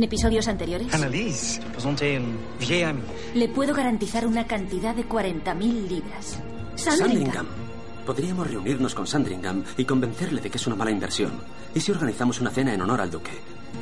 ¿En 0.00 0.04
episodios 0.04 0.48
anteriores? 0.48 0.94
Annalise. 0.94 1.60
Le 3.34 3.48
puedo 3.50 3.74
garantizar 3.74 4.26
una 4.26 4.46
cantidad 4.46 4.94
de 4.94 5.06
40.000 5.06 5.88
libras. 5.88 6.38
Sandringham. 6.74 7.46
Podríamos 8.06 8.50
reunirnos 8.50 8.94
con 8.94 9.06
Sandringham 9.06 9.62
y 9.76 9.84
convencerle 9.84 10.40
de 10.40 10.48
que 10.48 10.56
es 10.56 10.66
una 10.66 10.74
mala 10.74 10.90
inversión. 10.90 11.32
¿Y 11.74 11.80
si 11.80 11.92
organizamos 11.92 12.40
una 12.40 12.48
cena 12.48 12.72
en 12.72 12.80
honor 12.80 13.02
al 13.02 13.10
duque? 13.10 13.32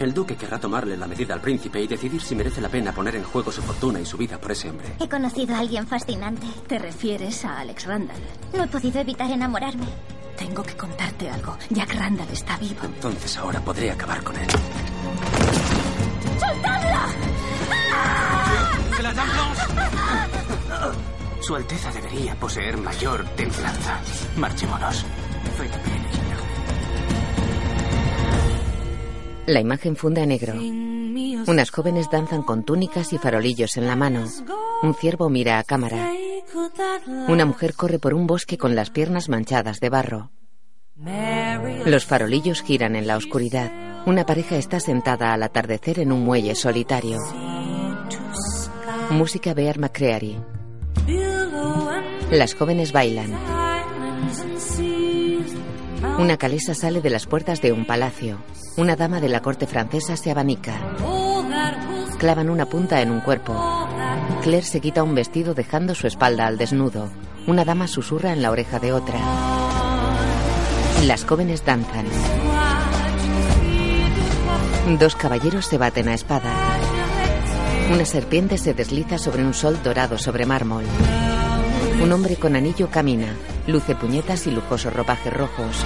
El 0.00 0.12
duque 0.12 0.34
querrá 0.34 0.58
tomarle 0.58 0.96
la 0.96 1.06
medida 1.06 1.34
al 1.34 1.40
príncipe 1.40 1.80
y 1.80 1.86
decidir 1.86 2.20
si 2.20 2.34
merece 2.34 2.60
la 2.60 2.68
pena 2.68 2.90
poner 2.90 3.14
en 3.14 3.22
juego 3.22 3.52
su 3.52 3.62
fortuna 3.62 4.00
y 4.00 4.04
su 4.04 4.16
vida 4.16 4.40
por 4.40 4.50
ese 4.50 4.70
hombre. 4.70 4.88
He 4.98 5.08
conocido 5.08 5.54
a 5.54 5.60
alguien 5.60 5.86
fascinante. 5.86 6.48
¿Te 6.66 6.80
refieres 6.80 7.44
a 7.44 7.60
Alex 7.60 7.86
Randall? 7.86 8.20
No 8.56 8.64
he 8.64 8.66
podido 8.66 8.98
evitar 9.00 9.30
enamorarme. 9.30 9.86
Tengo 10.36 10.64
que 10.64 10.76
contarte 10.76 11.30
algo. 11.30 11.56
Jack 11.70 11.94
Randall 11.94 12.28
está 12.32 12.58
vivo. 12.58 12.80
Entonces 12.82 13.36
ahora 13.36 13.60
podré 13.60 13.92
acabar 13.92 14.24
con 14.24 14.34
él. 14.36 14.48
¡Soltadla! 16.38 17.06
C'est 18.96 19.02
la 19.02 19.12
dame 19.12 19.32
blanche 19.32 19.58
Su 21.40 21.54
Alteza 21.54 21.90
debería 21.92 22.34
poseer 22.34 22.76
mayor 22.76 23.24
templanza. 23.36 24.00
Marchémonos. 24.36 25.04
La 29.46 29.60
imagen 29.60 29.96
funde 29.96 30.20
a 30.20 30.26
negro. 30.26 30.54
Unas 31.46 31.70
jóvenes 31.70 32.10
danzan 32.10 32.42
con 32.42 32.64
túnicas 32.64 33.14
y 33.14 33.18
farolillos 33.18 33.78
en 33.78 33.86
la 33.86 33.96
mano. 33.96 34.26
Un 34.82 34.94
ciervo 34.94 35.30
mira 35.30 35.58
a 35.58 35.64
cámara. 35.64 36.12
Una 37.28 37.46
mujer 37.46 37.74
corre 37.74 37.98
por 37.98 38.12
un 38.12 38.26
bosque 38.26 38.58
con 38.58 38.74
las 38.74 38.90
piernas 38.90 39.30
manchadas 39.30 39.80
de 39.80 39.88
barro. 39.88 40.30
Los 41.86 42.04
farolillos 42.04 42.60
giran 42.62 42.94
en 42.94 43.06
la 43.06 43.16
oscuridad. 43.16 43.87
Una 44.08 44.24
pareja 44.24 44.56
está 44.56 44.80
sentada 44.80 45.34
al 45.34 45.42
atardecer 45.42 45.98
en 45.98 46.12
un 46.12 46.24
muelle 46.24 46.54
solitario. 46.54 47.18
Música 49.10 49.52
Bear 49.52 49.78
McCreary. 49.78 50.40
Las 52.30 52.54
jóvenes 52.54 52.92
bailan. 52.92 53.38
Una 56.18 56.38
calesa 56.38 56.74
sale 56.74 57.02
de 57.02 57.10
las 57.10 57.26
puertas 57.26 57.60
de 57.60 57.72
un 57.72 57.84
palacio. 57.84 58.38
Una 58.78 58.96
dama 58.96 59.20
de 59.20 59.28
la 59.28 59.42
corte 59.42 59.66
francesa 59.66 60.16
se 60.16 60.30
abanica. 60.30 60.72
Clavan 62.18 62.48
una 62.48 62.64
punta 62.64 63.02
en 63.02 63.10
un 63.10 63.20
cuerpo. 63.20 63.52
Claire 64.42 64.64
se 64.64 64.80
quita 64.80 65.02
un 65.02 65.14
vestido 65.14 65.52
dejando 65.52 65.94
su 65.94 66.06
espalda 66.06 66.46
al 66.46 66.56
desnudo. 66.56 67.10
Una 67.46 67.66
dama 67.66 67.86
susurra 67.86 68.32
en 68.32 68.40
la 68.40 68.52
oreja 68.52 68.78
de 68.78 68.90
otra. 68.94 69.18
Las 71.04 71.26
jóvenes 71.26 71.62
danzan. 71.66 72.06
Dos 74.96 75.16
caballeros 75.16 75.66
se 75.66 75.76
baten 75.76 76.08
a 76.08 76.14
espada. 76.14 76.50
Una 77.92 78.06
serpiente 78.06 78.56
se 78.56 78.72
desliza 78.72 79.18
sobre 79.18 79.44
un 79.44 79.52
sol 79.52 79.78
dorado 79.84 80.16
sobre 80.16 80.46
mármol. 80.46 80.84
Un 82.02 82.10
hombre 82.10 82.36
con 82.36 82.56
anillo 82.56 82.88
camina, 82.88 83.34
luce 83.66 83.94
puñetas 83.94 84.46
y 84.46 84.50
lujosos 84.50 84.94
ropajes 84.94 85.32
rojos. 85.32 85.84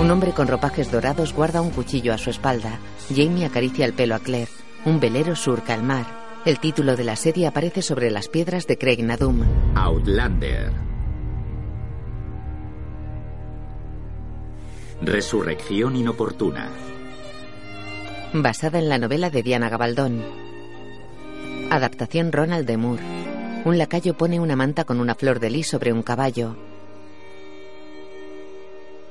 Un 0.00 0.10
hombre 0.10 0.32
con 0.32 0.48
ropajes 0.48 0.90
dorados 0.90 1.34
guarda 1.34 1.60
un 1.60 1.70
cuchillo 1.70 2.14
a 2.14 2.18
su 2.18 2.30
espalda. 2.30 2.78
Jamie 3.14 3.44
acaricia 3.44 3.84
el 3.84 3.92
pelo 3.92 4.14
a 4.14 4.20
Claire. 4.20 4.50
Un 4.86 5.00
velero 5.00 5.36
surca 5.36 5.74
el 5.74 5.82
mar. 5.82 6.06
El 6.46 6.60
título 6.60 6.96
de 6.96 7.04
la 7.04 7.14
serie 7.14 7.46
aparece 7.46 7.82
sobre 7.82 8.10
las 8.10 8.28
piedras 8.28 8.66
de 8.66 8.78
Craig 8.78 9.02
Nadum. 9.02 9.42
Outlander. 9.74 10.72
Resurrección 15.02 15.94
inoportuna. 15.94 16.70
Basada 18.34 18.78
en 18.78 18.90
la 18.90 18.98
novela 18.98 19.30
de 19.30 19.42
Diana 19.42 19.70
Gabaldón. 19.70 20.22
Adaptación 21.70 22.30
Ronald 22.30 22.66
de 22.66 22.76
Moore. 22.76 23.02
Un 23.64 23.78
lacayo 23.78 24.18
pone 24.18 24.38
una 24.38 24.54
manta 24.54 24.84
con 24.84 25.00
una 25.00 25.14
flor 25.14 25.40
de 25.40 25.48
lis 25.48 25.66
sobre 25.68 25.94
un 25.94 26.02
caballo. 26.02 26.54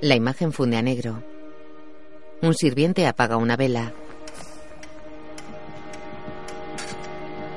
La 0.01 0.13
imagen 0.13 0.53
funde 0.53 0.77
a 0.77 0.83
negro. 0.83 1.23
Un 2.43 2.53
sirviente 2.53 3.07
apaga 3.07 3.37
una 3.37 3.55
vela. 3.55 3.91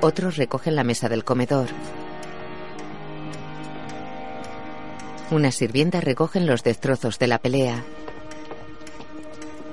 Otros 0.00 0.38
recogen 0.38 0.74
la 0.76 0.84
mesa 0.84 1.10
del 1.10 1.24
comedor. 1.24 1.68
Unas 5.30 5.54
sirvientas 5.56 6.02
recogen 6.02 6.46
los 6.46 6.62
destrozos 6.62 7.18
de 7.18 7.26
la 7.26 7.38
pelea. 7.38 7.84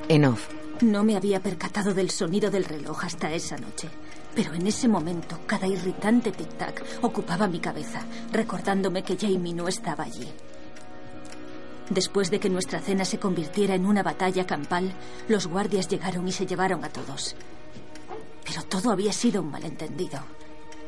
En 0.10 0.26
off. 0.26 0.57
No 0.82 1.04
me 1.04 1.16
había 1.18 1.42
percatado 1.42 1.96
del 1.96 2.12
sonido 2.12 2.52
del 2.52 2.64
reloj 2.64 3.06
hasta 3.06 3.34
esa 3.34 3.58
noche. 3.58 3.90
Pero 4.36 4.54
en 4.54 4.68
ese 4.68 4.88
momento, 4.88 5.40
cada 5.48 5.66
irritante 5.66 6.32
tic-tac 6.32 6.84
ocupaba 7.02 7.48
mi 7.48 7.60
cabeza, 7.60 8.02
recordándome 8.32 9.04
que 9.04 9.18
Jamie 9.18 9.56
no 9.56 9.68
estaba 9.68 10.04
allí. 10.04 10.32
Después 11.90 12.30
de 12.30 12.40
que 12.40 12.50
nuestra 12.50 12.80
cena 12.80 13.06
se 13.06 13.18
convirtiera 13.18 13.74
en 13.74 13.88
una 13.88 14.04
batalla 14.04 14.46
campal, 14.46 14.94
los 15.28 15.48
guardias 15.48 15.88
llegaron 15.88 16.28
y 16.28 16.32
se 16.32 16.46
llevaron 16.46 16.86
a 16.86 16.90
todos. 16.90 17.36
Pero 18.46 18.62
todo 18.64 18.92
había 18.92 19.14
sido 19.14 19.42
un 19.42 19.50
malentendido. 19.50 20.20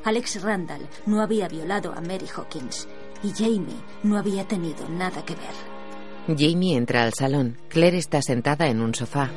Alex 0.04 0.44
Randall 0.44 0.88
no 1.08 1.22
había 1.22 1.48
violado 1.48 1.94
a 1.94 2.02
Mary 2.02 2.28
Hawkins 2.36 2.88
y 3.24 3.32
Jamie 3.32 3.82
no 4.04 4.20
había 4.20 4.48
tenido 4.48 4.88
nada 4.88 5.26
que 5.26 5.34
ver. 5.34 5.69
Jamie 6.38 6.78
entra 6.78 7.04
al 7.04 7.14
salón. 7.14 7.58
Claire 7.70 7.98
está 7.98 8.22
sentada 8.22 8.68
en 8.68 8.82
un 8.82 8.94
sofá. 8.94 9.32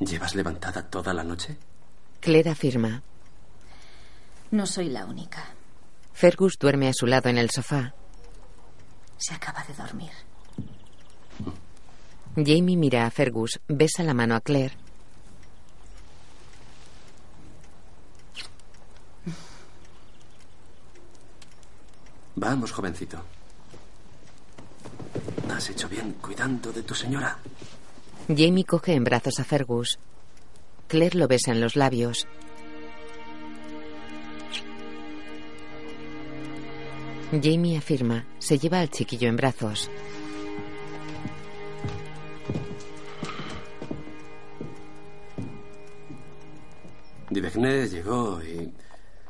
¿Llevas 0.00 0.34
levantada 0.34 0.82
toda 0.88 1.12
la 1.12 1.22
noche? 1.22 1.58
Claire 2.20 2.50
afirma. 2.50 3.02
No 4.50 4.64
soy 4.64 4.88
la 4.88 5.04
única. 5.04 5.44
Fergus 6.14 6.58
duerme 6.58 6.88
a 6.88 6.94
su 6.94 7.06
lado 7.06 7.28
en 7.28 7.36
el 7.36 7.50
sofá. 7.50 7.94
Se 9.18 9.34
acaba 9.34 9.62
de 9.64 9.74
dormir. 9.74 10.10
Jamie 12.36 12.76
mira 12.76 13.04
a 13.04 13.10
Fergus, 13.10 13.60
besa 13.68 14.02
la 14.02 14.14
mano 14.14 14.34
a 14.34 14.40
Claire. 14.40 14.87
Vamos, 22.40 22.70
jovencito. 22.70 23.18
Has 25.50 25.70
hecho 25.70 25.88
bien 25.88 26.12
cuidando 26.20 26.72
de 26.72 26.84
tu 26.84 26.94
señora. 26.94 27.36
Jamie 28.28 28.64
coge 28.64 28.94
en 28.94 29.02
brazos 29.02 29.40
a 29.40 29.44
Fergus. 29.44 29.98
Claire 30.86 31.18
lo 31.18 31.26
besa 31.26 31.50
en 31.50 31.60
los 31.60 31.74
labios. 31.74 32.28
Jamie 37.32 37.76
afirma. 37.76 38.24
Se 38.38 38.56
lleva 38.56 38.78
al 38.78 38.90
chiquillo 38.90 39.28
en 39.28 39.36
brazos. 39.36 39.90
Divegné 47.30 47.88
llegó 47.88 48.40
y 48.44 48.72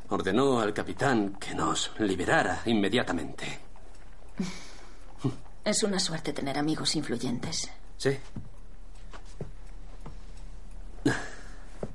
ordenó 0.09 0.61
al 0.61 0.73
capitán 0.73 1.35
que 1.39 1.55
nos 1.55 1.93
liberara 1.99 2.63
inmediatamente. 2.67 3.61
Es 5.65 5.83
una 5.83 5.99
suerte 5.99 6.33
tener 6.33 6.57
amigos 6.59 6.97
influyentes. 6.97 7.71
Sí. 7.99 8.17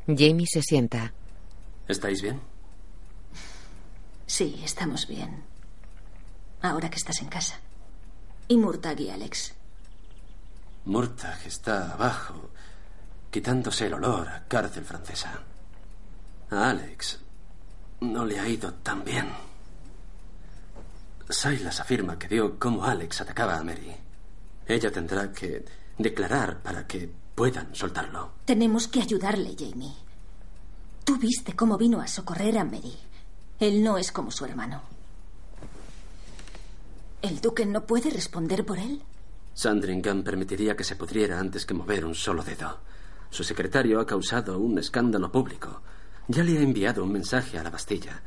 Jamie 0.08 0.46
se 0.48 0.62
sienta. 0.62 1.12
¿Estáis 1.88 2.22
bien? 2.22 2.40
Sí, 4.28 4.62
estamos 4.64 5.08
bien. 5.08 5.44
Ahora 6.62 6.90
que 6.90 6.98
estás 6.98 7.20
en 7.22 7.30
casa. 7.30 7.60
Y 8.48 8.58
Murtag 8.58 9.00
y 9.00 9.10
Alex. 9.10 9.54
Murtag 10.86 11.40
está 11.46 11.94
abajo, 11.94 12.52
quitándose 13.32 13.88
el 13.88 13.94
olor 13.96 14.28
a 14.28 14.44
cárcel 14.48 14.84
francesa. 14.86 15.40
A 16.52 16.70
Alex 16.70 17.23
no 18.12 18.26
le 18.26 18.40
ha 18.40 18.48
ido 18.48 18.74
tan 18.76 19.04
bien. 19.04 19.30
Silas 21.30 21.80
afirma 21.80 22.20
que 22.20 22.28
vio 22.28 22.60
cómo 22.60 22.84
Alex 22.84 23.22
atacaba 23.22 23.58
a 23.58 23.64
Mary. 23.64 23.96
Ella 24.68 24.92
tendrá 24.92 25.32
que 25.32 25.66
declarar 25.98 26.62
para 26.62 26.86
que 26.86 27.10
puedan 27.34 27.74
soltarlo. 27.74 28.34
Tenemos 28.46 28.88
que 28.88 29.02
ayudarle, 29.02 29.56
Jamie. 29.58 29.94
Tú 31.04 31.18
viste 31.18 31.56
cómo 31.56 31.78
vino 31.78 32.02
a 32.02 32.08
socorrer 32.08 32.58
a 32.58 32.64
Mary. 32.64 32.96
Él 33.60 33.84
no 33.84 33.98
es 33.98 34.12
como 34.12 34.32
su 34.32 34.46
hermano. 34.46 34.82
¿El 37.22 37.40
duque 37.40 37.66
no 37.66 37.86
puede 37.86 38.10
responder 38.10 38.66
por 38.66 38.80
él? 38.80 39.02
Sandringham 39.54 40.24
permitiría 40.24 40.76
que 40.76 40.84
se 40.84 40.96
pudriera 40.96 41.40
antes 41.40 41.66
que 41.66 41.74
mover 41.74 42.06
un 42.06 42.16
solo 42.16 42.44
dedo. 42.44 42.80
Su 43.30 43.44
secretario 43.44 44.00
ha 44.00 44.06
causado 44.06 44.60
un 44.60 44.78
escándalo 44.78 45.32
público. 45.32 45.82
Ya 46.28 46.44
le 46.44 46.58
ha 46.58 46.62
enviado 46.62 47.04
un 47.04 47.12
mensaje 47.12 47.58
a 47.60 47.64
la 47.64 47.70
Bastilla. 47.70 48.22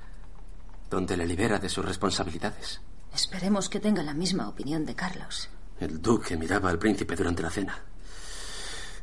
donde 0.89 1.17
le 1.17 1.27
libera 1.27 1.59
de 1.59 1.69
sus 1.69 1.85
responsabilidades. 1.85 2.81
Esperemos 3.13 3.69
que 3.69 3.81
tenga 3.81 4.05
la 4.05 4.15
misma 4.15 4.49
opinión 4.49 4.87
de 4.87 4.95
Carlos. 4.95 5.49
El 5.81 6.01
duque 6.01 6.37
miraba 6.37 6.71
al 6.71 6.79
príncipe 6.79 7.17
durante 7.17 7.43
la 7.43 7.51
cena. 7.51 7.77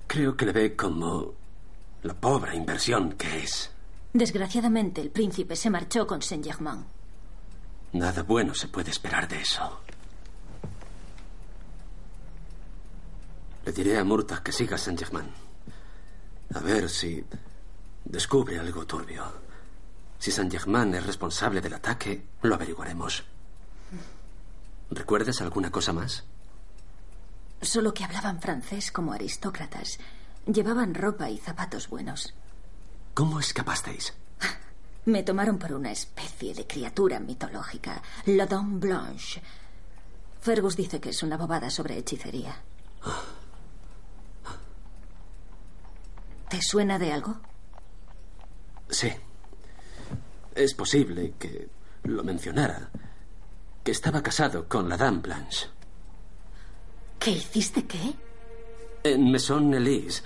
Creo 0.07 0.36
que 0.38 0.45
le 0.45 0.54
ve 0.54 0.75
como 0.78 1.34
la 2.04 2.13
pobre 2.13 2.56
inversión 2.56 3.12
que 3.13 3.44
es. 3.44 3.69
Desgraciadamente, 4.13 5.01
el 5.01 5.10
príncipe 5.10 5.57
se 5.57 5.69
marchó 5.69 6.07
con 6.07 6.22
Saint-Germain. 6.22 6.86
Nada 7.92 8.24
bueno 8.24 8.56
se 8.56 8.69
puede 8.69 8.92
esperar 8.92 9.28
de 9.28 9.42
eso. 9.42 9.81
Le 13.66 13.72
diré 13.74 13.98
a 13.98 14.04
Murtagh 14.06 14.42
que 14.42 14.51
siga 14.54 14.78
Saint-Germain. 14.78 15.28
A 16.54 16.60
ver 16.60 16.89
si 16.89 17.24
descubre 18.05 18.59
algo 18.59 18.85
turbio. 18.85 19.23
Si 20.19 20.31
Saint-Germain 20.31 20.94
es 20.95 21.05
responsable 21.05 21.61
del 21.61 21.73
ataque, 21.73 22.25
lo 22.41 22.55
averiguaremos. 22.55 23.23
¿Recuerdas 24.89 25.41
alguna 25.41 25.71
cosa 25.71 25.91
más? 25.91 26.23
Solo 27.61 27.94
que 27.94 28.03
hablaban 28.03 28.39
francés 28.39 28.91
como 28.91 29.13
aristócratas. 29.13 30.00
Llevaban 30.45 30.94
ropa 30.94 31.29
y 31.29 31.38
zapatos 31.38 31.89
buenos. 31.89 32.33
¿Cómo 33.13 33.39
escapasteis? 33.39 34.13
Me 35.05 35.23
tomaron 35.23 35.57
por 35.57 35.73
una 35.73 35.91
especie 35.91 36.53
de 36.53 36.67
criatura 36.67 37.19
mitológica, 37.19 38.01
la 38.25 38.45
Dame 38.45 38.79
Blanche. 38.79 39.41
Fergus 40.41 40.75
dice 40.75 41.00
que 41.00 41.09
es 41.09 41.23
una 41.23 41.38
bobada 41.38 41.69
sobre 41.69 41.97
hechicería. 41.97 42.55
¿Te 46.50 46.61
suena 46.61 47.00
de 47.00 47.13
algo? 47.13 47.38
Sí. 48.94 49.12
Es 50.54 50.75
posible 50.75 51.34
que 51.40 51.68
lo 52.04 52.24
mencionara. 52.24 52.92
Que 53.84 53.92
estaba 53.92 54.22
casado 54.22 54.69
con 54.69 54.88
la 54.88 54.95
Dame 54.95 55.19
Blanche. 55.19 55.68
¿Qué 57.18 57.31
hiciste 57.31 57.86
qué? 57.86 58.13
En 59.04 59.31
Maison 59.31 59.74
Elise. 59.74 60.22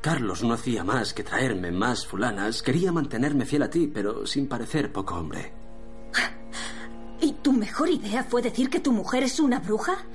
Carlos 0.00 0.44
no 0.44 0.54
hacía 0.54 0.84
más 0.84 1.12
que 1.12 1.24
traerme 1.24 1.72
más 1.72 2.06
fulanas. 2.06 2.62
Quería 2.62 2.92
mantenerme 2.92 3.44
fiel 3.44 3.64
a 3.64 3.70
ti, 3.70 3.90
pero 3.92 4.26
sin 4.26 4.46
parecer 4.46 4.92
poco 4.92 5.16
hombre. 5.16 5.52
¿Y 7.20 7.32
tu 7.34 7.52
mejor 7.52 7.90
idea 7.90 8.22
fue 8.22 8.42
decir 8.42 8.70
que 8.70 8.80
tu 8.80 8.92
mujer 8.92 9.24
es 9.24 9.40
una 9.40 9.58
bruja? 9.58 10.06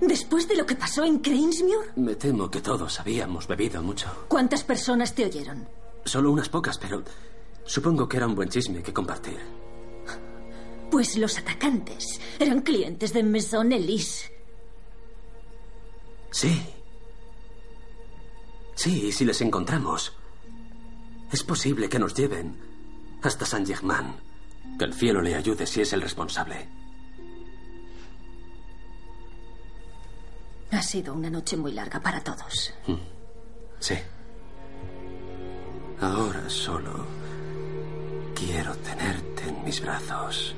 ¿Después 0.00 0.46
de 0.46 0.56
lo 0.56 0.66
que 0.66 0.76
pasó 0.76 1.04
en 1.04 1.18
Cranesmuir? 1.18 1.92
Me 1.96 2.14
temo 2.14 2.48
que 2.48 2.60
todos 2.60 3.00
habíamos 3.00 3.48
bebido 3.48 3.82
mucho. 3.82 4.08
¿Cuántas 4.28 4.62
personas 4.62 5.14
te 5.14 5.24
oyeron? 5.24 5.66
Solo 6.04 6.32
unas 6.32 6.48
pocas, 6.48 6.78
pero 6.78 7.02
supongo 7.64 8.08
que 8.08 8.16
era 8.16 8.26
un 8.26 8.34
buen 8.34 8.48
chisme 8.48 8.82
que 8.82 8.92
compartir. 8.92 9.38
Pues 10.90 11.16
los 11.16 11.38
atacantes 11.38 12.20
eran 12.38 12.60
clientes 12.60 13.12
de 13.12 13.22
Maison 13.22 13.72
Elise. 13.72 14.30
Sí. 16.30 16.62
Sí, 18.74 19.06
y 19.06 19.12
si 19.12 19.24
les 19.24 19.40
encontramos, 19.40 20.12
es 21.30 21.42
posible 21.44 21.88
que 21.88 21.98
nos 21.98 22.14
lleven 22.14 22.58
hasta 23.22 23.46
Saint 23.46 23.66
Germain. 23.66 24.14
Que 24.78 24.84
el 24.84 24.94
cielo 24.94 25.22
le 25.22 25.34
ayude 25.34 25.66
si 25.66 25.80
es 25.80 25.92
el 25.92 26.02
responsable. 26.02 26.68
Ha 30.70 30.82
sido 30.82 31.14
una 31.14 31.28
noche 31.30 31.56
muy 31.56 31.72
larga 31.72 32.00
para 32.00 32.22
todos. 32.22 32.72
Sí. 33.78 33.94
Ahora 36.02 36.48
solo 36.48 37.06
quiero 38.34 38.74
tenerte 38.78 39.48
en 39.48 39.64
mis 39.64 39.80
brazos. 39.80 40.52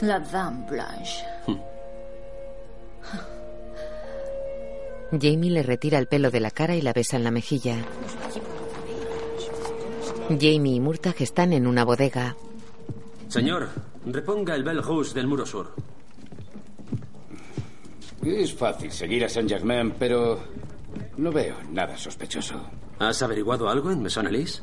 La 0.00 0.18
Dame 0.18 0.66
Blanche. 0.66 1.24
Jamie 5.12 5.50
le 5.50 5.62
retira 5.62 5.98
el 5.98 6.06
pelo 6.06 6.30
de 6.30 6.40
la 6.40 6.50
cara 6.50 6.74
y 6.74 6.80
la 6.80 6.94
besa 6.94 7.18
en 7.18 7.24
la 7.24 7.30
mejilla. 7.30 7.76
Jamie 10.30 10.76
y 10.76 10.80
Murtagh 10.80 11.20
están 11.20 11.52
en 11.52 11.66
una 11.66 11.84
bodega. 11.84 12.34
Señor, 13.28 13.68
reponga 14.06 14.54
el 14.54 14.64
Bell 14.64 14.80
Hus 14.80 15.12
del 15.12 15.26
muro 15.26 15.44
sur. 15.44 15.74
Es 18.24 18.54
fácil 18.54 18.90
seguir 18.90 19.26
a 19.26 19.28
Saint 19.28 19.50
Germain, 19.50 19.94
pero 19.98 20.38
no 21.18 21.32
veo 21.32 21.56
nada 21.70 21.96
sospechoso. 21.98 22.70
¿Has 22.98 23.22
averiguado 23.22 23.68
algo 23.68 23.90
en 23.90 24.02
Maison 24.02 24.26
Elise? 24.26 24.62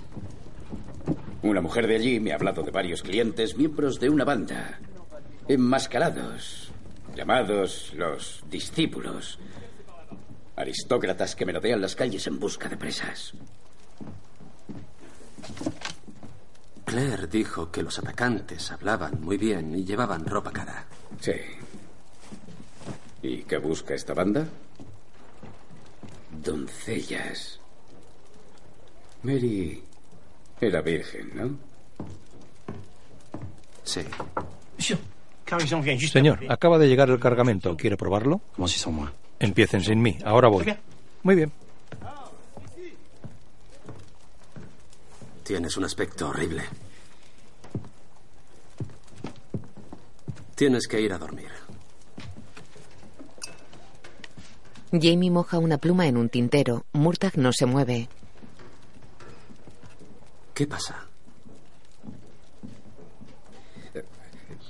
Una 1.43 1.61
mujer 1.61 1.85
de 1.85 1.95
allí 1.95 2.19
me 2.19 2.31
ha 2.31 2.35
hablado 2.35 2.63
de 2.63 2.71
varios 2.71 3.03
clientes, 3.03 3.55
miembros 3.57 3.99
de 3.99 4.09
una 4.09 4.23
banda, 4.23 4.79
enmascarados, 5.47 6.71
llamados 7.15 7.93
los 7.93 8.43
discípulos. 8.49 9.37
Aristócratas 10.55 11.35
que 11.35 11.45
merodean 11.45 11.81
las 11.81 11.95
calles 11.95 12.25
en 12.27 12.39
busca 12.39 12.69
de 12.69 12.77
presas. 12.77 13.33
Claire 16.85 17.27
dijo 17.27 17.71
que 17.71 17.83
los 17.83 17.99
atacantes 17.99 18.71
hablaban 18.71 19.21
muy 19.21 19.37
bien 19.37 19.75
y 19.75 19.83
llevaban 19.83 20.25
ropa 20.25 20.51
cara. 20.51 20.85
Sí. 21.19 21.33
¿Y 23.21 23.43
qué 23.43 23.57
busca 23.57 23.93
esta 23.93 24.13
banda? 24.13 24.47
Doncellas. 26.43 27.59
Mary 29.23 29.81
era 30.61 30.81
virgen, 30.81 31.31
¿no? 31.33 31.57
Sí. 33.83 34.01
Señor, 36.07 36.39
acaba 36.49 36.77
de 36.77 36.87
llegar 36.87 37.09
el 37.09 37.19
cargamento. 37.19 37.75
¿Quiere 37.77 37.97
probarlo? 37.97 38.41
Commencez 38.55 38.81
sans 38.81 38.95
moi. 38.95 39.09
Empiecen 39.39 39.81
sin 39.81 40.01
mí. 40.01 40.17
Ahora 40.23 40.47
voy. 40.47 40.65
Muy 41.23 41.35
bien. 41.35 41.51
Tienes 45.43 45.77
un 45.77 45.85
aspecto 45.85 46.29
horrible. 46.29 46.63
Tienes 50.55 50.87
que 50.87 50.99
ir 51.01 51.13
a 51.13 51.17
dormir. 51.19 51.51
Jamie 54.91 55.31
moja 55.31 55.57
una 55.59 55.77
pluma 55.77 56.07
en 56.07 56.17
un 56.17 56.29
tintero. 56.29 56.85
Murtagh 56.93 57.37
no 57.37 57.51
se 57.51 57.65
mueve. 57.65 58.07
¿Qué 60.53 60.67
pasa? 60.67 61.05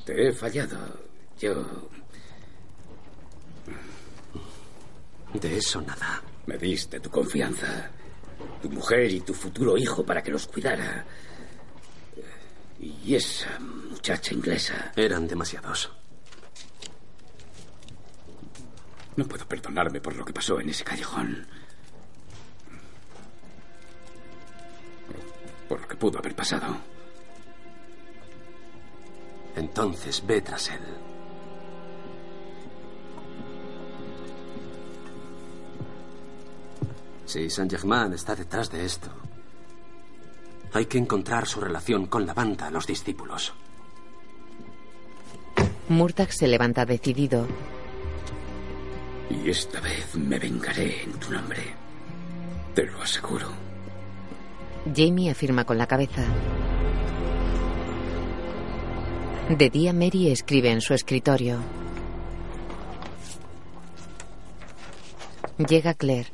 Te 0.05 0.27
he 0.27 0.31
fallado. 0.31 0.77
Yo 1.39 1.65
De 5.33 5.57
eso 5.57 5.81
nada. 5.81 6.21
me 6.45 6.57
diste 6.57 6.99
tu 6.99 7.09
confianza. 7.09 7.89
Tu 8.61 8.69
mujer 8.69 9.11
y 9.11 9.21
tu 9.21 9.33
futuro 9.33 9.77
hijo 9.77 10.03
para 10.05 10.23
que 10.23 10.31
los 10.31 10.47
cuidara. 10.47 11.05
Y 12.79 13.15
esa 13.15 13.59
muchacha 13.59 14.33
inglesa. 14.33 14.91
Eran 14.95 15.27
demasiados. 15.27 15.91
No 19.15 19.25
puedo 19.25 19.45
perdonarme 19.47 20.01
por 20.01 20.15
lo 20.15 20.25
que 20.25 20.33
pasó 20.33 20.59
en 20.59 20.69
ese 20.69 20.83
callejón. 20.83 21.47
Por 25.69 25.81
lo 25.81 25.87
que 25.87 25.95
pudo 25.95 26.19
haber 26.19 26.35
pasado. 26.35 26.77
Entonces 29.55 30.21
ve 30.25 30.41
tras 30.41 30.69
él. 30.69 30.81
Si 37.25 37.49
Saint 37.49 37.71
Germain 37.71 38.13
está 38.13 38.35
detrás 38.35 38.69
de 38.69 38.85
esto, 38.85 39.09
hay 40.73 40.85
que 40.85 40.97
encontrar 40.97 41.47
su 41.47 41.59
relación 41.59 42.07
con 42.07 42.25
la 42.25 42.33
banda, 42.33 42.69
los 42.69 42.85
discípulos. 42.85 43.53
Murtagh 45.87 46.31
se 46.31 46.47
levanta 46.47 46.85
decidido. 46.85 47.47
Y 49.29 49.49
esta 49.49 49.79
vez 49.81 50.15
me 50.15 50.37
vengaré 50.37 51.03
en 51.03 51.13
tu 51.13 51.31
nombre. 51.31 51.61
Te 52.73 52.85
lo 52.85 53.01
aseguro. 53.01 53.47
Jamie 54.95 55.31
afirma 55.31 55.63
con 55.65 55.77
la 55.77 55.87
cabeza. 55.87 56.23
De 59.49 59.69
día 59.69 59.93
Mary 59.93 60.31
escribe 60.31 60.71
en 60.71 60.81
su 60.81 60.93
escritorio. 60.93 61.59
Llega 65.57 65.93
Claire. 65.93 66.29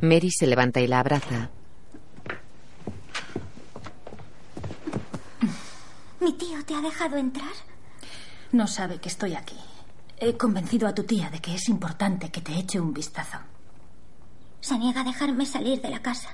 Mary 0.00 0.30
se 0.30 0.46
levanta 0.46 0.80
y 0.80 0.86
la 0.86 1.00
abraza. 1.00 1.50
¿Mi 6.20 6.32
tío 6.34 6.64
te 6.64 6.74
ha 6.74 6.80
dejado 6.80 7.16
entrar? 7.16 7.67
No 8.52 8.66
sabe 8.66 8.98
que 8.98 9.08
estoy 9.08 9.34
aquí. 9.34 9.56
He 10.18 10.36
convencido 10.36 10.88
a 10.88 10.94
tu 10.94 11.04
tía 11.04 11.30
de 11.30 11.40
que 11.40 11.54
es 11.54 11.68
importante 11.68 12.30
que 12.30 12.40
te 12.40 12.58
eche 12.58 12.80
un 12.80 12.94
vistazo. 12.94 13.38
Se 14.60 14.78
niega 14.78 15.02
a 15.02 15.04
dejarme 15.04 15.46
salir 15.46 15.80
de 15.80 15.90
la 15.90 16.00
casa. 16.00 16.30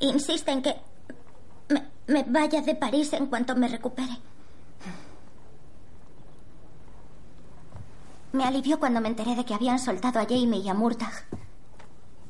insiste 0.00 0.50
en 0.50 0.62
que 0.62 0.76
me, 2.08 2.24
vaya 2.24 2.62
de 2.62 2.74
París 2.74 3.12
en 3.12 3.26
cuanto 3.26 3.54
me 3.54 3.68
recupere. 3.68 4.18
Me 8.32 8.44
alivió 8.44 8.78
cuando 8.78 9.00
me 9.00 9.08
enteré 9.08 9.34
de 9.34 9.44
que 9.44 9.54
habían 9.54 9.78
soltado 9.78 10.20
a 10.20 10.24
Jamie 10.24 10.60
y 10.60 10.68
a 10.68 10.74
Murtagh. 10.74 11.26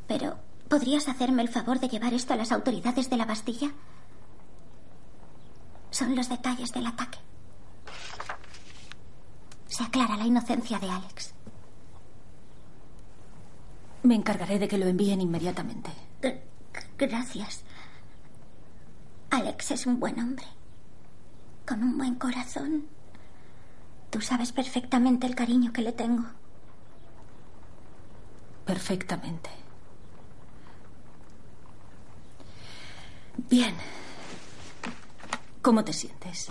Pero, 0.09 0.37
¿podrías 0.69 1.09
hacerme 1.09 1.43
el 1.43 1.49
favor 1.49 1.79
de 1.79 1.89
llevar 1.89 2.13
esto 2.13 2.35
a 2.35 2.37
las 2.37 2.53
autoridades 2.53 3.09
de 3.09 3.17
la 3.17 3.27
Bastilla? 3.27 3.71
Son 5.91 6.17
los 6.17 6.29
detalles 6.29 6.73
del 6.73 6.87
ataque. 6.87 7.19
Se 9.71 9.83
aclara 9.85 10.17
la 10.17 10.27
inocencia 10.27 10.79
de 10.79 10.91
Alex. 10.91 11.33
Me 14.03 14.15
encargaré 14.15 14.59
de 14.59 14.69
que 14.69 14.77
lo 14.79 14.87
envíen 14.87 15.21
inmediatamente. 15.21 15.91
G- 16.23 16.41
Gracias. 16.99 17.63
Alex 19.31 19.71
es 19.71 19.87
un 19.87 19.99
buen 20.01 20.19
hombre. 20.21 20.45
Con 21.67 21.83
un 21.83 21.97
buen 21.97 22.17
corazón. 22.17 22.87
Tú 24.11 24.21
sabes 24.21 24.53
perfectamente 24.53 25.27
el 25.27 25.35
cariño 25.35 25.73
que 25.73 25.83
le 25.83 25.93
tengo. 25.93 26.25
Perfectamente. 28.67 29.51
Bien. 33.49 33.75
¿Cómo 35.63 35.85
te 35.85 35.93
sientes? 35.93 36.51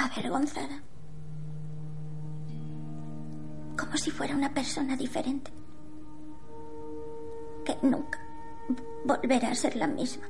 Avergonzada. 0.00 0.82
Como 3.78 3.96
si 3.98 4.10
fuera 4.10 4.34
una 4.34 4.52
persona 4.54 4.96
diferente. 4.96 5.52
Que 7.66 7.76
nunca 7.82 8.18
volverá 9.04 9.50
a 9.50 9.54
ser 9.54 9.76
la 9.76 9.86
misma. 9.86 10.26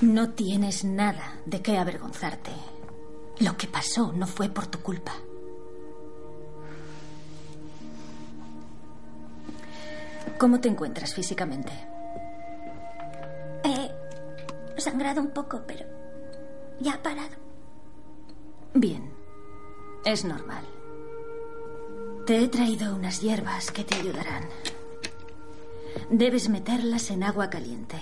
No 0.00 0.30
tienes 0.30 0.84
nada 0.84 1.34
de 1.46 1.62
qué 1.62 1.78
avergonzarte. 1.78 2.50
Lo 3.38 3.56
que 3.56 3.68
pasó 3.68 4.12
no 4.12 4.26
fue 4.26 4.48
por 4.48 4.66
tu 4.66 4.80
culpa. 4.80 5.12
¿Cómo 10.36 10.60
te 10.60 10.68
encuentras 10.68 11.14
físicamente? 11.14 11.72
He 13.62 14.80
sangrado 14.80 15.20
un 15.20 15.30
poco, 15.30 15.62
pero 15.64 15.95
ya 16.80 16.94
ha 16.94 17.02
parado. 17.02 17.36
Bien. 18.74 19.12
Es 20.04 20.24
normal. 20.24 20.64
Te 22.26 22.42
he 22.42 22.48
traído 22.48 22.94
unas 22.94 23.20
hierbas 23.20 23.70
que 23.72 23.84
te 23.84 23.96
ayudarán. 23.96 24.44
Debes 26.10 26.48
meterlas 26.48 27.10
en 27.10 27.24
agua 27.24 27.50
caliente. 27.50 27.98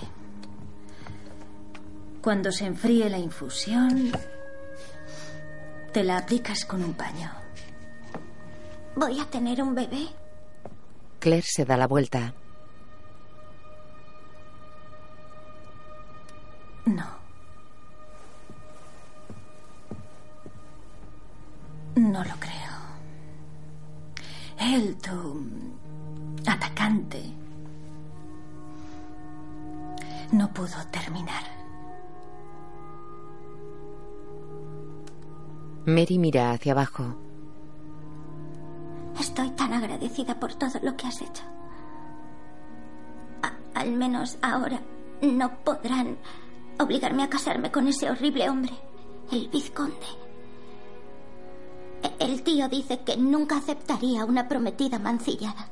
Cuando 2.21 2.53
se 2.53 2.67
enfríe 2.67 3.09
la 3.09 3.19
infusión, 3.19 4.13
te 5.93 6.05
la 6.05 6.19
aplicas 6.19 6.65
con 6.65 6.85
un 6.85 6.95
paño. 6.95 7.31
¿Voy 8.97 9.21
a 9.21 9.25
tener 9.25 9.63
un 9.63 9.75
bebé? 9.75 10.09
Claire 11.21 11.47
se 11.47 11.65
da 11.65 11.77
la 11.77 11.87
vuelta. 11.87 12.35
No. 16.87 17.24
No 21.97 22.25
lo 22.25 22.35
creo. 22.41 22.75
Él, 24.59 24.97
tu 24.97 25.47
atacante, 26.51 27.23
no 30.33 30.53
pudo 30.53 30.77
terminar. 30.91 31.43
Mary 35.87 36.19
mira 36.19 36.53
hacia 36.53 36.73
abajo. 36.73 37.05
Estoy 39.21 39.51
tan 39.51 39.73
agradecida 39.73 40.39
por 40.41 40.55
todo 40.55 40.79
lo 40.83 40.97
que 40.97 41.07
has 41.07 41.21
hecho. 41.21 41.43
A- 43.43 43.79
al 43.81 43.93
menos 43.93 44.39
ahora 44.43 44.81
no 45.23 45.51
podrán 45.59 46.17
obligarme 46.81 47.23
a 47.23 47.29
casarme 47.31 47.71
con 47.71 47.87
ese 47.87 48.11
horrible 48.11 48.49
hombre, 48.49 48.73
el 49.31 49.49
vizconde. 49.49 50.24
El 52.19 52.43
tío 52.43 52.69
dice 52.69 53.01
que 53.01 53.17
nunca 53.17 53.57
aceptaría 53.57 54.25
una 54.25 54.49
prometida 54.49 54.99
mancillada. 54.99 55.69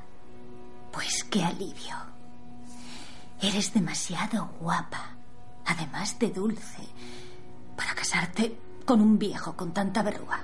Pues 0.90 1.24
qué 1.24 1.42
alivio. 1.42 1.96
Eres 3.40 3.74
demasiado 3.74 4.50
guapa, 4.60 5.16
además 5.66 6.18
de 6.18 6.30
dulce, 6.30 6.82
para 7.76 7.94
casarte 7.94 8.56
con 8.84 9.00
un 9.00 9.18
viejo 9.18 9.56
con 9.56 9.72
tanta 9.72 10.02
verruga. 10.02 10.40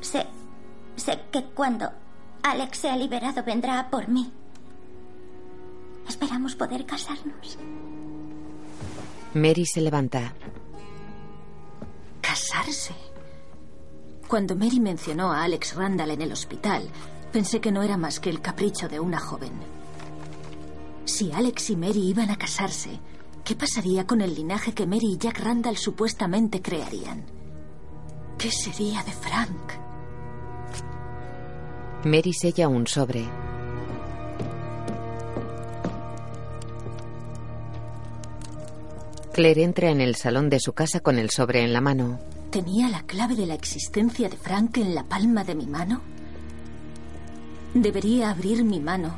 Sé, 0.00 0.26
sé 0.96 1.20
que 1.30 1.44
cuando 1.44 1.90
Alex 2.42 2.78
sea 2.78 2.96
liberado 2.96 3.42
vendrá 3.42 3.80
a 3.80 3.90
por 3.90 4.08
mí. 4.08 4.32
Esperamos 6.08 6.54
poder 6.54 6.86
casarnos. 6.86 7.58
Mary 9.34 9.66
se 9.66 9.80
levanta. 9.80 10.32
Casarse. 12.20 13.09
Cuando 14.30 14.54
Mary 14.54 14.78
mencionó 14.78 15.32
a 15.32 15.42
Alex 15.42 15.74
Randall 15.74 16.12
en 16.12 16.22
el 16.22 16.30
hospital, 16.30 16.88
pensé 17.32 17.60
que 17.60 17.72
no 17.72 17.82
era 17.82 17.96
más 17.96 18.20
que 18.20 18.30
el 18.30 18.40
capricho 18.40 18.88
de 18.88 19.00
una 19.00 19.18
joven. 19.18 19.50
Si 21.04 21.32
Alex 21.32 21.70
y 21.70 21.76
Mary 21.76 22.10
iban 22.10 22.30
a 22.30 22.38
casarse, 22.38 23.00
¿qué 23.42 23.56
pasaría 23.56 24.06
con 24.06 24.20
el 24.20 24.36
linaje 24.36 24.72
que 24.72 24.86
Mary 24.86 25.14
y 25.14 25.18
Jack 25.18 25.40
Randall 25.40 25.76
supuestamente 25.76 26.62
crearían? 26.62 27.24
¿Qué 28.38 28.52
sería 28.52 29.02
de 29.02 29.10
Frank? 29.10 29.72
Mary 32.04 32.32
sella 32.32 32.68
un 32.68 32.86
sobre. 32.86 33.28
Claire 39.32 39.64
entra 39.64 39.90
en 39.90 40.00
el 40.00 40.14
salón 40.14 40.48
de 40.48 40.60
su 40.60 40.72
casa 40.72 41.00
con 41.00 41.18
el 41.18 41.30
sobre 41.30 41.64
en 41.64 41.72
la 41.72 41.80
mano. 41.80 42.20
¿Tenía 42.50 42.88
la 42.88 43.02
clave 43.02 43.36
de 43.36 43.46
la 43.46 43.54
existencia 43.54 44.28
de 44.28 44.36
Frank 44.36 44.78
en 44.78 44.92
la 44.92 45.04
palma 45.04 45.44
de 45.44 45.54
mi 45.54 45.68
mano? 45.68 46.00
Debería 47.74 48.30
abrir 48.30 48.64
mi 48.64 48.80
mano, 48.80 49.14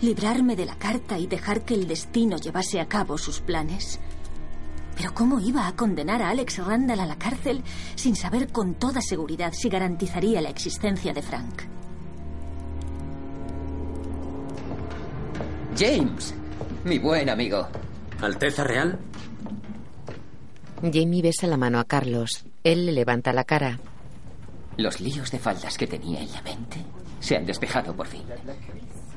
librarme 0.00 0.56
de 0.56 0.64
la 0.64 0.76
carta 0.76 1.18
y 1.18 1.26
dejar 1.26 1.66
que 1.66 1.74
el 1.74 1.86
destino 1.86 2.38
llevase 2.38 2.80
a 2.80 2.88
cabo 2.88 3.18
sus 3.18 3.40
planes. 3.40 4.00
Pero 4.96 5.12
¿cómo 5.12 5.40
iba 5.40 5.66
a 5.66 5.76
condenar 5.76 6.22
a 6.22 6.30
Alex 6.30 6.64
Randall 6.64 7.00
a 7.00 7.06
la 7.06 7.18
cárcel 7.18 7.62
sin 7.96 8.16
saber 8.16 8.50
con 8.50 8.72
toda 8.72 9.02
seguridad 9.02 9.52
si 9.52 9.68
garantizaría 9.68 10.40
la 10.40 10.48
existencia 10.48 11.12
de 11.12 11.20
Frank? 11.20 11.62
James, 15.76 16.34
mi 16.84 16.98
buen 16.98 17.28
amigo. 17.28 17.68
¿Alteza 18.22 18.64
Real? 18.64 18.98
Jamie 20.82 21.20
besa 21.20 21.46
la 21.46 21.58
mano 21.58 21.78
a 21.78 21.84
Carlos. 21.84 22.49
Él 22.64 22.86
le 22.86 22.92
levanta 22.92 23.32
la 23.32 23.44
cara. 23.44 23.78
Los 24.76 25.00
líos 25.00 25.30
de 25.30 25.38
faldas 25.38 25.76
que 25.76 25.86
tenía 25.86 26.20
en 26.20 26.32
la 26.32 26.42
mente 26.42 26.84
se 27.20 27.36
han 27.36 27.46
despejado 27.46 27.94
por 27.94 28.06
fin. 28.06 28.22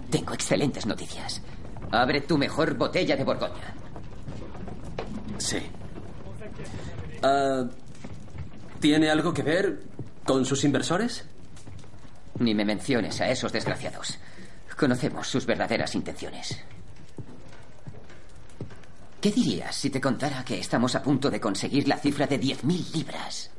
Tengo 0.09 0.33
excelentes 0.33 0.85
noticias. 0.85 1.41
Abre 1.91 2.21
tu 2.21 2.37
mejor 2.37 2.75
botella 2.75 3.15
de 3.15 3.23
Borgoña. 3.23 3.73
Sí. 5.37 5.59
Ah, 7.21 7.65
¿Tiene 8.79 9.09
algo 9.09 9.33
que 9.33 9.43
ver 9.43 9.83
con 10.25 10.45
sus 10.45 10.63
inversores? 10.63 11.25
Ni 12.39 12.53
me 12.53 12.65
menciones 12.65 13.21
a 13.21 13.29
esos 13.29 13.51
desgraciados. 13.51 14.17
Conocemos 14.77 15.27
sus 15.27 15.45
verdaderas 15.45 15.95
intenciones. 15.95 16.63
¿Qué 19.23 19.31
dirías 19.31 19.73
si 19.73 19.89
te 19.89 20.01
contara 20.01 20.43
que 20.43 20.59
estamos 20.59 20.95
a 20.95 21.01
punto 21.01 21.31
de 21.31 21.39
conseguir 21.39 21.87
la 21.87 21.97
cifra 21.97 22.27
de 22.27 22.37
10.000 22.37 22.91
libras? 22.93 23.49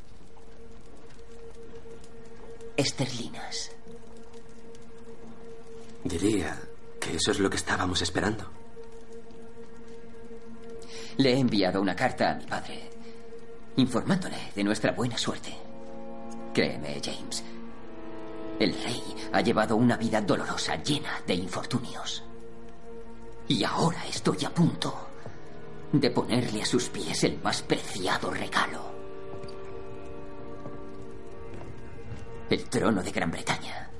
Esterlinas. 2.76 3.70
Diría 6.04 6.60
que 7.00 7.16
eso 7.16 7.30
es 7.30 7.38
lo 7.38 7.48
que 7.48 7.56
estábamos 7.56 8.02
esperando. 8.02 8.44
Le 11.16 11.32
he 11.32 11.38
enviado 11.38 11.80
una 11.80 11.96
carta 11.96 12.32
a 12.32 12.34
mi 12.34 12.44
padre, 12.44 12.90
informándole 13.76 14.52
de 14.54 14.64
nuestra 14.64 14.92
buena 14.92 15.16
suerte. 15.16 15.56
Créeme, 16.52 17.00
James, 17.02 17.42
el 18.60 18.74
rey 18.82 19.02
ha 19.32 19.40
llevado 19.40 19.76
una 19.76 19.96
vida 19.96 20.20
dolorosa, 20.20 20.76
llena 20.82 21.22
de 21.26 21.32
infortunios. 21.32 22.22
Y 23.48 23.64
ahora 23.64 24.04
estoy 24.06 24.44
a 24.44 24.50
punto 24.50 25.13
de 26.00 26.10
ponerle 26.10 26.62
a 26.62 26.66
sus 26.66 26.88
pies 26.88 27.24
el 27.24 27.40
más 27.42 27.62
preciado 27.62 28.30
regalo. 28.30 28.92
El 32.50 32.64
trono 32.68 33.02
de 33.02 33.10
Gran 33.10 33.30
Bretaña. 33.30 33.90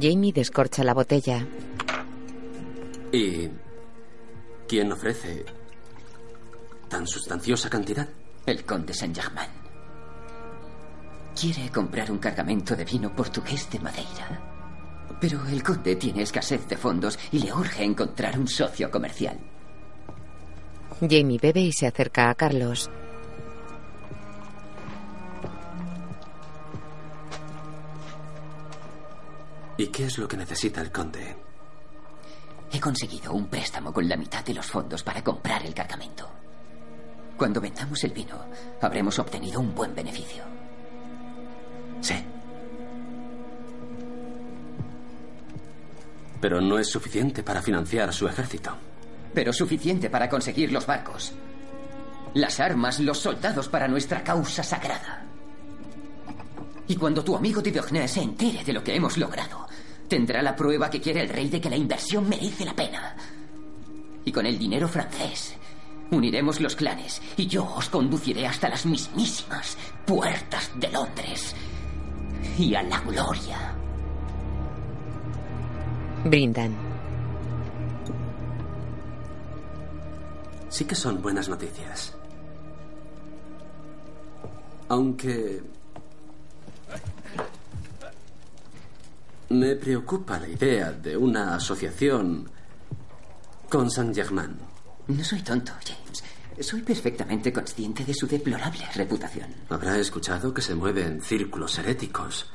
Jamie 0.00 0.32
descorcha 0.32 0.84
la 0.84 0.94
botella. 0.94 1.46
¿Y 3.12 3.48
quién 4.66 4.92
ofrece 4.92 5.44
tan 6.88 7.06
sustanciosa 7.06 7.68
cantidad? 7.68 8.08
El 8.46 8.64
conde 8.64 8.94
Saint-Germain. 8.94 9.50
Quiere 11.38 11.70
comprar 11.70 12.10
un 12.10 12.18
cargamento 12.18 12.74
de 12.74 12.84
vino 12.84 13.14
portugués 13.14 13.68
de 13.70 13.78
Madeira. 13.80 14.51
Pero 15.22 15.46
el 15.46 15.62
conde 15.62 15.94
tiene 15.94 16.22
escasez 16.22 16.66
de 16.66 16.76
fondos 16.76 17.16
y 17.30 17.38
le 17.38 17.52
urge 17.52 17.84
encontrar 17.84 18.36
un 18.36 18.48
socio 18.48 18.90
comercial. 18.90 19.38
Jamie 21.00 21.38
bebe 21.40 21.60
y 21.60 21.72
se 21.72 21.86
acerca 21.86 22.28
a 22.28 22.34
Carlos. 22.34 22.90
¿Y 29.76 29.86
qué 29.86 30.06
es 30.06 30.18
lo 30.18 30.26
que 30.26 30.36
necesita 30.36 30.80
el 30.80 30.90
conde? 30.90 31.36
He 32.72 32.80
conseguido 32.80 33.32
un 33.32 33.46
préstamo 33.46 33.92
con 33.92 34.08
la 34.08 34.16
mitad 34.16 34.44
de 34.44 34.54
los 34.54 34.66
fondos 34.66 35.04
para 35.04 35.22
comprar 35.22 35.64
el 35.64 35.72
cargamento. 35.72 36.28
Cuando 37.36 37.60
vendamos 37.60 38.02
el 38.02 38.10
vino, 38.10 38.44
habremos 38.80 39.20
obtenido 39.20 39.60
un 39.60 39.72
buen 39.72 39.94
beneficio. 39.94 40.42
Sí. 42.00 42.16
Pero 46.42 46.60
no 46.60 46.76
es 46.76 46.88
suficiente 46.88 47.44
para 47.44 47.62
financiar 47.62 48.12
su 48.12 48.26
ejército. 48.26 48.72
Pero 49.32 49.52
suficiente 49.52 50.10
para 50.10 50.28
conseguir 50.28 50.72
los 50.72 50.84
barcos. 50.84 51.32
Las 52.34 52.58
armas, 52.58 52.98
los 52.98 53.18
soldados 53.18 53.68
para 53.68 53.86
nuestra 53.86 54.24
causa 54.24 54.64
sagrada. 54.64 55.24
Y 56.88 56.96
cuando 56.96 57.22
tu 57.22 57.36
amigo 57.36 57.62
Diogné 57.62 58.08
se 58.08 58.22
entere 58.22 58.64
de 58.64 58.72
lo 58.72 58.82
que 58.82 58.96
hemos 58.96 59.16
logrado, 59.18 59.68
tendrá 60.08 60.42
la 60.42 60.56
prueba 60.56 60.90
que 60.90 61.00
quiere 61.00 61.22
el 61.22 61.28
rey 61.28 61.48
de 61.48 61.60
que 61.60 61.70
la 61.70 61.76
inversión 61.76 62.28
merece 62.28 62.64
la 62.64 62.74
pena. 62.74 63.14
Y 64.24 64.32
con 64.32 64.44
el 64.44 64.58
dinero 64.58 64.88
francés, 64.88 65.54
uniremos 66.10 66.60
los 66.60 66.74
clanes 66.74 67.22
y 67.36 67.46
yo 67.46 67.72
os 67.76 67.88
conduciré 67.88 68.48
hasta 68.48 68.68
las 68.68 68.84
mismísimas 68.84 69.78
puertas 70.04 70.72
de 70.74 70.90
Londres 70.90 71.54
y 72.58 72.74
a 72.74 72.82
la 72.82 72.98
gloria. 72.98 73.81
Brindan. 76.24 76.76
Sí 80.68 80.84
que 80.84 80.94
son 80.94 81.20
buenas 81.20 81.48
noticias. 81.48 82.14
Aunque... 84.88 85.62
Me 89.50 89.76
preocupa 89.76 90.38
la 90.38 90.48
idea 90.48 90.92
de 90.92 91.14
una 91.14 91.56
asociación 91.56 92.48
con 93.68 93.90
Saint-Germain. 93.90 94.56
No 95.08 95.22
soy 95.22 95.42
tonto, 95.42 95.72
James. 95.84 96.24
Soy 96.60 96.80
perfectamente 96.80 97.52
consciente 97.52 98.04
de 98.04 98.14
su 98.14 98.26
deplorable 98.26 98.84
reputación. 98.94 99.48
Habrá 99.68 99.98
escuchado 99.98 100.54
que 100.54 100.62
se 100.62 100.74
mueve 100.74 101.04
en 101.04 101.20
círculos 101.20 101.78
heréticos. 101.78 102.50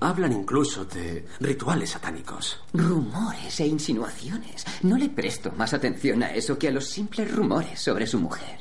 Hablan 0.00 0.32
incluso 0.32 0.86
de 0.86 1.26
rituales 1.40 1.90
satánicos. 1.90 2.58
Rumores 2.72 3.60
e 3.60 3.66
insinuaciones. 3.66 4.64
No 4.82 4.96
le 4.96 5.10
presto 5.10 5.52
más 5.52 5.74
atención 5.74 6.22
a 6.22 6.32
eso 6.32 6.58
que 6.58 6.68
a 6.68 6.70
los 6.70 6.88
simples 6.88 7.30
rumores 7.30 7.80
sobre 7.80 8.06
su 8.06 8.18
mujer. 8.18 8.60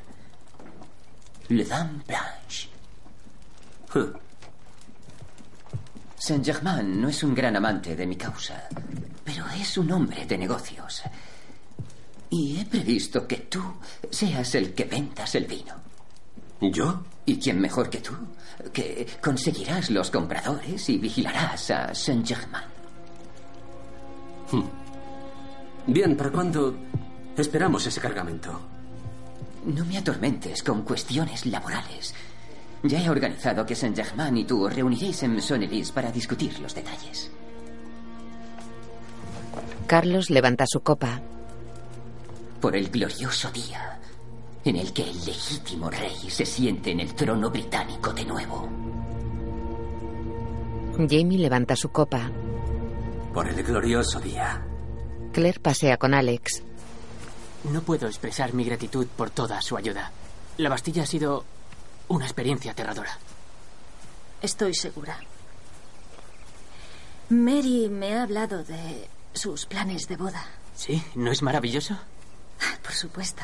Le 1.48 1.63
Dame 1.63 2.03
Blanche. 2.05 2.69
Saint-Germain 6.17 7.01
no 7.01 7.08
es 7.08 7.24
un 7.24 7.34
gran 7.34 7.55
amante 7.55 7.96
de 7.96 8.05
mi 8.05 8.17
causa, 8.17 8.67
pero 9.24 9.46
es 9.58 9.77
un 9.77 9.91
hombre 9.93 10.25
de 10.25 10.38
negocios. 10.38 11.03
Y 12.30 12.60
he 12.60 12.65
previsto 12.65 13.25
que 13.25 13.38
tú 13.38 13.63
seas 14.12 14.54
el 14.56 14.73
que 14.73 14.84
vendas 14.84 15.34
el 15.36 15.45
vino. 15.45 15.88
¿Yo? 16.62 17.02
¿Y 17.26 17.38
quién 17.38 17.60
mejor 17.60 17.89
que 17.89 18.00
tú? 18.00 18.13
Que 18.74 19.08
conseguirás 19.22 19.89
los 19.89 20.12
compradores 20.12 20.89
y 20.89 20.98
vigilarás 20.98 21.72
a 21.72 21.95
Saint-Germain. 21.95 22.65
Hmm. 24.52 24.63
Bien, 25.88 26.17
¿para 26.17 26.32
cuándo 26.32 26.76
esperamos 27.38 27.86
ese 27.86 28.02
cargamento? 28.02 28.60
No 29.65 29.86
me 29.86 29.98
atormentes 29.98 30.63
con 30.63 30.82
cuestiones 30.84 31.45
laborales. 31.45 32.13
Ya 32.84 33.02
he 33.02 33.10
organizado 33.10 33.65
que 33.65 33.76
Saint-Germain 33.76 34.36
y 34.38 34.45
tú 34.45 34.65
os 34.65 34.74
reuniréis 34.74 35.24
en 35.24 35.41
Sonneris 35.41 35.91
para 35.91 36.12
discutir 36.12 36.60
los 36.60 36.76
detalles. 36.76 37.32
Carlos 39.88 40.30
levanta 40.30 40.65
su 40.67 40.82
copa. 40.82 41.22
Por 42.62 42.76
el 42.76 42.89
glorioso 42.89 43.50
día 43.52 43.98
en 44.65 44.76
el 44.76 44.93
que 44.93 45.04
el 45.04 45.26
legítimo 45.26 45.89
rey 45.89 46.15
se 46.30 46.45
siente 46.45 46.91
en 46.91 47.00
el 47.00 47.13
trono 47.15 47.50
británico 47.50 48.13
de 48.13 48.26
nuevo. 48.26 48.69
Jamie 50.98 51.38
levanta 51.38 51.76
su 51.76 51.89
copa. 51.89 52.30
Por 53.34 53.48
el 53.48 53.63
glorioso 53.63 54.19
día. 54.19 54.62
Claire 55.32 55.60
pasea 55.60 55.98
con 55.98 56.13
Alex. 56.13 56.63
No 57.72 57.82
puedo 57.82 58.08
expresar 58.08 58.54
mi 58.54 58.63
gratitud 58.65 59.08
por 59.08 59.30
toda 59.30 59.62
su 59.62 59.78
ayuda. 59.78 60.12
La 60.58 60.69
Bastilla 60.69 61.04
ha 61.04 61.06
sido 61.06 61.45
una 62.10 62.26
experiencia 62.26 62.72
aterradora. 62.72 63.17
Estoy 64.41 64.74
segura. 64.74 65.19
Mary 67.30 67.88
me 67.89 68.15
ha 68.15 68.24
hablado 68.24 68.63
de 68.63 69.08
sus 69.34 69.65
planes 69.65 70.08
de 70.08 70.17
boda. 70.17 70.43
¿Sí? 70.76 71.04
¿No 71.15 71.32
es 71.32 71.41
maravilloso? 71.41 71.95
Por 72.84 72.93
supuesto. 72.93 73.43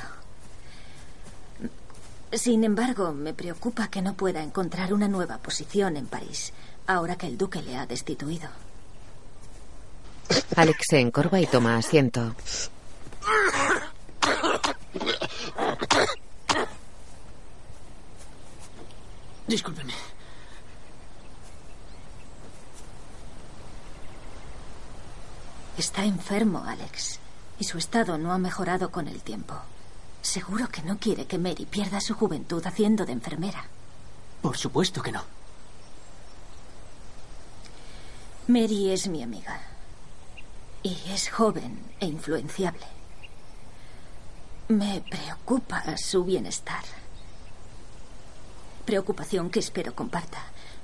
Sin 2.31 2.63
embargo, 2.63 3.13
me 3.13 3.33
preocupa 3.33 3.87
que 3.87 4.01
no 4.01 4.13
pueda 4.13 4.43
encontrar 4.43 4.93
una 4.93 5.07
nueva 5.07 5.37
posición 5.37 5.95
en 5.97 6.05
París, 6.05 6.51
ahora 6.87 7.15
que 7.15 7.27
el 7.27 7.37
duque 7.37 7.61
le 7.61 7.77
ha 7.77 7.85
destituido. 7.85 8.49
Alex 10.55 10.77
se 10.89 10.99
encorva 10.99 11.39
y 11.39 11.45
toma 11.45 11.77
asiento. 11.77 12.35
Discúlpeme. 19.47 19.93
Está 25.77 26.05
enfermo, 26.05 26.63
Alex, 26.65 27.19
y 27.59 27.65
su 27.65 27.77
estado 27.77 28.17
no 28.17 28.33
ha 28.33 28.37
mejorado 28.37 28.91
con 28.91 29.07
el 29.07 29.21
tiempo. 29.21 29.55
Seguro 30.25 30.69
que 30.69 30.81
no 30.81 30.97
quiere 30.97 31.27
que 31.27 31.37
Mary 31.37 31.67
pierda 31.67 32.01
su 32.01 32.15
juventud 32.15 32.65
haciendo 32.65 33.05
de 33.05 33.13
enfermera. 33.13 33.67
Por 34.41 34.57
supuesto 34.57 35.03
que 35.03 35.11
no. 35.11 35.23
Mary 38.47 38.89
es 38.89 39.07
mi 39.07 39.21
amiga. 39.21 39.61
Y 40.81 40.97
es 41.11 41.29
joven 41.29 41.79
e 41.99 42.07
influenciable. 42.07 42.87
Me 44.67 45.03
preocupa 45.07 45.95
su 45.95 46.23
bienestar. 46.23 46.83
Preocupación 48.83 49.51
que 49.51 49.59
espero 49.59 49.93
comparta. 49.93 50.39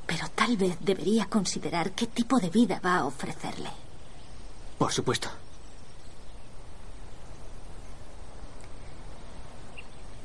Pero 0.06 0.30
tal 0.36 0.56
vez 0.56 0.78
debería 0.82 1.26
considerar 1.26 1.94
qué 1.94 2.06
tipo 2.06 2.40
de 2.40 2.52
vida 2.52 2.80
va 2.86 2.98
a 2.98 3.06
ofrecerle. 3.06 3.72
Por 4.78 4.94
supuesto. 4.94 5.30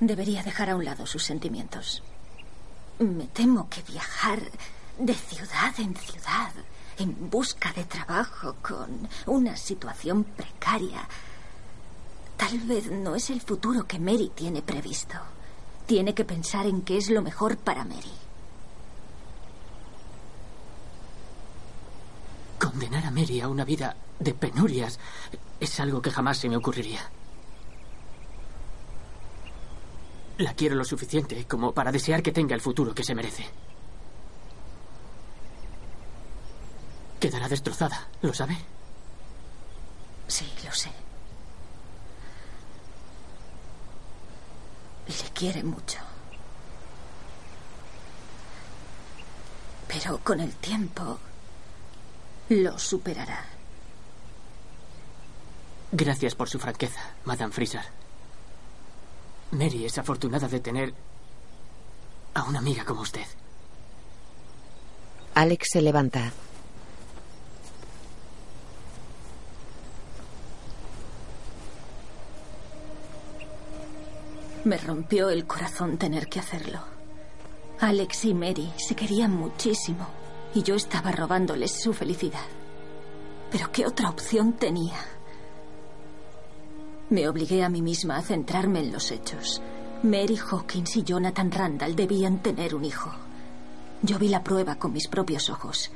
Debería 0.01 0.43
dejar 0.43 0.71
a 0.71 0.77
un 0.77 0.85
lado 0.85 1.07
sus 1.07 1.25
sentimientos. 1.25 2.03
Me 2.99 3.27
temo 3.27 3.69
que 3.69 3.83
viajar 3.83 4.41
de 4.99 5.15
ciudad 5.15 5.75
en 5.79 5.95
ciudad 5.97 6.53
en 6.99 7.31
busca 7.31 7.73
de 7.73 7.85
trabajo 7.85 8.57
con 8.63 9.09
una 9.27 9.57
situación 9.57 10.25
precaria 10.25 11.07
tal 12.37 12.59
vez 12.61 12.91
no 12.91 13.15
es 13.15 13.31
el 13.31 13.41
futuro 13.41 13.87
que 13.87 13.99
Mary 13.99 14.31
tiene 14.35 14.63
previsto. 14.63 15.17
Tiene 15.87 16.15
que 16.15 16.25
pensar 16.25 16.67
en 16.67 16.83
qué 16.83 16.97
es 16.97 17.11
lo 17.11 17.23
mejor 17.23 17.57
para 17.57 17.85
Mary. 17.85 18.13
Condenar 22.59 23.07
a 23.07 23.11
Mary 23.11 23.41
a 23.41 23.49
una 23.49 23.65
vida 23.65 23.97
de 24.19 24.35
penurias 24.35 24.99
es 25.61 25.81
algo 25.81 26.03
que 26.03 26.11
jamás 26.11 26.39
se 26.39 26.49
me 26.49 26.57
ocurriría. 26.57 27.01
La 30.39 30.55
quiero 30.55 30.75
lo 30.75 30.85
suficiente 30.85 31.47
como 31.47 31.73
para 31.73 31.91
desear 31.91 32.23
que 32.23 32.33
tenga 32.33 32.55
el 32.55 32.61
futuro 32.61 32.95
que 32.95 33.05
se 33.05 33.15
merece. 33.15 33.47
Quedará 37.19 37.49
destrozada, 37.49 38.09
¿lo 38.21 38.35
sabe? 38.35 38.57
Sí, 40.29 40.47
lo 40.65 40.73
sé. 40.73 40.91
Le 45.09 45.31
quiere 45.33 45.63
mucho. 45.63 45.99
Pero 49.89 50.19
con 50.19 50.41
el 50.41 50.55
tiempo 50.57 51.19
Lo 52.49 52.79
superará. 52.79 53.45
Gracias 55.91 56.35
por 56.35 56.49
su 56.49 56.59
franqueza, 56.59 57.01
Madame 57.25 57.53
Fraser. 57.53 57.96
Mary 59.51 59.85
es 59.87 59.97
afortunada 59.99 60.49
de 60.49 60.61
tener 60.61 60.93
a 62.35 62.45
una 62.45 62.59
amiga 62.59 62.85
como 62.85 63.03
usted. 63.03 63.25
Alex 65.35 65.69
se 65.73 65.83
levanta. 65.83 66.33
Me 74.65 74.77
rompió 74.79 75.31
el 75.31 75.47
corazón 75.47 75.97
tener 75.97 76.29
que 76.29 76.41
hacerlo. 76.41 76.81
Alex 77.81 78.25
y 78.25 78.35
Mary 78.35 78.73
se 78.77 78.97
querían 78.97 79.31
muchísimo 79.31 80.09
y 80.55 80.63
yo 80.63 80.75
estaba 80.75 81.13
robándoles 81.13 81.71
su 81.71 81.93
felicidad. 81.93 82.47
Pero 83.51 83.71
¿qué 83.71 83.87
otra 83.87 84.11
opción 84.11 84.55
tenía? 84.55 85.16
Me 87.11 87.29
obligué 87.29 87.63
a 87.63 87.69
mí 87.69 87.83
misma 87.83 88.17
a 88.17 88.23
centrarme 88.23 88.81
en 88.81 88.93
los 88.93 89.11
hechos. 89.11 89.63
Mary 90.03 90.37
Hawkins 90.37 90.97
y 90.97 91.03
Jonathan 91.05 91.51
Randall 91.51 91.95
debían 91.95 92.43
tener 92.43 92.75
un 92.75 92.85
hijo. 92.85 93.11
Yo 94.03 94.19
vi 94.19 94.29
la 94.29 94.43
prueba 94.43 94.77
con 94.77 94.93
mis 94.93 95.09
propios 95.09 95.49
ojos. 95.49 95.91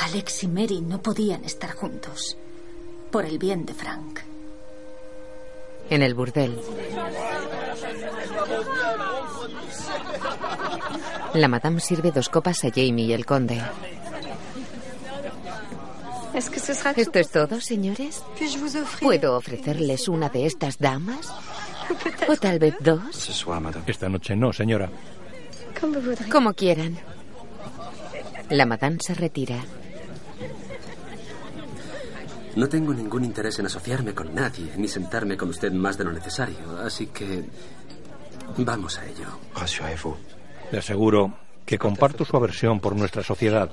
Alex 0.00 0.44
y 0.44 0.48
Mary 0.48 0.80
no 0.80 1.00
podían 1.00 1.44
estar 1.44 1.74
juntos. 1.74 2.36
Por 3.10 3.24
el 3.24 3.38
bien 3.38 3.66
de 3.66 3.74
Frank. 3.74 4.20
En 5.90 6.02
el 6.02 6.14
burdel. 6.14 6.60
La 11.34 11.48
madame 11.48 11.80
sirve 11.80 12.10
dos 12.10 12.28
copas 12.28 12.64
a 12.64 12.70
Jamie 12.70 13.06
y 13.06 13.12
el 13.12 13.26
conde. 13.26 13.62
¿Esto 16.38 17.18
es 17.18 17.30
todo, 17.30 17.60
señores? 17.60 18.22
¿Puedo 19.00 19.36
ofrecerles 19.36 20.06
una 20.06 20.28
de 20.28 20.46
estas 20.46 20.78
damas? 20.78 21.32
¿O 22.28 22.36
tal 22.36 22.60
vez 22.60 22.76
dos? 22.78 23.44
Esta 23.88 24.08
noche 24.08 24.36
no, 24.36 24.52
señora. 24.52 24.88
Como 26.30 26.54
quieran. 26.54 26.96
La 28.50 28.66
madame 28.66 28.98
se 29.00 29.14
retira. 29.14 29.56
No 32.54 32.68
tengo 32.68 32.94
ningún 32.94 33.24
interés 33.24 33.58
en 33.58 33.66
asociarme 33.66 34.14
con 34.14 34.32
nadie, 34.32 34.72
ni 34.76 34.86
sentarme 34.86 35.36
con 35.36 35.48
usted 35.48 35.72
más 35.72 35.98
de 35.98 36.04
lo 36.04 36.12
necesario, 36.12 36.78
así 36.84 37.08
que 37.08 37.44
vamos 38.58 38.96
a 38.98 39.06
ello. 39.06 39.26
Le 40.70 40.78
aseguro 40.78 41.36
que 41.66 41.78
comparto 41.78 42.24
su 42.24 42.36
aversión 42.36 42.78
por 42.78 42.94
nuestra 42.94 43.24
sociedad. 43.24 43.70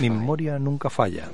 Mi 0.00 0.10
memoria 0.10 0.58
nunca 0.58 0.88
falla. 0.88 1.28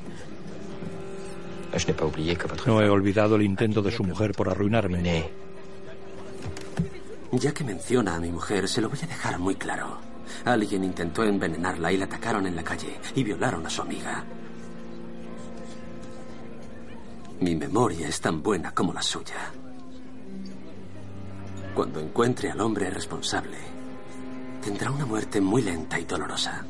No 2.67 2.81
he 2.83 2.89
olvidado 2.89 3.37
el 3.37 3.43
intento 3.43 3.83
de 3.83 3.93
su 3.93 4.03
mujer 4.03 4.33
por 4.33 4.49
arruinarme. 4.49 5.31
Ya 7.33 7.53
que 7.55 7.63
menciona 7.63 8.17
a 8.17 8.21
mi 8.21 8.31
mujer, 8.31 8.69
se 8.69 8.81
lo 8.81 8.89
voy 8.89 8.99
a 9.03 9.07
dejar 9.07 9.39
muy 9.39 9.55
claro. 9.55 9.99
Alguien 10.45 10.85
intentó 10.85 11.23
envenenarla 11.23 11.93
y 11.93 11.97
la 11.97 12.07
atacaron 12.07 12.47
en 12.47 12.57
la 12.57 12.65
calle 12.65 12.99
y 13.15 13.23
violaron 13.23 13.65
a 13.67 13.71
su 13.71 13.83
amiga. 13.83 14.25
Mi 17.41 17.55
memoria 17.55 18.09
es 18.09 18.21
tan 18.21 18.43
buena 18.43 18.73
como 18.73 18.93
la 18.93 19.03
suya. 19.03 19.53
Cuando 21.75 22.01
encuentre 22.01 22.51
al 22.51 22.61
hombre 22.61 22.91
responsable, 22.91 23.57
tendrá 24.63 24.91
una 24.91 25.07
muerte 25.07 25.41
muy 25.41 25.63
lenta 25.63 25.99
y 25.99 26.05
dolorosa. 26.05 26.65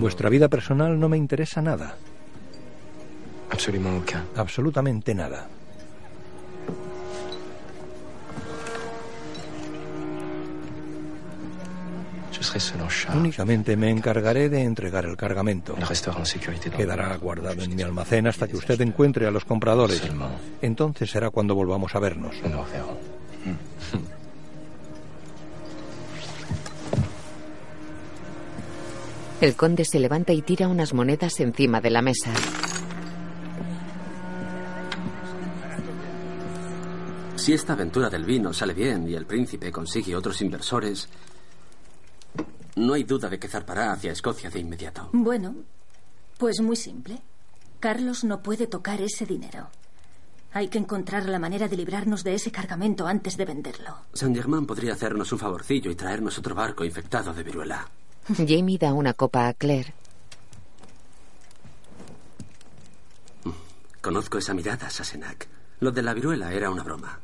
Vuestra 0.00 0.28
vida 0.28 0.48
personal 0.48 0.98
no 0.98 1.08
me 1.08 1.16
interesa 1.16 1.62
nada. 1.62 1.96
Absolutamente 4.36 5.14
nada. 5.14 5.48
Únicamente 13.14 13.76
me 13.76 13.90
encargaré 13.90 14.48
de 14.48 14.62
entregar 14.62 15.04
el 15.06 15.16
cargamento. 15.16 15.74
Quedará 16.76 17.16
guardado 17.16 17.62
en 17.62 17.74
mi 17.74 17.82
almacén 17.82 18.26
hasta 18.26 18.46
que 18.46 18.56
usted 18.56 18.80
encuentre 18.80 19.26
a 19.26 19.30
los 19.30 19.44
compradores. 19.44 20.02
Entonces 20.62 21.10
será 21.10 21.30
cuando 21.30 21.54
volvamos 21.54 21.94
a 21.94 21.98
vernos. 22.00 22.36
El 29.44 29.56
conde 29.56 29.84
se 29.84 30.00
levanta 30.00 30.32
y 30.32 30.40
tira 30.40 30.68
unas 30.68 30.94
monedas 30.94 31.38
encima 31.38 31.78
de 31.82 31.90
la 31.90 32.00
mesa. 32.00 32.32
Si 37.36 37.52
esta 37.52 37.74
aventura 37.74 38.08
del 38.08 38.24
vino 38.24 38.54
sale 38.54 38.72
bien 38.72 39.06
y 39.06 39.12
el 39.12 39.26
príncipe 39.26 39.70
consigue 39.70 40.16
otros 40.16 40.40
inversores, 40.40 41.10
no 42.76 42.94
hay 42.94 43.04
duda 43.04 43.28
de 43.28 43.38
que 43.38 43.46
zarpará 43.46 43.92
hacia 43.92 44.12
Escocia 44.12 44.48
de 44.48 44.60
inmediato. 44.60 45.10
Bueno, 45.12 45.54
pues 46.38 46.62
muy 46.62 46.76
simple. 46.76 47.18
Carlos 47.80 48.24
no 48.24 48.42
puede 48.42 48.66
tocar 48.66 49.02
ese 49.02 49.26
dinero. 49.26 49.68
Hay 50.54 50.68
que 50.68 50.78
encontrar 50.78 51.28
la 51.28 51.38
manera 51.38 51.68
de 51.68 51.76
librarnos 51.76 52.24
de 52.24 52.32
ese 52.32 52.50
cargamento 52.50 53.06
antes 53.06 53.36
de 53.36 53.44
venderlo. 53.44 53.94
Saint 54.14 54.34
Germain 54.34 54.64
podría 54.64 54.94
hacernos 54.94 55.30
un 55.32 55.38
favorcillo 55.38 55.90
y 55.90 55.96
traernos 55.96 56.38
otro 56.38 56.54
barco 56.54 56.82
infectado 56.82 57.34
de 57.34 57.42
viruela. 57.42 57.86
Jamie 58.28 58.78
da 58.78 58.92
una 58.92 59.12
copa 59.12 59.48
a 59.48 59.54
Claire. 59.54 59.92
Conozco 64.00 64.38
esa 64.38 64.54
mirada, 64.54 64.90
Sassenach. 64.90 65.46
Lo 65.80 65.90
de 65.90 66.02
la 66.02 66.14
viruela 66.14 66.52
era 66.52 66.70
una 66.70 66.82
broma. 66.82 67.20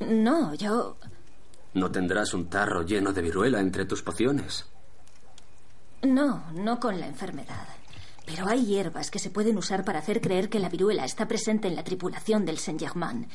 No, 0.00 0.54
yo... 0.54 0.96
¿No 1.74 1.90
tendrás 1.90 2.34
un 2.34 2.50
tarro 2.50 2.82
lleno 2.82 3.12
de 3.12 3.22
viruela 3.22 3.60
entre 3.60 3.86
tus 3.86 4.02
pociones? 4.02 4.66
No, 6.02 6.44
no 6.52 6.78
con 6.80 7.00
la 7.00 7.06
enfermedad. 7.06 7.66
Pero 8.26 8.46
hay 8.46 8.64
hierbas 8.64 9.10
que 9.10 9.18
se 9.18 9.30
pueden 9.30 9.56
usar 9.56 9.84
para 9.84 10.00
hacer 10.00 10.20
creer 10.20 10.48
que 10.48 10.58
la 10.58 10.68
viruela 10.68 11.04
está 11.04 11.26
presente 11.26 11.68
en 11.68 11.76
la 11.76 11.84
tripulación 11.84 12.44
del 12.44 12.58
Saint-Germain. 12.58 13.28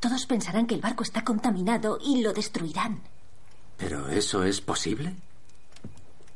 Todos 0.00 0.26
pensarán 0.26 0.66
que 0.66 0.74
el 0.74 0.80
barco 0.80 1.02
está 1.02 1.24
contaminado 1.24 1.98
y 2.02 2.22
lo 2.22 2.32
destruirán. 2.32 3.00
¿Pero 3.76 4.08
eso 4.08 4.42
es 4.42 4.60
posible? 4.60 5.14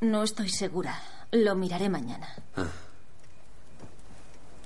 No 0.01 0.23
estoy 0.23 0.49
segura. 0.49 1.01
Lo 1.33 1.55
miraré 1.55 1.89
mañana. 1.89 2.29
Ah. 2.57 2.67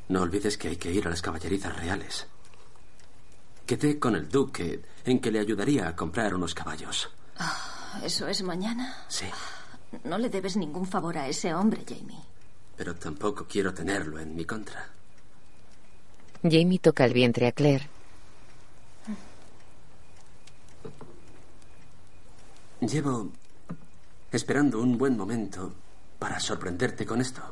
No 0.08 0.22
olvides 0.22 0.58
que 0.58 0.68
hay 0.68 0.76
que 0.76 0.92
ir 0.92 1.06
a 1.06 1.10
las 1.10 1.22
caballerizas 1.22 1.76
reales. 1.76 2.26
Quedé 3.66 3.98
con 3.98 4.16
el 4.16 4.28
duque 4.28 4.82
en 5.04 5.20
que 5.20 5.30
le 5.30 5.38
ayudaría 5.38 5.88
a 5.88 5.94
comprar 5.96 6.34
unos 6.34 6.54
caballos. 6.54 7.08
Ah, 7.38 8.00
¿Eso 8.02 8.26
es 8.26 8.42
mañana? 8.42 9.04
Sí. 9.08 9.26
No 10.04 10.18
le 10.18 10.28
debes 10.28 10.56
ningún 10.56 10.86
favor 10.86 11.16
a 11.16 11.28
ese 11.28 11.54
hombre, 11.54 11.84
Jamie. 11.88 12.20
Pero 12.76 12.94
tampoco 12.96 13.46
quiero 13.48 13.72
tenerlo 13.72 14.18
en 14.18 14.34
mi 14.34 14.44
contra. 14.44 14.88
Jamie 16.42 16.78
toca 16.78 17.04
el 17.04 17.12
vientre 17.12 17.46
a 17.46 17.52
Claire. 17.52 17.88
Llevo 22.80 23.30
esperando 24.30 24.80
un 24.80 24.96
buen 24.96 25.16
momento 25.16 25.72
para 26.18 26.38
sorprenderte 26.38 27.04
con 27.04 27.20
esto. 27.20 27.42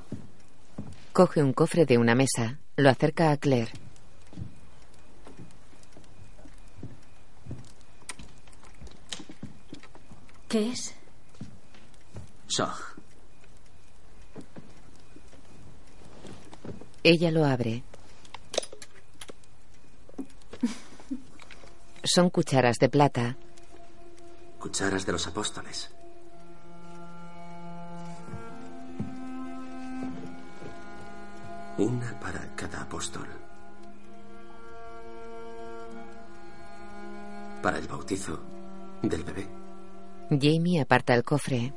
Coge 1.13 1.43
un 1.43 1.53
cofre 1.53 1.85
de 1.85 1.99
una 1.99 2.15
mesa, 2.15 2.59
lo 2.77 2.89
acerca 2.91 3.33
a 3.33 3.37
Claire. 3.37 3.73
¿Qué 10.49 10.71
es? 10.71 10.95
Sog. 12.47 12.79
Ella 17.03 17.31
lo 17.31 17.45
abre. 17.45 17.83
Son 22.05 22.31
cucharas 22.31 22.79
de 22.79 22.89
plata. 22.89 23.37
Cucharas 24.59 25.05
de 25.05 25.13
los 25.13 25.27
apóstoles. 25.27 25.91
Una 31.79 32.19
para 32.19 32.45
cada 32.57 32.83
apóstol. 32.83 33.29
Para 37.63 37.79
el 37.79 37.87
bautizo 37.87 38.41
del 39.01 39.23
bebé. 39.23 39.47
Jamie 40.31 40.81
aparta 40.81 41.15
el 41.15 41.23
cofre. 41.23 41.73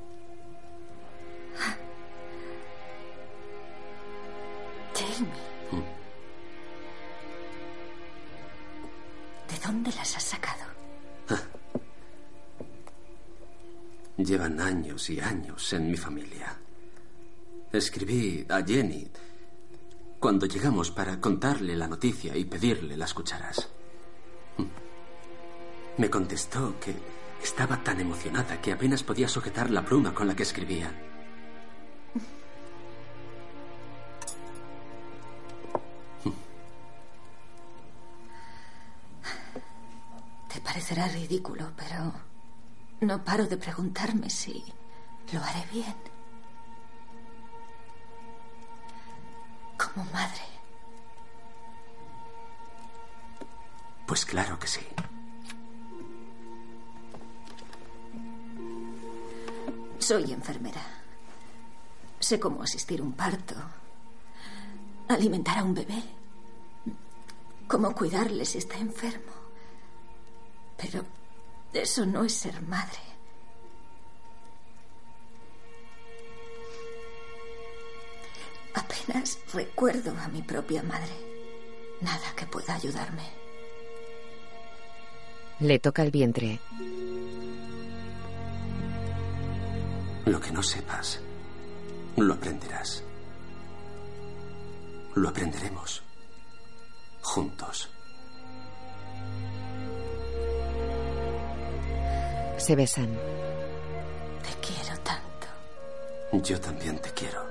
Jamie. 4.95 5.31
¿De 9.47 9.59
dónde 9.65 9.91
las 9.91 10.17
has 10.17 10.23
sacado? 10.23 10.65
llevan 14.17 14.59
años 14.59 15.09
y 15.09 15.19
años 15.19 15.73
en 15.73 15.91
mi 15.91 15.97
familia. 15.97 16.57
Escribí 17.71 18.45
a 18.49 18.63
Jenny 18.63 19.07
cuando 20.21 20.45
llegamos 20.45 20.91
para 20.91 21.19
contarle 21.19 21.75
la 21.75 21.87
noticia 21.87 22.37
y 22.37 22.45
pedirle 22.45 22.95
las 22.95 23.11
cucharas. 23.11 23.67
Me 25.97 26.11
contestó 26.11 26.79
que 26.79 26.93
estaba 27.41 27.83
tan 27.83 27.99
emocionada 27.99 28.61
que 28.61 28.71
apenas 28.71 29.01
podía 29.01 29.27
sujetar 29.27 29.71
la 29.71 29.83
pluma 29.83 30.13
con 30.13 30.27
la 30.27 30.35
que 30.35 30.43
escribía. 30.43 30.91
Te 40.53 40.61
parecerá 40.61 41.07
ridículo, 41.07 41.71
pero 41.75 42.13
no 43.01 43.23
paro 43.23 43.47
de 43.47 43.57
preguntarme 43.57 44.29
si 44.29 44.63
lo 45.33 45.39
haré 45.41 45.65
bien. 45.73 46.10
Como 49.93 50.05
madre. 50.11 50.41
Pues 54.05 54.25
claro 54.25 54.57
que 54.59 54.67
sí. 54.67 54.81
Soy 59.99 60.31
enfermera. 60.31 60.81
Sé 62.19 62.39
cómo 62.39 62.63
asistir 62.63 62.99
a 62.99 63.03
un 63.03 63.13
parto, 63.13 63.55
alimentar 65.07 65.57
a 65.57 65.63
un 65.63 65.73
bebé, 65.73 66.03
cómo 67.67 67.93
cuidarle 67.93 68.45
si 68.45 68.59
está 68.59 68.77
enfermo. 68.77 69.31
Pero 70.77 71.03
eso 71.73 72.05
no 72.05 72.23
es 72.23 72.33
ser 72.33 72.61
madre. 72.61 73.10
Apenas 78.91 79.39
recuerdo 79.53 80.11
a 80.19 80.27
mi 80.27 80.41
propia 80.41 80.83
madre. 80.83 81.13
Nada 82.01 82.35
que 82.35 82.45
pueda 82.45 82.75
ayudarme. 82.75 83.23
Le 85.59 85.79
toca 85.79 86.03
el 86.03 86.11
vientre. 86.11 86.59
Lo 90.25 90.41
que 90.41 90.51
no 90.51 90.61
sepas, 90.61 91.21
lo 92.17 92.33
aprenderás. 92.33 93.03
Lo 95.15 95.29
aprenderemos. 95.29 96.03
Juntos. 97.21 97.89
Se 102.57 102.75
besan. 102.75 103.09
Te 104.43 104.67
quiero 104.67 104.99
tanto. 104.99 106.43
Yo 106.45 106.59
también 106.59 106.99
te 106.99 107.11
quiero. 107.11 107.50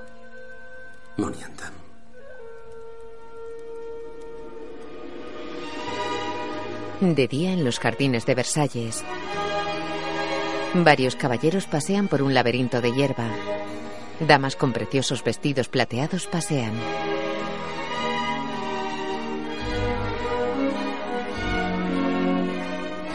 De 7.01 7.27
día 7.27 7.51
en 7.51 7.65
los 7.65 7.79
jardines 7.79 8.25
de 8.25 8.35
Versalles. 8.35 9.03
Varios 10.73 11.15
caballeros 11.15 11.65
pasean 11.65 12.07
por 12.07 12.21
un 12.21 12.33
laberinto 12.33 12.79
de 12.79 12.93
hierba. 12.93 13.27
Damas 14.19 14.55
con 14.55 14.71
preciosos 14.71 15.23
vestidos 15.23 15.67
plateados 15.67 16.27
pasean. 16.27 16.73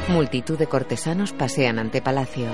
Multitud 0.09 0.59
de 0.59 0.67
cortesanos 0.67 1.33
pasean 1.33 1.79
ante 1.79 2.03
palacio. 2.03 2.49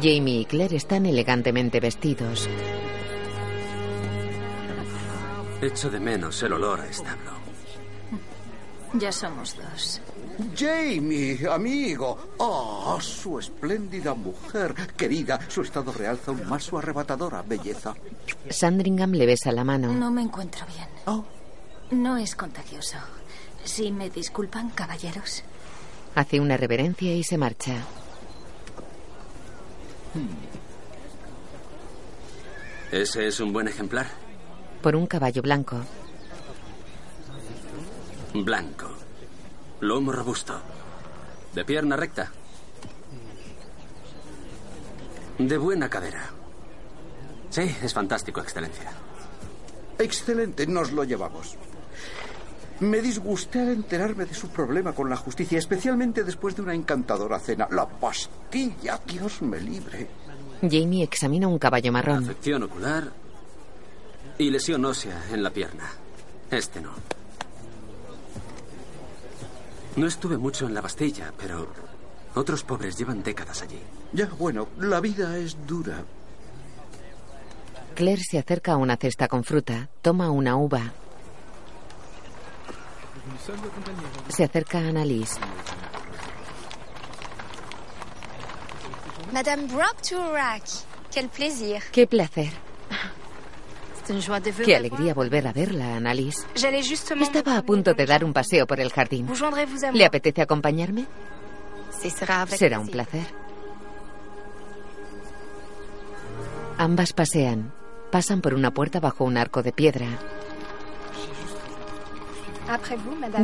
Jamie 0.00 0.40
y 0.40 0.44
Claire 0.44 0.76
están 0.76 1.04
elegantemente 1.04 1.80
vestidos. 1.80 2.48
Echo 5.60 5.88
de 5.90 5.98
menos 5.98 6.42
el 6.42 6.52
olor 6.52 6.80
a 6.80 6.86
establo. 6.86 7.32
Ya 8.92 9.10
somos 9.10 9.56
dos. 9.56 10.00
Jamie, 10.54 11.38
amigo. 11.50 12.34
Oh, 12.38 12.98
su 13.00 13.38
espléndida 13.38 14.14
mujer. 14.14 14.74
Querida, 14.96 15.40
su 15.48 15.62
estado 15.62 15.92
realza 15.92 16.30
aún 16.30 16.46
más 16.48 16.64
su 16.64 16.78
arrebatadora 16.78 17.42
belleza. 17.42 17.94
Sandringham 18.50 19.12
le 19.12 19.26
besa 19.26 19.50
la 19.50 19.64
mano. 19.64 19.92
No 19.92 20.10
me 20.10 20.22
encuentro 20.22 20.66
bien. 20.66 20.88
Oh. 21.06 21.24
No 21.90 22.16
es 22.16 22.34
contagioso. 22.36 22.98
Si 23.64 23.90
me 23.90 24.10
disculpan, 24.10 24.70
caballeros. 24.70 25.42
Hace 26.14 26.40
una 26.40 26.56
reverencia 26.56 27.14
y 27.14 27.24
se 27.24 27.38
marcha. 27.38 27.74
¿Ese 32.92 33.26
es 33.26 33.40
un 33.40 33.52
buen 33.52 33.68
ejemplar? 33.68 34.25
Por 34.82 34.96
un 34.96 35.06
caballo 35.06 35.42
blanco. 35.42 35.80
Blanco. 38.34 38.88
Lomo 39.80 40.12
robusto. 40.12 40.54
De 41.54 41.64
pierna 41.64 41.96
recta. 41.96 42.30
De 45.38 45.58
buena 45.58 45.88
cadera. 45.88 46.30
Sí, 47.50 47.74
es 47.82 47.92
fantástico, 47.92 48.40
Excelencia. 48.40 48.92
Excelente, 49.98 50.66
nos 50.66 50.92
lo 50.92 51.04
llevamos. 51.04 51.56
Me 52.80 53.00
disgusté 53.00 53.60
al 53.60 53.68
enterarme 53.68 54.26
de 54.26 54.34
su 54.34 54.48
problema 54.48 54.92
con 54.92 55.08
la 55.08 55.16
justicia, 55.16 55.58
especialmente 55.58 56.24
después 56.24 56.54
de 56.54 56.62
una 56.62 56.74
encantadora 56.74 57.38
cena. 57.38 57.66
La 57.70 57.88
pastilla, 57.88 59.00
Dios 59.06 59.40
me 59.40 59.58
libre. 59.58 60.06
Jamie 60.60 61.04
examina 61.04 61.48
un 61.48 61.58
caballo 61.58 61.90
marrón. 61.92 62.24
Afección 62.24 62.62
ocular 62.64 63.25
y 64.38 64.50
lesión 64.50 64.84
ósea 64.84 65.26
en 65.30 65.42
la 65.42 65.50
pierna. 65.50 65.90
Este 66.50 66.80
no. 66.80 66.90
No 69.96 70.06
estuve 70.06 70.36
mucho 70.36 70.66
en 70.66 70.74
la 70.74 70.82
Bastilla, 70.82 71.32
pero 71.38 71.68
otros 72.34 72.62
pobres 72.62 72.96
llevan 72.98 73.22
décadas 73.22 73.62
allí. 73.62 73.80
Ya, 74.12 74.26
bueno, 74.26 74.68
la 74.78 75.00
vida 75.00 75.38
es 75.38 75.56
dura. 75.66 76.04
Claire 77.94 78.22
se 78.22 78.38
acerca 78.38 78.72
a 78.72 78.76
una 78.76 78.96
cesta 78.96 79.26
con 79.26 79.42
fruta, 79.42 79.88
toma 80.02 80.30
una 80.30 80.56
uva. 80.56 80.92
Se 84.28 84.44
acerca 84.44 84.78
a 84.78 84.88
Annalise. 84.88 85.40
Madame 89.32 89.66
Brock. 89.66 89.96
Quel 91.10 91.28
plaisir. 91.30 91.82
Qué 91.90 92.06
placer. 92.06 92.65
Qué 94.64 94.76
alegría 94.76 95.14
volver 95.14 95.46
a 95.46 95.52
verla, 95.52 95.96
Annalise. 95.96 96.46
Estaba 97.24 97.56
a 97.58 97.62
punto 97.62 97.94
de 97.94 98.06
dar 98.06 98.24
un 98.24 98.32
paseo 98.32 98.66
por 98.66 98.80
el 98.80 98.90
jardín. 98.92 99.26
¿Le 99.92 100.04
apetece 100.04 100.42
acompañarme? 100.42 101.06
Será 102.58 102.78
un 102.80 102.88
placer. 102.88 103.26
Ambas 106.78 107.12
pasean. 107.12 107.72
Pasan 108.10 108.40
por 108.40 108.54
una 108.54 108.70
puerta 108.72 109.00
bajo 109.00 109.24
un 109.24 109.36
arco 109.36 109.62
de 109.62 109.72
piedra. 109.72 110.06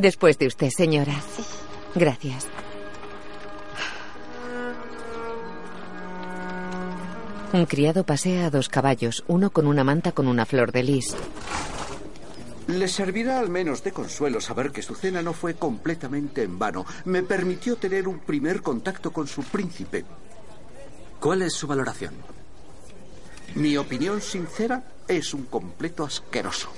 Después 0.01 0.38
de 0.38 0.46
usted, 0.46 0.68
señora. 0.70 1.14
Gracias. 1.94 2.46
Un 7.53 7.67
criado 7.67 8.05
pasea 8.05 8.47
a 8.47 8.51
dos 8.51 8.71
caballos, 8.71 9.25
uno 9.29 9.51
con 9.51 9.67
una 9.67 9.85
manta 9.85 10.12
con 10.12 10.27
una 10.27 10.47
flor 10.47 10.73
de 10.73 10.83
lis. 10.83 11.15
Le 12.67 12.88
servirá 12.88 13.41
al 13.41 13.51
menos 13.51 13.85
de 13.85 13.93
consuelo 13.93 14.41
saber 14.41 14.73
que 14.73 14.81
su 14.81 14.95
cena 14.95 15.21
no 15.21 15.35
fue 15.35 15.55
completamente 15.55 16.43
en 16.45 16.59
vano. 16.59 16.87
Me 17.05 17.23
permitió 17.23 17.77
tener 17.77 18.09
un 18.09 18.21
primer 18.21 18.62
contacto 18.62 19.12
con 19.12 19.27
su 19.27 19.43
príncipe. 19.43 20.05
¿Cuál 21.21 21.43
es 21.43 21.53
su 21.53 21.67
valoración? 21.67 22.15
Mi 23.55 23.77
opinión 23.77 24.23
sincera 24.23 24.85
es 25.07 25.35
un 25.35 25.45
completo 25.45 26.05
asqueroso. 26.05 26.71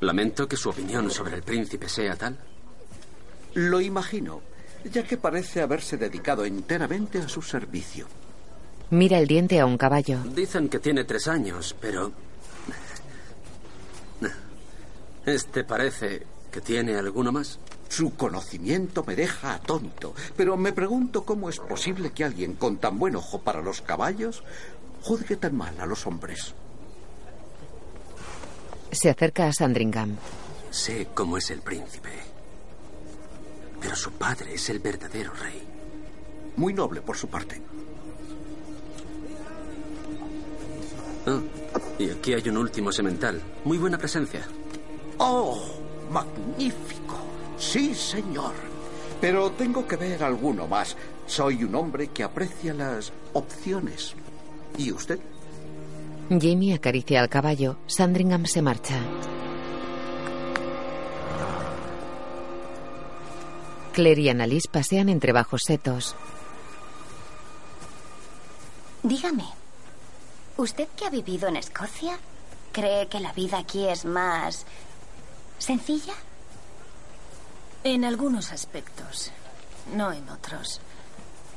Lamento 0.00 0.46
que 0.46 0.56
su 0.56 0.68
opinión 0.68 1.10
sobre 1.10 1.36
el 1.36 1.42
príncipe 1.42 1.88
sea 1.88 2.14
tal. 2.16 2.36
Lo 3.54 3.80
imagino, 3.80 4.42
ya 4.84 5.04
que 5.04 5.16
parece 5.16 5.62
haberse 5.62 5.96
dedicado 5.96 6.44
enteramente 6.44 7.20
a 7.20 7.28
su 7.28 7.40
servicio. 7.40 8.06
Mira 8.92 9.18
el 9.18 9.26
diente 9.26 9.58
a 9.58 9.64
un 9.64 9.78
caballo. 9.78 10.18
Dicen 10.34 10.68
que 10.68 10.78
tiene 10.78 11.04
tres 11.04 11.26
años, 11.26 11.74
pero... 11.80 12.12
Este 15.24 15.64
parece 15.64 16.26
que 16.50 16.60
tiene 16.60 16.96
alguno 16.96 17.32
más. 17.32 17.58
Su 17.88 18.14
conocimiento 18.16 19.02
me 19.06 19.16
deja 19.16 19.54
atónito, 19.54 20.14
pero 20.36 20.58
me 20.58 20.74
pregunto 20.74 21.24
cómo 21.24 21.48
es 21.48 21.58
posible 21.58 22.10
que 22.10 22.24
alguien 22.24 22.52
con 22.52 22.76
tan 22.76 22.98
buen 22.98 23.16
ojo 23.16 23.40
para 23.40 23.62
los 23.62 23.80
caballos 23.80 24.44
juzgue 25.00 25.36
tan 25.36 25.56
mal 25.56 25.80
a 25.80 25.86
los 25.86 26.06
hombres. 26.06 26.52
Se 28.90 29.08
acerca 29.08 29.46
a 29.46 29.54
Sandringham. 29.54 30.18
Sé 30.70 31.08
cómo 31.14 31.38
es 31.38 31.50
el 31.50 31.62
príncipe. 31.62 32.10
Pero 33.80 33.96
su 33.96 34.12
padre 34.12 34.52
es 34.52 34.68
el 34.68 34.80
verdadero 34.80 35.32
rey. 35.32 35.62
Muy 36.56 36.74
noble 36.74 37.00
por 37.00 37.16
su 37.16 37.28
parte. 37.28 37.62
Ah, 41.26 41.40
y 41.98 42.10
aquí 42.10 42.34
hay 42.34 42.48
un 42.48 42.56
último 42.56 42.90
semental. 42.92 43.40
Muy 43.64 43.78
buena 43.78 43.98
presencia. 43.98 44.46
¡Oh! 45.18 45.62
¡Magnífico! 46.10 47.16
Sí, 47.56 47.94
señor. 47.94 48.52
Pero 49.20 49.52
tengo 49.52 49.86
que 49.86 49.96
ver 49.96 50.22
alguno 50.24 50.66
más. 50.66 50.96
Soy 51.26 51.62
un 51.64 51.74
hombre 51.74 52.08
que 52.08 52.24
aprecia 52.24 52.74
las 52.74 53.12
opciones. 53.32 54.14
¿Y 54.76 54.90
usted? 54.90 55.20
Jamie 56.28 56.74
acaricia 56.74 57.20
al 57.20 57.28
caballo. 57.28 57.76
Sandringham 57.86 58.46
se 58.46 58.62
marcha. 58.62 59.00
Claire 63.92 64.22
y 64.22 64.28
Annalise 64.30 64.68
pasean 64.70 65.08
entre 65.08 65.32
bajos 65.32 65.62
setos. 65.66 66.16
Dígame, 69.02 69.44
¿usted 70.56 70.88
que 70.96 71.06
ha 71.06 71.10
vivido 71.10 71.48
en 71.48 71.56
Escocia 71.56 72.18
cree 72.72 73.08
que 73.08 73.20
la 73.20 73.32
vida 73.32 73.58
aquí 73.58 73.86
es 73.86 74.04
más 74.04 74.64
sencilla? 75.58 76.14
En 77.84 78.04
algunos 78.04 78.52
aspectos, 78.52 79.30
no 79.94 80.12
en 80.12 80.28
otros. 80.28 80.80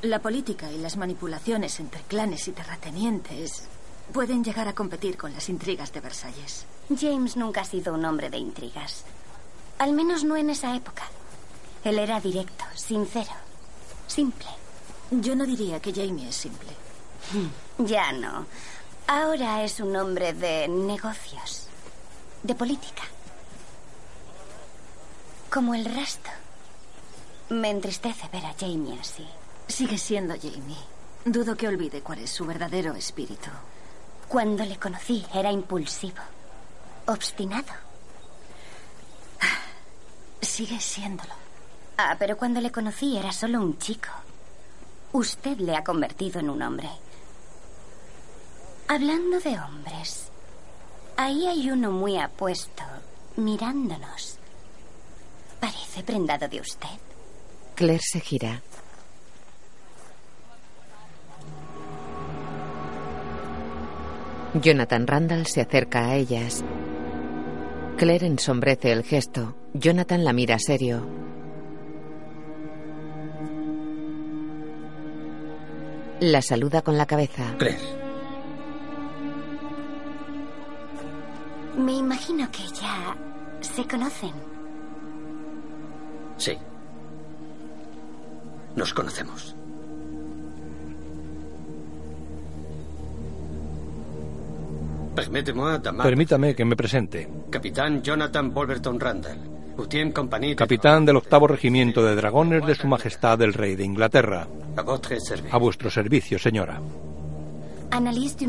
La 0.02 0.20
política 0.20 0.70
y 0.70 0.78
las 0.78 0.96
manipulaciones 0.96 1.80
entre 1.80 2.02
clanes 2.02 2.48
y 2.48 2.52
terratenientes 2.52 3.64
pueden 4.12 4.44
llegar 4.44 4.68
a 4.68 4.74
competir 4.74 5.16
con 5.16 5.32
las 5.32 5.48
intrigas 5.48 5.92
de 5.92 6.00
Versalles. 6.00 6.66
James 6.98 7.36
nunca 7.36 7.62
ha 7.62 7.64
sido 7.64 7.94
un 7.94 8.04
hombre 8.04 8.30
de 8.30 8.38
intrigas. 8.38 9.04
Al 9.78 9.92
menos 9.92 10.24
no 10.24 10.36
en 10.36 10.50
esa 10.50 10.74
época. 10.74 11.04
Él 11.84 11.98
era 11.98 12.20
directo, 12.20 12.64
sincero, 12.74 13.32
simple. 14.06 14.46
Yo 15.10 15.36
no 15.36 15.46
diría 15.46 15.80
que 15.80 15.92
Jamie 15.92 16.28
es 16.28 16.36
simple. 16.36 16.70
Ya 17.78 18.12
no. 18.12 18.46
Ahora 19.08 19.62
es 19.62 19.78
un 19.78 19.94
hombre 19.94 20.32
de 20.32 20.66
negocios, 20.66 21.68
de 22.42 22.56
política. 22.56 23.04
Como 25.48 25.76
el 25.76 25.84
resto. 25.84 26.28
Me 27.50 27.70
entristece 27.70 28.26
ver 28.32 28.44
a 28.44 28.54
Jamie 28.58 28.98
así. 29.00 29.24
Sigue 29.68 29.96
siendo 29.96 30.34
Jamie. 30.34 30.76
Dudo 31.24 31.56
que 31.56 31.68
olvide 31.68 32.00
cuál 32.00 32.18
es 32.18 32.30
su 32.30 32.44
verdadero 32.44 32.94
espíritu. 32.94 33.48
Cuando 34.26 34.64
le 34.64 34.76
conocí 34.76 35.24
era 35.32 35.52
impulsivo, 35.52 36.22
obstinado. 37.06 37.72
Sigue 40.42 40.80
siéndolo. 40.80 41.32
Ah, 41.96 42.16
pero 42.18 42.36
cuando 42.36 42.60
le 42.60 42.72
conocí 42.72 43.16
era 43.16 43.30
solo 43.30 43.60
un 43.60 43.78
chico. 43.78 44.08
Usted 45.12 45.58
le 45.58 45.76
ha 45.76 45.84
convertido 45.84 46.40
en 46.40 46.50
un 46.50 46.60
hombre. 46.62 46.90
Hablando 48.88 49.40
de 49.40 49.58
hombres, 49.58 50.28
ahí 51.16 51.44
hay 51.46 51.70
uno 51.70 51.90
muy 51.90 52.18
apuesto, 52.18 52.84
mirándonos. 53.36 54.38
Parece 55.58 56.04
prendado 56.04 56.46
de 56.46 56.60
usted. 56.60 56.88
Claire 57.74 58.02
se 58.02 58.20
gira. 58.20 58.62
Jonathan 64.54 65.06
Randall 65.06 65.46
se 65.46 65.62
acerca 65.62 66.06
a 66.06 66.14
ellas. 66.14 66.64
Claire 67.96 68.26
ensombrece 68.26 68.92
el 68.92 69.02
gesto. 69.02 69.56
Jonathan 69.74 70.24
la 70.24 70.32
mira 70.32 70.58
serio. 70.60 71.04
La 76.20 76.40
saluda 76.40 76.82
con 76.82 76.96
la 76.96 77.06
cabeza. 77.06 77.54
Claire. 77.58 78.05
Me 81.76 81.92
imagino 81.92 82.50
que 82.50 82.62
ya 82.68 83.16
se 83.60 83.86
conocen. 83.86 84.32
Sí. 86.36 86.56
Nos 88.74 88.92
conocemos. 88.92 89.54
Permítame 96.02 96.54
que 96.54 96.64
me 96.64 96.76
presente. 96.76 97.28
Capitán 97.50 98.02
Jonathan 98.02 98.52
Wolverton 98.52 99.00
Randall. 99.00 99.56
Capitán 100.56 101.04
del 101.04 101.16
octavo 101.16 101.46
regimiento 101.46 102.02
de 102.02 102.14
dragones 102.14 102.66
de 102.66 102.74
Su 102.74 102.86
Majestad 102.86 103.40
el 103.42 103.52
Rey 103.52 103.76
de 103.76 103.84
Inglaterra. 103.84 104.48
A 105.50 105.58
vuestro 105.58 105.90
servicio, 105.90 106.38
señora. 106.38 106.80
Annalise 107.90 108.46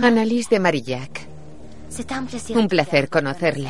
de 0.49 0.59
Marillac. 0.59 1.36
Un 2.55 2.67
placer 2.67 3.09
conocerle. 3.09 3.69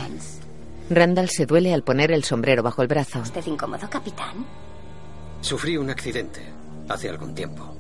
Randall 0.89 1.30
se 1.30 1.45
duele 1.45 1.73
al 1.73 1.84
poner 1.84 2.12
el 2.12 2.23
sombrero 2.23 2.63
bajo 2.63 2.82
el 2.82 2.88
brazo. 2.88 3.19
¿Usted 3.19 3.45
incómodo, 3.45 3.89
capitán? 3.89 4.45
Sufrí 5.41 5.77
un 5.77 5.89
accidente 5.89 6.41
hace 6.89 7.10
algún 7.10 7.36
tiempo. 7.36 7.73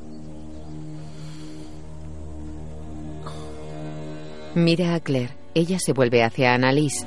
Mira 4.55 4.95
a 4.95 4.99
Claire. 4.99 5.35
Ella 5.53 5.79
se 5.79 5.93
vuelve 5.93 6.23
hacia 6.23 6.53
Annalise. 6.53 7.05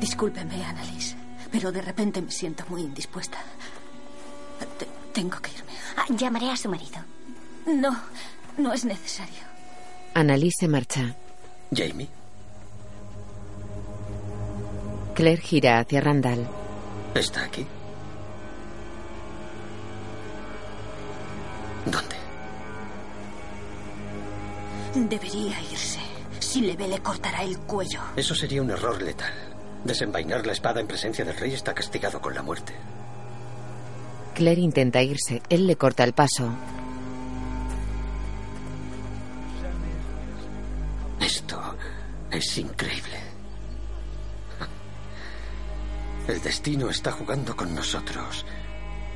Discúlpeme, 0.00 0.64
Annalise, 0.64 1.16
pero 1.50 1.72
de 1.72 1.82
repente 1.82 2.20
me 2.22 2.30
siento 2.30 2.64
muy 2.68 2.82
indispuesta. 2.82 3.38
Te- 4.78 4.88
tengo 5.12 5.38
que 5.40 5.50
irme. 5.50 5.72
Ah, 5.96 6.04
llamaré 6.10 6.50
a 6.50 6.56
su 6.56 6.68
marido. 6.68 6.98
No, 7.66 7.96
no 8.58 8.72
es 8.72 8.84
necesario. 8.84 9.53
Annalise 10.14 10.60
se 10.60 10.68
marcha. 10.68 11.14
Jamie. 11.72 12.08
Claire 15.14 15.42
gira 15.42 15.80
hacia 15.80 16.00
Randall. 16.00 16.46
¿Está 17.14 17.44
aquí? 17.44 17.66
¿Dónde? 21.86 22.16
Debería 25.08 25.60
irse. 25.70 25.98
Si 26.38 26.60
le 26.60 26.76
ve, 26.76 26.86
le 26.86 27.00
cortará 27.00 27.42
el 27.42 27.58
cuello. 27.58 28.00
Eso 28.16 28.34
sería 28.34 28.62
un 28.62 28.70
error 28.70 29.02
letal. 29.02 29.32
Desenvainar 29.84 30.46
la 30.46 30.52
espada 30.52 30.80
en 30.80 30.86
presencia 30.86 31.24
del 31.24 31.36
rey 31.36 31.52
está 31.52 31.74
castigado 31.74 32.20
con 32.20 32.34
la 32.34 32.42
muerte. 32.42 32.72
Claire 34.34 34.60
intenta 34.60 35.02
irse. 35.02 35.42
Él 35.48 35.66
le 35.66 35.76
corta 35.76 36.04
el 36.04 36.12
paso. 36.12 36.48
Esto 41.20 41.76
es 42.30 42.58
increíble. 42.58 43.18
El 46.26 46.40
destino 46.40 46.88
está 46.88 47.12
jugando 47.12 47.54
con 47.54 47.74
nosotros 47.74 48.46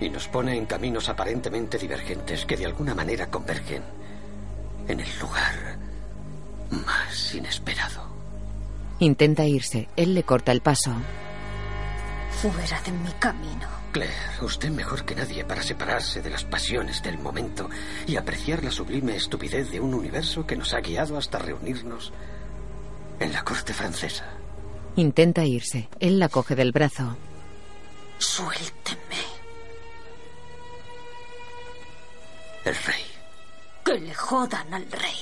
y 0.00 0.10
nos 0.10 0.28
pone 0.28 0.56
en 0.56 0.66
caminos 0.66 1.08
aparentemente 1.08 1.78
divergentes 1.78 2.44
que 2.44 2.56
de 2.56 2.66
alguna 2.66 2.94
manera 2.94 3.30
convergen 3.30 3.82
en 4.86 5.00
el 5.00 5.18
lugar 5.18 5.78
más 6.70 7.34
inesperado. 7.34 8.06
Intenta 8.98 9.46
irse. 9.46 9.88
Él 9.96 10.14
le 10.14 10.22
corta 10.22 10.52
el 10.52 10.60
paso. 10.60 10.92
Fuera 12.40 12.80
de 12.82 12.92
mi 12.92 13.10
camino. 13.18 13.66
Claire, 13.90 14.14
usted 14.42 14.70
mejor 14.70 15.04
que 15.04 15.16
nadie 15.16 15.44
para 15.44 15.60
separarse 15.60 16.22
de 16.22 16.30
las 16.30 16.44
pasiones 16.44 17.02
del 17.02 17.18
momento 17.18 17.68
y 18.06 18.14
apreciar 18.14 18.62
la 18.62 18.70
sublime 18.70 19.16
estupidez 19.16 19.72
de 19.72 19.80
un 19.80 19.92
universo 19.92 20.46
que 20.46 20.54
nos 20.54 20.72
ha 20.72 20.80
guiado 20.80 21.18
hasta 21.18 21.40
reunirnos 21.40 22.12
en 23.18 23.32
la 23.32 23.42
corte 23.42 23.74
francesa. 23.74 24.24
Intenta 24.94 25.44
irse. 25.44 25.88
Él 25.98 26.20
la 26.20 26.28
coge 26.28 26.54
del 26.54 26.70
brazo. 26.70 27.16
Suélteme. 28.18 28.98
El 32.64 32.74
rey. 32.76 33.04
Que 33.84 33.98
le 33.98 34.14
jodan 34.14 34.74
al 34.74 34.88
rey. 34.92 35.16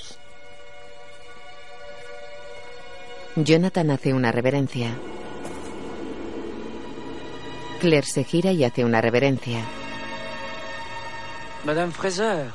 Jonathan 3.36 3.90
hace 3.90 4.12
una 4.12 4.32
reverencia. 4.32 4.94
Claire 7.76 8.06
se 8.06 8.24
gira 8.24 8.52
y 8.52 8.64
hace 8.64 8.84
una 8.84 9.00
reverencia. 9.00 9.60
Madame 11.64 11.92
Fraser. 11.92 12.46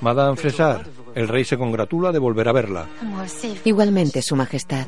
Madame 0.00 0.36
Fresar, 0.36 0.86
el 1.14 1.28
rey 1.28 1.44
se 1.44 1.56
congratula 1.56 2.12
de 2.12 2.18
volver 2.18 2.48
a 2.48 2.52
verla. 2.52 2.86
Igualmente, 3.64 4.20
Su 4.20 4.36
Majestad. 4.36 4.86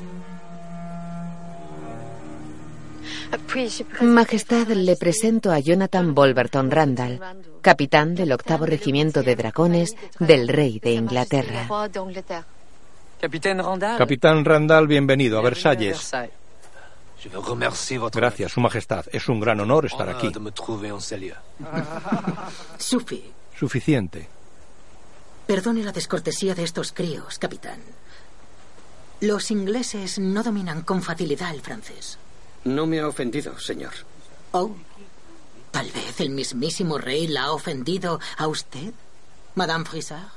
Majestad, 4.01 4.69
le 4.69 4.97
presento 4.97 5.51
a 5.51 5.59
Jonathan 5.59 6.15
Wolverton 6.15 6.71
Randall, 6.71 7.21
capitán 7.63 8.15
del 8.15 8.33
octavo 8.33 8.67
regimiento 8.67 9.23
de 9.23 9.37
dragones 9.37 9.97
del 10.19 10.49
rey 10.49 10.79
de 10.79 10.93
Inglaterra. 10.93 11.69
Capitaine 13.21 13.63
Randall. 13.63 13.99
Capitán 13.99 14.45
Randall, 14.45 14.87
bienvenido 14.87 15.39
a 15.39 15.43
Versalles. 15.43 16.13
Gracias, 18.13 18.53
Su 18.53 18.61
Majestad. 18.61 19.07
Es 19.13 19.29
un 19.29 19.41
gran 19.41 19.61
honor 19.61 19.87
estar 19.87 20.09
aquí. 20.09 20.29
Sufi, 22.79 23.33
Suficiente. 23.59 24.29
perdone 25.47 25.83
la 25.83 25.93
descortesía 25.93 26.55
de 26.55 26.63
estos 26.63 26.93
críos, 26.93 27.39
capitán. 27.39 27.81
Los 29.21 29.51
ingleses 29.51 30.19
no 30.19 30.43
dominan 30.43 30.83
con 30.83 31.03
facilidad 31.03 31.53
el 31.53 31.61
francés. 31.61 32.19
No 32.65 32.87
me 32.87 33.01
ha 33.01 33.09
ofendido, 33.09 33.59
señor. 33.59 33.93
Oh, 34.53 34.71
tal 35.73 35.91
vez 35.91 36.21
el 36.21 36.31
mismísimo 36.31 36.99
rey 36.99 37.27
la 37.27 37.45
ha 37.45 37.53
ofendido 37.53 38.21
a 38.37 38.47
usted, 38.47 38.93
Madame 39.55 39.85
Frisard. 39.85 40.29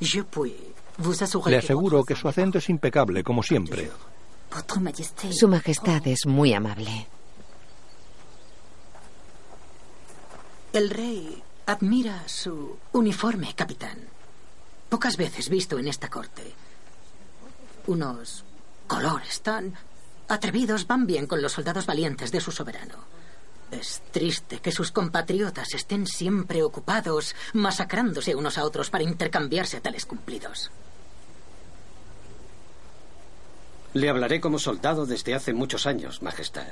Je 0.00 0.22
puis 0.22 0.56
vous 0.98 1.22
assurer 1.22 1.50
Le 1.50 1.58
aseguro 1.58 2.04
que 2.04 2.16
su 2.16 2.26
acento 2.26 2.58
es 2.58 2.68
impecable, 2.68 3.22
como 3.22 3.42
siempre. 3.42 3.90
Su 5.32 5.48
Majestad 5.48 6.06
es 6.06 6.26
muy 6.26 6.52
amable. 6.52 7.06
El 10.72 10.90
rey 10.90 11.42
admira 11.66 12.26
su 12.26 12.78
uniforme, 12.92 13.54
capitán. 13.54 13.98
Pocas 14.88 15.16
veces 15.16 15.48
visto 15.48 15.78
en 15.78 15.88
esta 15.88 16.08
corte. 16.08 16.54
Unos 17.86 18.44
colores 18.86 19.40
tan 19.40 19.74
atrevidos 20.28 20.86
van 20.86 21.06
bien 21.06 21.26
con 21.26 21.42
los 21.42 21.52
soldados 21.52 21.86
valientes 21.86 22.30
de 22.30 22.40
su 22.40 22.52
soberano. 22.52 22.96
Es 23.70 24.02
triste 24.12 24.60
que 24.60 24.70
sus 24.70 24.92
compatriotas 24.92 25.72
estén 25.74 26.06
siempre 26.06 26.62
ocupados 26.62 27.34
masacrándose 27.54 28.34
unos 28.34 28.58
a 28.58 28.64
otros 28.64 28.90
para 28.90 29.04
intercambiarse 29.04 29.80
tales 29.80 30.04
cumplidos. 30.04 30.70
Le 33.94 34.08
hablaré 34.08 34.40
como 34.40 34.58
soldado 34.58 35.06
desde 35.06 35.34
hace 35.34 35.52
muchos 35.52 35.86
años, 35.86 36.22
Majestad. 36.22 36.66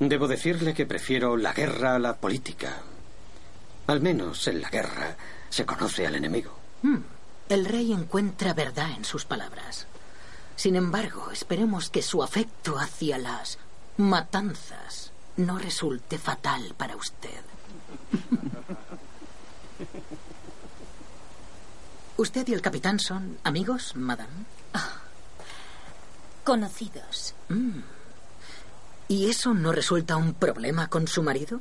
Debo 0.00 0.28
decirle 0.28 0.74
que 0.74 0.86
prefiero 0.86 1.36
la 1.36 1.52
guerra 1.52 1.94
a 1.94 1.98
la 1.98 2.16
política. 2.16 2.78
Al 3.86 4.00
menos 4.00 4.46
en 4.48 4.60
la 4.60 4.70
guerra 4.70 5.16
se 5.50 5.64
conoce 5.66 6.06
al 6.06 6.14
enemigo. 6.16 6.56
Hmm, 6.82 6.98
El 7.48 7.64
rey 7.64 7.92
encuentra 7.92 8.54
verdad 8.54 8.90
en 8.96 9.04
sus 9.04 9.24
palabras. 9.24 9.86
Sin 10.56 10.76
embargo, 10.76 11.30
esperemos 11.32 11.90
que 11.90 12.02
su 12.02 12.22
afecto 12.22 12.78
hacia 12.78 13.18
las 13.18 13.58
matanzas 13.96 15.12
no 15.36 15.58
resulte 15.58 16.18
fatal 16.18 16.74
para 16.76 16.96
usted. 16.96 17.40
¿Usted 22.16 22.48
y 22.48 22.52
el 22.52 22.60
capitán 22.60 22.98
son 23.00 23.38
amigos, 23.44 23.94
madame? 23.96 24.44
Conocidos. 26.44 27.34
Mm. 27.48 27.80
¿Y 29.08 29.28
eso 29.28 29.54
no 29.54 29.72
resulta 29.72 30.16
un 30.16 30.34
problema 30.34 30.88
con 30.88 31.08
su 31.08 31.22
marido? 31.22 31.60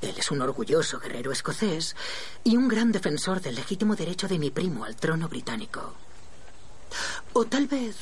Él 0.00 0.14
es 0.16 0.30
un 0.30 0.40
orgulloso 0.42 1.00
guerrero 1.00 1.32
escocés 1.32 1.96
y 2.44 2.56
un 2.56 2.68
gran 2.68 2.92
defensor 2.92 3.40
del 3.40 3.56
legítimo 3.56 3.96
derecho 3.96 4.28
de 4.28 4.38
mi 4.38 4.50
primo 4.50 4.84
al 4.84 4.94
trono 4.94 5.28
británico. 5.28 5.94
O 7.32 7.44
tal 7.44 7.66
vez 7.66 7.96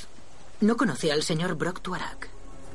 no 0.60 0.76
conoce 0.76 1.12
al 1.12 1.22
señor 1.22 1.54
Brock 1.54 1.80
Tuarak. 1.80 2.28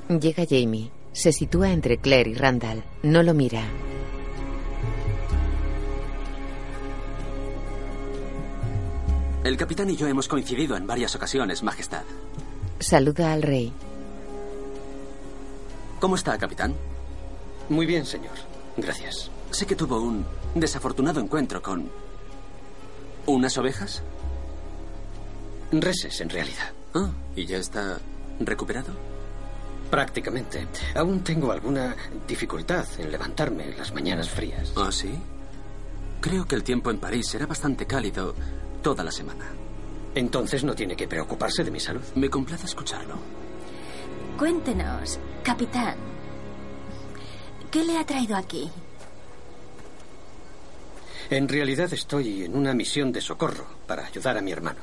Llega 0.09 0.45
Jamie. 0.49 0.91
Se 1.13 1.33
sitúa 1.33 1.71
entre 1.71 1.97
Claire 1.97 2.29
y 2.31 2.35
Randall. 2.35 2.83
No 3.03 3.21
lo 3.21 3.33
mira. 3.33 3.63
El 9.43 9.57
capitán 9.57 9.89
y 9.89 9.95
yo 9.95 10.07
hemos 10.07 10.27
coincidido 10.27 10.77
en 10.77 10.85
varias 10.85 11.15
ocasiones, 11.15 11.63
Majestad. 11.63 12.03
Saluda 12.81 13.31
al 13.31 13.43
rey. 13.43 13.71
¿Cómo 15.99 16.15
está, 16.15 16.35
capitán? 16.37 16.73
Muy 17.69 17.85
bien, 17.85 18.05
señor. 18.05 18.33
Gracias. 18.75 19.29
Sé 19.51 19.67
que 19.67 19.75
tuvo 19.75 20.01
un 20.01 20.25
desafortunado 20.55 21.19
encuentro 21.19 21.61
con... 21.61 21.89
¿Unas 23.27 23.55
ovejas? 23.59 24.01
Reses, 25.71 26.21
en 26.21 26.29
realidad. 26.29 26.71
Ah, 26.95 27.11
¿y 27.35 27.45
ya 27.45 27.57
está 27.57 27.99
recuperado? 28.39 28.93
Prácticamente. 29.91 30.67
Aún 30.95 31.23
tengo 31.23 31.51
alguna 31.51 31.95
dificultad 32.27 32.85
en 32.97 33.11
levantarme 33.11 33.65
en 33.65 33.77
las 33.77 33.93
mañanas 33.93 34.27
frías. 34.27 34.73
¿Ah, 34.75 34.91
sí? 34.91 35.13
Creo 36.19 36.45
que 36.45 36.55
el 36.55 36.63
tiempo 36.63 36.89
en 36.89 36.97
París 36.97 37.27
será 37.29 37.45
bastante 37.45 37.85
cálido 37.85 38.33
toda 38.81 39.03
la 39.03 39.11
semana. 39.11 39.45
Entonces 40.15 40.63
no 40.63 40.75
tiene 40.75 40.95
que 40.95 41.07
preocuparse 41.07 41.63
de 41.63 41.71
mi 41.71 41.79
salud. 41.79 42.01
Me 42.15 42.29
complace 42.29 42.65
escucharlo. 42.65 43.15
Cuéntenos, 44.37 45.19
capitán. 45.43 45.95
¿Qué 47.69 47.83
le 47.83 47.97
ha 47.97 48.05
traído 48.05 48.35
aquí? 48.35 48.69
En 51.29 51.47
realidad 51.47 51.93
estoy 51.93 52.43
en 52.43 52.55
una 52.55 52.73
misión 52.73 53.13
de 53.13 53.21
socorro 53.21 53.65
para 53.87 54.05
ayudar 54.05 54.37
a 54.37 54.41
mi 54.41 54.51
hermano. 54.51 54.81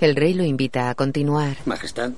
El 0.00 0.16
rey 0.16 0.32
lo 0.32 0.42
invita 0.42 0.88
a 0.88 0.94
continuar. 0.94 1.58
Majestad, 1.66 2.12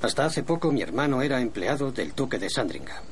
hasta 0.00 0.26
hace 0.26 0.44
poco 0.44 0.70
mi 0.70 0.80
hermano 0.82 1.22
era 1.22 1.40
empleado 1.40 1.90
del 1.90 2.14
duque 2.14 2.38
de 2.38 2.48
Sandringham. 2.48 3.02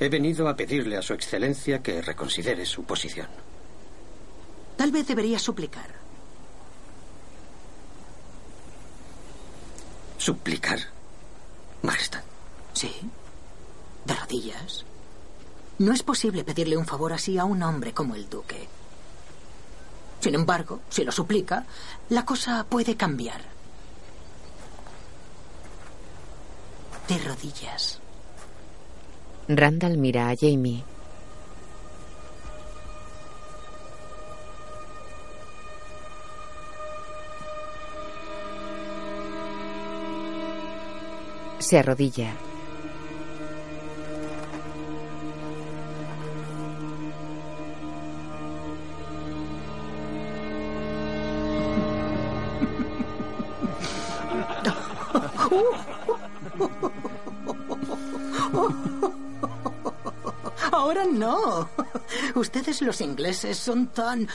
He 0.00 0.08
venido 0.08 0.48
a 0.48 0.56
pedirle 0.56 0.96
a 0.96 1.02
su 1.02 1.12
excelencia 1.12 1.82
que 1.82 2.00
reconsidere 2.00 2.64
su 2.64 2.84
posición. 2.84 3.28
Tal 4.76 4.90
vez 4.90 5.06
debería 5.06 5.38
suplicar. 5.38 6.05
¿Suplicar? 10.18 10.78
Majestad. 11.82 12.22
Sí. 12.72 12.92
De 14.04 14.14
rodillas. 14.14 14.84
No 15.78 15.92
es 15.92 16.02
posible 16.02 16.44
pedirle 16.44 16.76
un 16.76 16.86
favor 16.86 17.12
así 17.12 17.38
a 17.38 17.44
un 17.44 17.62
hombre 17.62 17.92
como 17.92 18.14
el 18.14 18.28
duque. 18.28 18.68
Sin 20.20 20.34
embargo, 20.34 20.80
si 20.88 21.04
lo 21.04 21.12
suplica, 21.12 21.64
la 22.08 22.24
cosa 22.24 22.64
puede 22.68 22.96
cambiar. 22.96 23.40
De 27.08 27.18
rodillas. 27.18 28.00
Randall 29.48 29.98
mira 29.98 30.30
a 30.30 30.34
Jamie. 30.36 30.82
Se 41.58 41.78
arrodilla. 41.78 42.32
Ahora 60.72 61.04
no. 61.04 61.68
Ustedes 62.34 62.82
los 62.82 63.00
ingleses 63.00 63.56
son 63.56 63.86
tan 63.88 64.28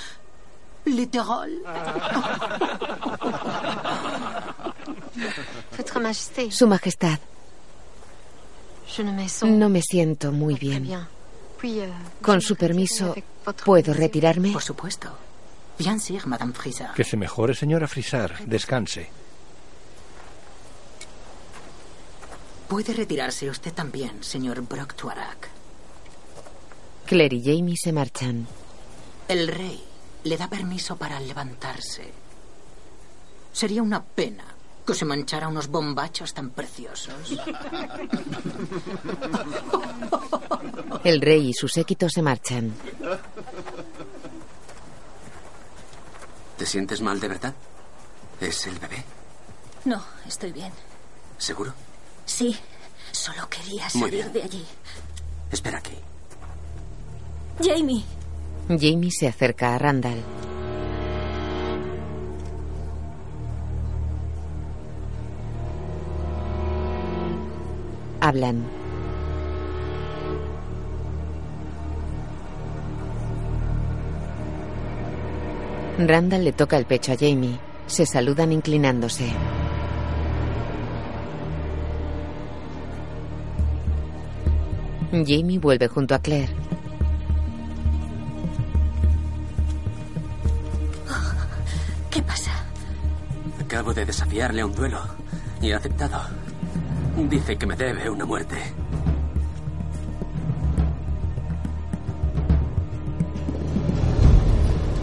literal. 0.85 1.51
Su 6.49 6.67
Majestad, 6.67 7.19
no 9.43 9.69
me 9.69 9.81
siento 9.81 10.31
muy 10.31 10.55
bien. 10.55 10.89
euh, 11.63 11.89
Con 12.21 12.41
su 12.41 12.55
permiso, 12.55 13.15
¿puedo 13.65 13.93
retirarme? 13.93 14.51
Por 14.51 14.61
supuesto. 14.63 15.09
Bien 15.77 15.99
sûr, 15.99 16.25
Madame 16.27 16.53
Frisa. 16.53 16.91
Que 16.95 17.03
se 17.03 17.17
mejore, 17.17 17.55
señora 17.55 17.87
Frisar. 17.87 18.45
Descanse. 18.45 19.09
Puede 22.67 22.93
retirarse 22.93 23.49
usted 23.49 23.73
también, 23.73 24.23
señor 24.23 24.61
Brock 24.61 24.93
Tuarak. 24.95 25.49
Claire 27.05 27.35
y 27.35 27.43
Jamie 27.43 27.75
se 27.77 27.91
marchan. 27.91 28.47
El 29.27 29.47
rey 29.47 29.83
le 30.23 30.37
da 30.37 30.47
permiso 30.49 30.95
para 30.97 31.19
levantarse. 31.19 32.11
Sería 33.51 33.81
una 33.81 34.01
pena 34.03 34.45
que 34.85 34.93
se 34.93 35.05
manchara 35.05 35.47
unos 35.47 35.67
bombachos 35.67 36.33
tan 36.33 36.49
preciosos. 36.49 37.37
El 41.03 41.21
rey 41.21 41.49
y 41.49 41.53
su 41.53 41.67
séquito 41.67 42.09
se 42.09 42.21
marchan. 42.21 42.73
¿Te 46.57 46.65
sientes 46.65 47.01
mal 47.01 47.19
de 47.19 47.27
verdad? 47.27 47.53
¿Es 48.39 48.67
el 48.67 48.77
bebé? 48.79 49.03
No, 49.85 50.03
estoy 50.27 50.51
bien. 50.51 50.71
¿Seguro? 51.37 51.73
Sí, 52.25 52.55
solo 53.11 53.47
quería 53.49 53.89
salir 53.89 54.31
de 54.31 54.43
allí. 54.43 54.65
Espera 55.51 55.79
aquí. 55.79 55.97
Jamie, 57.63 58.03
Jamie 58.67 59.11
se 59.11 59.27
acerca 59.27 59.75
a 59.75 59.77
Randall. 59.77 60.23
Hablan. 68.21 68.63
Randall 75.97 76.43
le 76.43 76.51
toca 76.53 76.77
el 76.77 76.85
pecho 76.85 77.11
a 77.11 77.17
Jamie. 77.17 77.59
Se 77.87 78.05
saludan 78.05 78.51
inclinándose. 78.51 79.31
Jamie 85.11 85.59
vuelve 85.59 85.87
junto 85.87 86.15
a 86.15 86.19
Claire. 86.19 86.53
¿Qué 92.09 92.21
pasa? 92.21 92.51
Acabo 93.59 93.93
de 93.93 94.05
desafiarle 94.05 94.61
a 94.61 94.65
un 94.65 94.73
duelo 94.73 94.99
y 95.61 95.71
ha 95.71 95.77
aceptado. 95.77 96.21
Dice 97.17 97.57
que 97.57 97.65
me 97.65 97.75
debe 97.75 98.09
una 98.09 98.25
muerte. 98.25 98.57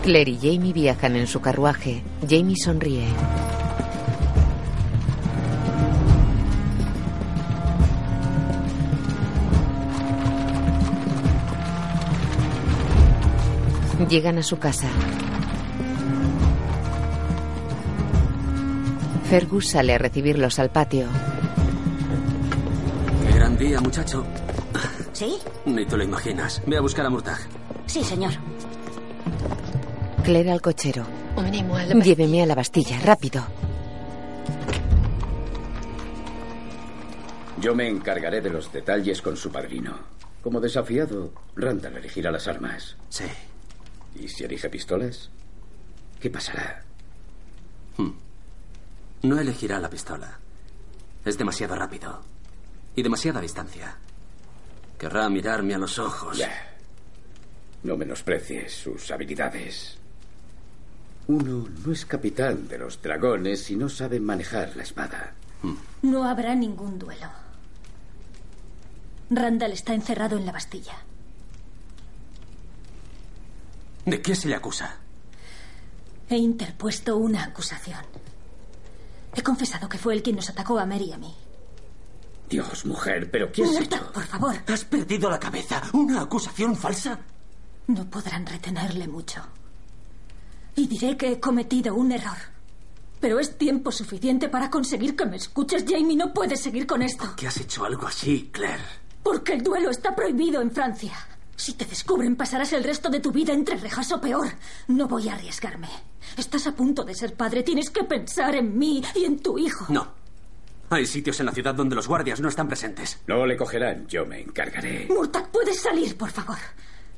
Claire 0.03 0.31
y 0.31 0.37
Jamie 0.37 0.73
viajan 0.73 1.17
en 1.17 1.27
su 1.27 1.41
carruaje. 1.41 2.03
Jamie 2.29 2.57
sonríe. 2.57 3.07
Llegan 14.09 14.39
a 14.39 14.43
su 14.43 14.59
casa. 14.59 14.89
Fergus 19.29 19.69
sale 19.69 19.93
a 19.93 19.99
recibirlos 19.99 20.59
al 20.59 20.71
patio. 20.71 21.07
Día, 23.59 23.81
muchacho. 23.81 24.25
¿Sí? 25.13 25.39
Ni 25.67 25.85
te 25.85 25.97
lo 25.97 26.05
imaginas. 26.05 26.63
Ve 26.67 26.77
a 26.77 26.81
buscar 26.81 27.07
a 27.07 27.11
Murtag. 27.11 27.39
Sí, 27.87 28.05
señor. 28.05 28.33
Claire 30.23 30.53
al 30.53 30.61
cochero. 30.61 31.05
Lléveme 32.05 32.43
a 32.43 32.47
la 32.47 32.55
Bastilla, 32.55 33.01
rápido. 33.01 33.43
Yo 37.61 37.75
me 37.75 37.89
encargaré 37.89 38.41
de 38.41 38.51
los 38.51 38.73
detalles 38.73 39.21
con 39.21 39.37
su 39.37 39.51
padrino. 39.51 39.99
Como 40.43 40.61
desafiado, 40.61 41.33
Randall 41.57 41.97
elegirá 41.97 42.31
las 42.31 42.47
armas. 42.47 42.97
Sí. 43.09 43.25
¿Y 44.15 44.29
si 44.29 44.45
elige 44.45 44.71
pistolas? 44.71 45.31
¿Qué 46.21 46.31
pasará? 46.31 46.85
Hmm. 47.97 48.13
No 49.23 49.41
elegirá 49.41 49.81
la 49.81 49.91
pistola. 49.91 50.39
Es 51.25 51.37
demasiado 51.37 51.75
rápido. 51.75 52.21
Y 52.99 53.03
demasiada 53.05 53.41
distancia. 53.41 53.97
Querrá 54.99 55.29
mirarme 55.29 55.73
a 55.73 55.79
los 55.79 56.01
ojos. 56.01 56.37
Ya. 56.37 56.51
No 57.85 57.97
menosprecies 57.97 58.73
sus 58.73 59.13
habilidades. 59.13 59.97
Uno 61.29 61.69
no 61.69 61.93
es 61.93 62.05
capitán 62.05 62.67
de 62.67 62.77
los 62.77 63.01
dragones 63.01 63.63
si 63.63 63.77
no 63.77 63.89
sabe 63.89 64.19
manejar 64.19 64.75
la 64.75 64.83
espada. 64.83 65.33
No 66.03 66.25
habrá 66.25 66.57
ningún 66.57 66.99
duelo. 66.99 67.29
Randall 69.31 69.71
está 69.71 69.95
encerrado 69.95 70.37
en 70.37 70.45
la 70.45 70.51
Bastilla. 70.51 70.99
¿De 74.07 74.21
qué 74.21 74.35
se 74.35 74.49
le 74.49 74.57
acusa? 74.57 74.97
He 76.29 76.37
interpuesto 76.37 77.17
una 77.17 77.45
acusación. 77.45 78.05
He 79.37 79.43
confesado 79.45 79.89
que 79.89 79.99
fue 79.99 80.15
él 80.15 80.25
quien 80.25 80.35
nos 80.35 80.51
atacó 80.51 80.81
a 80.81 80.85
Mary 80.85 81.05
y 81.05 81.13
a 81.13 81.19
mí. 81.19 81.33
Dios, 82.49 82.87
mujer, 82.87 83.31
¿pero 83.31 83.53
qué 83.53 83.65
has 83.65 83.77
hecho? 83.77 84.13
por 84.13 84.25
favor. 84.25 84.55
¿Has 84.67 84.85
perdido 84.85 85.29
la 85.31 85.39
cabeza? 85.39 85.83
¿Una 85.93 86.23
acusación 86.23 86.75
falsa? 86.77 87.19
No 87.89 88.09
podrán 88.09 88.47
retenerle 88.47 89.07
mucho. 89.09 89.43
Y 90.77 90.87
diré 90.87 91.17
que 91.17 91.33
he 91.33 91.41
cometido 91.41 91.95
un 91.95 92.13
error. 92.13 92.37
Pero 93.21 93.41
es 93.41 93.59
tiempo 93.59 93.91
suficiente 93.91 94.49
para 94.49 94.71
conseguir 94.71 95.17
que 95.17 95.27
me 95.27 95.37
escuches, 95.37 95.85
Jamie. 95.89 96.17
No 96.17 96.33
puedes 96.33 96.61
seguir 96.61 96.87
con 96.87 97.03
esto. 97.03 97.35
¿Qué 97.37 97.49
has 97.49 97.57
hecho 97.59 97.85
algo 97.85 98.07
así, 98.07 98.49
Claire? 98.53 98.83
Porque 99.23 99.55
el 99.55 99.63
duelo 99.63 99.91
está 99.91 100.15
prohibido 100.15 100.63
en 100.63 100.71
Francia. 100.71 101.13
Si 101.57 101.73
te 101.73 101.85
descubren, 101.85 102.37
pasarás 102.37 102.73
el 102.73 102.85
resto 102.85 103.09
de 103.11 103.19
tu 103.19 103.33
vida 103.33 103.53
entre 103.53 103.77
rejas 103.77 104.13
o 104.13 104.21
peor. 104.21 104.49
No 104.87 105.09
voy 105.09 105.29
a 105.29 105.35
arriesgarme. 105.35 105.89
Estás 106.37 106.69
a 106.69 106.73
punto 106.77 107.03
de 107.03 107.15
ser 107.15 107.35
padre. 107.35 107.65
Tienes 107.65 107.91
que 107.91 108.05
pensar 108.05 108.55
en 108.55 108.79
mí 108.79 109.03
y 109.17 109.25
en 109.25 109.41
tu 109.41 109.59
hijo. 109.59 109.87
No. 109.93 110.18
Hay 110.91 111.07
sitios 111.07 111.39
en 111.41 111.47
la 111.47 111.53
ciudad 111.53 111.75
donde 111.75 111.95
los 111.95 112.09
guardias 112.09 112.41
no 112.41 112.49
están 112.49 112.67
presentes. 112.67 113.21
No 113.27 113.45
le 113.45 113.57
cogerán, 113.57 114.07
yo 114.07 114.25
me 114.25 114.41
encargaré. 114.41 115.07
Murtag, 115.11 115.51
puedes 115.51 115.81
salir, 115.81 116.17
por 116.17 116.31
favor. 116.31 116.57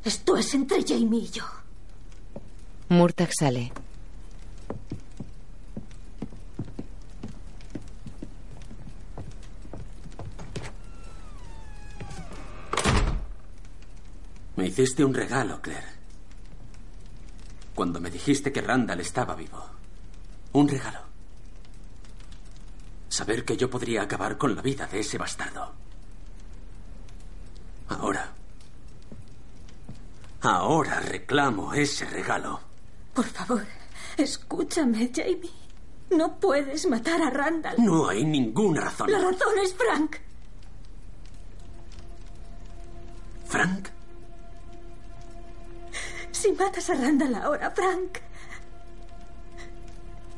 Esto 0.05 0.37
es 0.37 0.53
entre 0.55 0.83
Jamie 0.83 1.21
y 1.21 1.31
yo. 1.31 1.45
Murtag 2.89 3.31
sale. 3.33 3.73
Me 14.57 14.66
hiciste 14.66 15.05
un 15.05 15.14
regalo, 15.14 15.61
Claire. 15.62 15.87
Cuando 17.75 18.01
me 18.01 18.11
dijiste 18.11 18.53
que 18.53 18.61
Randall 18.61 19.01
estaba 19.01 19.35
vivo. 19.35 19.64
Un 20.53 20.68
regalo. 20.68 21.10
Saber 23.11 23.45
que 23.45 23.57
yo 23.57 23.69
podría 23.69 24.03
acabar 24.03 24.39
con 24.39 24.55
la 24.55 24.63
vida 24.63 24.87
de 24.87 25.01
ese 25.01 25.19
bastardo. 25.19 25.73
Ahora. 27.89 28.33
Ahora 30.43 31.01
reclamo 31.01 31.75
ese 31.75 32.07
regalo. 32.07 32.61
Por 33.13 33.27
favor, 33.27 33.67
escúchame, 34.17 35.11
Jamie. 35.13 35.51
No 36.11 36.39
puedes 36.39 36.87
matar 36.87 37.21
a 37.21 37.31
Randall. 37.31 37.75
No 37.79 38.09
hay 38.09 38.25
ninguna 38.25 38.83
razón. 38.83 39.11
La 39.11 39.19
razón 39.19 39.59
es 39.63 39.75
Frank. 39.75 40.17
¿Frank? 43.47 43.89
Si 46.31 46.53
matas 46.53 46.89
a 46.91 46.95
Randall 46.95 47.35
ahora, 47.35 47.71
Frank, 47.73 48.19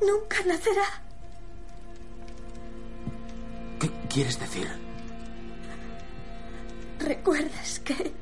nunca 0.00 0.42
nacerá. 0.46 1.02
Quieres 4.12 4.38
decir? 4.38 4.68
¿Recuerdas 6.98 7.80
que 7.80 8.12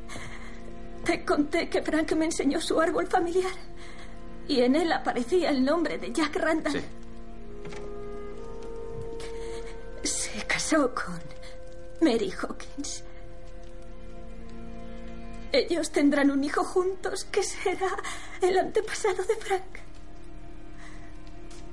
te 1.05 1.25
conté 1.25 1.69
que 1.69 1.83
Frank 1.83 2.13
me 2.13 2.27
enseñó 2.27 2.61
su 2.61 2.81
árbol 2.81 3.07
familiar? 3.09 3.53
Y 4.47 4.61
en 4.61 4.77
él 4.77 4.93
aparecía 4.93 5.51
el 5.51 5.65
nombre 5.65 5.99
de 5.99 6.13
Jack 6.13 6.37
Randall. 6.37 6.73
Sí. 6.73 6.81
Se 10.03 10.47
casó 10.47 10.95
con 10.95 11.21
Mary 12.01 12.31
Hawkins. 12.31 13.05
Ellos 15.53 15.91
tendrán 15.91 16.31
un 16.31 16.45
hijo 16.45 16.63
juntos 16.63 17.25
que 17.25 17.43
será 17.43 17.91
el 18.41 18.57
antepasado 18.59 19.25
de 19.25 19.35
Frank. 19.37 19.65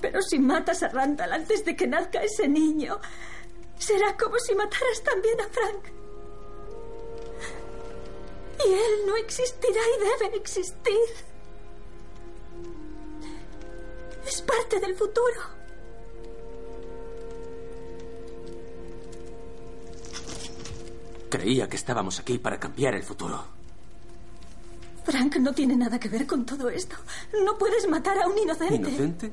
Pero 0.01 0.21
si 0.21 0.39
matas 0.39 0.83
a 0.83 0.89
Randall 0.89 1.33
antes 1.33 1.63
de 1.63 1.75
que 1.75 1.87
nazca 1.87 2.21
ese 2.21 2.47
niño, 2.47 2.99
será 3.77 4.15
como 4.17 4.37
si 4.39 4.55
mataras 4.55 5.03
también 5.03 5.39
a 5.41 5.47
Frank. 5.47 5.85
Y 8.65 8.73
él 8.73 9.05
no 9.05 9.15
existirá 9.15 9.81
y 9.95 10.23
debe 10.23 10.37
existir. 10.37 11.07
Es 14.25 14.41
parte 14.41 14.79
del 14.79 14.95
futuro. 14.95 15.57
Creía 21.29 21.67
que 21.67 21.75
estábamos 21.75 22.19
aquí 22.19 22.37
para 22.37 22.59
cambiar 22.59 22.95
el 22.95 23.03
futuro. 23.03 23.43
Frank 25.03 25.37
no 25.37 25.53
tiene 25.53 25.75
nada 25.75 25.99
que 25.99 26.09
ver 26.09 26.25
con 26.25 26.45
todo 26.45 26.69
esto. 26.69 26.95
No 27.45 27.57
puedes 27.57 27.87
matar 27.87 28.17
a 28.19 28.27
un 28.27 28.37
inocente. 28.37 28.75
¿Inocente? 28.75 29.31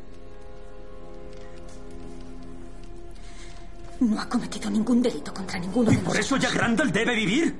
No 4.05 4.20
ha 4.20 4.28
cometido 4.28 4.70
ningún 4.70 5.00
delito 5.02 5.32
contra 5.32 5.59
ninguno 5.59 5.90
de 5.90 5.94
¿Y 5.96 5.98
por 5.98 6.16
nosotros. 6.16 6.26
eso 6.26 6.36
Jack 6.36 6.55
Randall 6.55 6.92
debe 6.92 7.14
vivir? 7.14 7.57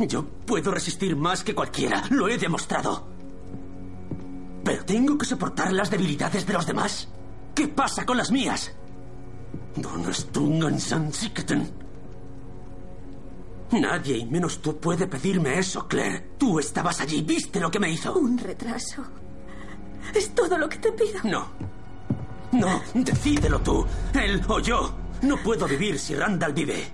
Yo 0.00 0.24
puedo 0.46 0.70
resistir 0.70 1.16
más 1.16 1.42
que 1.44 1.54
cualquiera, 1.54 2.04
lo 2.10 2.28
he 2.28 2.38
demostrado. 2.38 3.06
Pero 4.64 4.84
tengo 4.84 5.16
que 5.18 5.26
soportar 5.26 5.72
las 5.72 5.90
debilidades 5.90 6.46
de 6.46 6.52
los 6.52 6.66
demás. 6.66 7.08
¿Qué 7.54 7.68
pasa 7.68 8.04
con 8.06 8.16
las 8.16 8.30
mías? 8.30 8.72
Nadie, 13.72 14.18
y 14.18 14.26
menos 14.26 14.60
tú, 14.60 14.76
puede 14.78 15.06
pedirme 15.06 15.58
eso, 15.58 15.86
Claire. 15.86 16.30
Tú 16.38 16.58
estabas 16.58 17.00
allí, 17.00 17.22
viste 17.22 17.60
lo 17.60 17.70
que 17.70 17.78
me 17.78 17.90
hizo. 17.90 18.14
Un 18.14 18.36
retraso. 18.36 19.02
Es 20.14 20.34
todo 20.34 20.58
lo 20.58 20.68
que 20.68 20.78
te 20.78 20.92
pido. 20.92 21.20
No. 21.24 21.46
No, 22.52 22.82
decídelo 22.94 23.60
tú, 23.60 23.86
él 24.14 24.40
o 24.48 24.58
yo. 24.60 24.92
No 25.22 25.36
puedo 25.36 25.66
vivir 25.68 25.98
si 25.98 26.14
Randall 26.14 26.52
vive. 26.52 26.84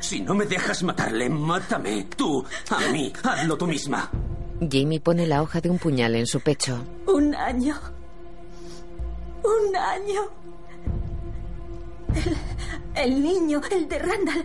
Si 0.00 0.20
no 0.20 0.34
me 0.34 0.46
dejas 0.46 0.82
matarle, 0.82 1.28
mátame. 1.28 2.04
Tú, 2.16 2.44
a 2.70 2.90
mí, 2.90 3.12
hazlo 3.22 3.56
tú 3.56 3.66
misma. 3.66 4.10
Jamie 4.60 5.00
pone 5.00 5.26
la 5.26 5.42
hoja 5.42 5.60
de 5.60 5.70
un 5.70 5.78
puñal 5.78 6.14
en 6.16 6.26
su 6.26 6.40
pecho. 6.40 6.82
Un 7.06 7.34
año. 7.34 7.76
Un 9.44 9.76
año. 9.76 10.22
El, 12.14 12.36
el 12.94 13.22
niño, 13.22 13.60
el 13.70 13.88
de 13.88 13.98
Randall, 13.98 14.44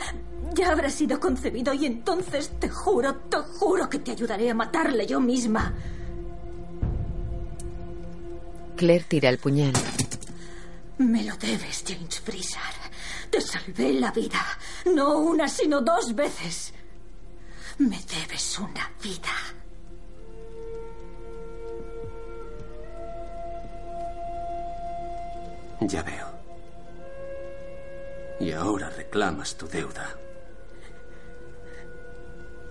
ya 0.54 0.72
habrá 0.72 0.90
sido 0.90 1.20
concebido 1.20 1.74
y 1.74 1.86
entonces 1.86 2.52
te 2.60 2.70
juro, 2.70 3.16
te 3.16 3.38
juro 3.38 3.90
que 3.90 4.00
te 4.00 4.12
ayudaré 4.12 4.50
a 4.50 4.54
matarle 4.54 5.06
yo 5.06 5.20
misma. 5.20 5.74
Claire 8.78 9.06
tira 9.10 9.30
el 9.30 9.40
puñal. 9.40 9.74
Me 11.00 11.24
lo 11.24 11.36
debes, 11.36 11.84
James 11.86 12.20
Freezer. 12.22 12.62
Te 13.30 13.42
salvé 13.42 13.94
la 13.94 14.12
vida. 14.12 14.42
No 14.86 15.18
una, 15.18 15.48
sino 15.50 15.82
dos 15.82 16.16
veces. 16.16 16.74
Me 17.80 18.00
debes 18.04 18.60
una 18.60 18.90
vida. 19.04 19.34
Ya 25.82 26.04
veo. 26.04 26.28
Y 28.40 28.52
ahora 28.52 28.90
reclamas 28.92 29.56
tu 29.56 29.68
deuda. 29.68 30.16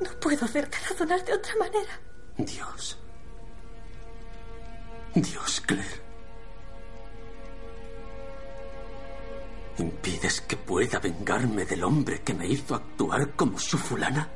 No 0.00 0.11
puedo 0.20 0.44
hacerte 0.44 0.78
razonar 0.88 1.24
de 1.24 1.34
otra 1.34 1.57
manera. 1.57 2.00
Dios. 2.38 2.96
Dios, 5.23 5.62
Claire. 5.64 6.07
¿Impides 9.79 10.43
que 10.43 10.57
pueda 10.57 10.99
vengarme 10.99 11.64
del 11.64 11.85
hombre 11.85 12.21
que 12.21 12.35
me 12.35 12.47
hizo 12.47 12.75
actuar 12.75 13.31
como 13.31 13.59
su 13.59 13.79
fulana? 13.79 14.29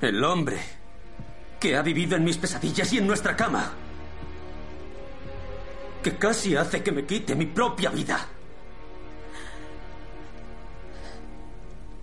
El 0.00 0.22
hombre 0.22 0.58
que 1.58 1.76
ha 1.76 1.82
vivido 1.82 2.16
en 2.16 2.24
mis 2.24 2.36
pesadillas 2.36 2.92
y 2.92 2.98
en 2.98 3.06
nuestra 3.08 3.34
cama. 3.36 3.72
Que 6.02 6.16
casi 6.16 6.54
hace 6.54 6.82
que 6.82 6.92
me 6.92 7.04
quite 7.04 7.34
mi 7.34 7.46
propia 7.46 7.90
vida. 7.90 8.24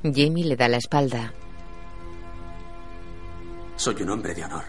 Jamie 0.04 0.44
le 0.44 0.56
da 0.58 0.68
la 0.68 0.78
espalda. 0.78 1.34
Soy 3.86 4.02
un 4.02 4.10
hombre 4.10 4.34
de 4.34 4.44
honor. 4.44 4.64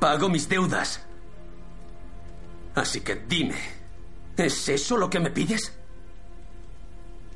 Pago 0.00 0.30
mis 0.30 0.48
deudas. 0.48 1.04
Así 2.74 3.02
que 3.02 3.16
dime, 3.16 3.58
¿es 4.38 4.66
eso 4.70 4.96
lo 4.96 5.10
que 5.10 5.20
me 5.20 5.28
pides? 5.28 5.74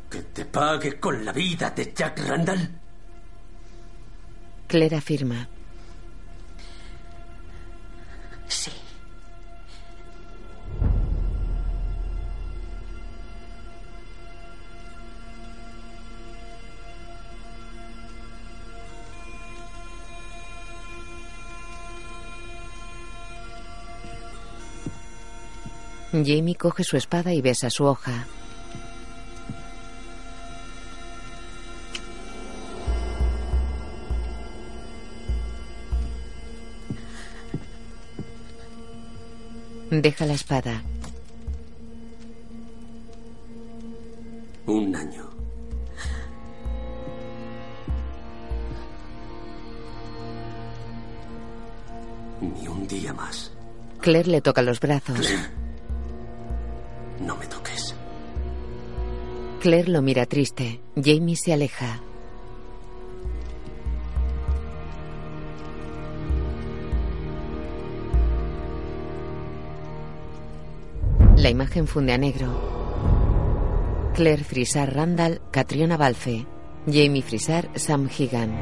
¿Que 0.09 0.23
te 0.23 0.47
pague 0.47 0.99
con 0.99 1.27
la 1.27 1.33
vida 1.33 1.69
de 1.73 1.93
Jack 1.95 2.27
Randall? 2.27 2.71
Claire 4.67 4.97
afirma. 4.97 5.47
Jamie 26.25 26.55
coge 26.55 26.85
su 26.85 26.97
espada 26.97 27.33
y 27.35 27.43
besa 27.43 27.69
su 27.71 27.85
hoja. 27.85 28.27
Deja 39.91 40.27
la 40.27 40.35
espada. 40.35 40.83
Un 44.67 44.95
año. 44.95 45.31
Ni 52.41 52.69
un 52.69 52.87
día 52.87 53.13
más. 53.13 53.53
Claire 54.01 54.29
le 54.29 54.41
toca 54.41 54.63
los 54.63 54.81
brazos. 54.81 55.19
Claire, 55.19 55.49
Claire 59.67 59.91
lo 59.91 60.01
mira 60.01 60.27
triste. 60.27 60.79
Jamie 60.95 61.35
se 61.35 61.53
aleja. 61.53 62.01
La 71.37 71.51
imagen 71.51 71.89
funde 71.89 72.13
a 72.13 72.17
negro. 72.17 72.47
Claire 74.15 74.45
Frisar 74.45 74.95
Randall, 74.95 75.41
Catriona 75.51 75.97
Balfe. 75.97 76.47
Jamie 76.87 77.23
Frisar, 77.23 77.69
Sam 77.75 78.09
Higan. 78.09 78.57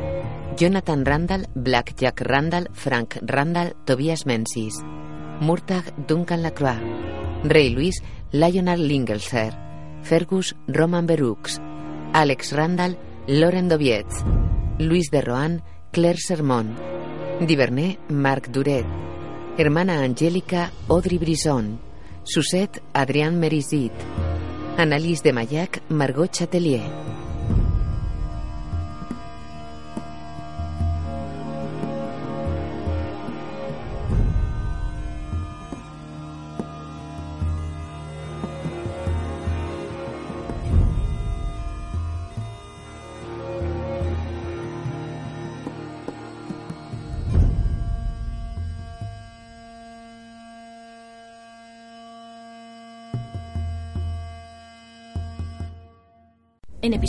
Jonathan 0.56 1.04
Randall, 1.04 1.48
Black 1.54 1.96
Jack 1.96 2.22
Randall, 2.22 2.70
Frank 2.72 3.18
Randall, 3.20 3.76
Tobias 3.84 4.24
Menzies. 4.24 4.82
Murtagh, 5.42 5.92
Duncan 6.08 6.40
Lacroix. 6.40 6.80
Ray 7.42 7.68
Luis, 7.68 8.02
Lionel 8.32 8.88
Lingelser. 8.88 9.63
Fergus, 10.04 10.54
Roman 10.68 11.06
Berux. 11.06 11.58
Alex 12.12 12.52
Randall, 12.52 12.98
Lauren 13.26 13.68
Dovietz. 13.68 14.22
Luis 14.78 15.10
de 15.10 15.22
Rohan, 15.22 15.62
Claire 15.90 16.18
Sermon. 16.18 16.76
Divernay, 17.40 17.98
Marc 18.10 18.48
Duret. 18.48 18.84
Hermana 19.56 20.02
Angélica, 20.02 20.70
Audrey 20.88 21.16
Brison. 21.16 21.80
Susette, 22.22 22.82
Adrián 22.92 23.40
Merizit. 23.40 23.92
Annalise 24.76 25.22
de 25.22 25.32
Mayac, 25.32 25.82
Margot 25.88 26.28
Chatelier. 26.30 27.03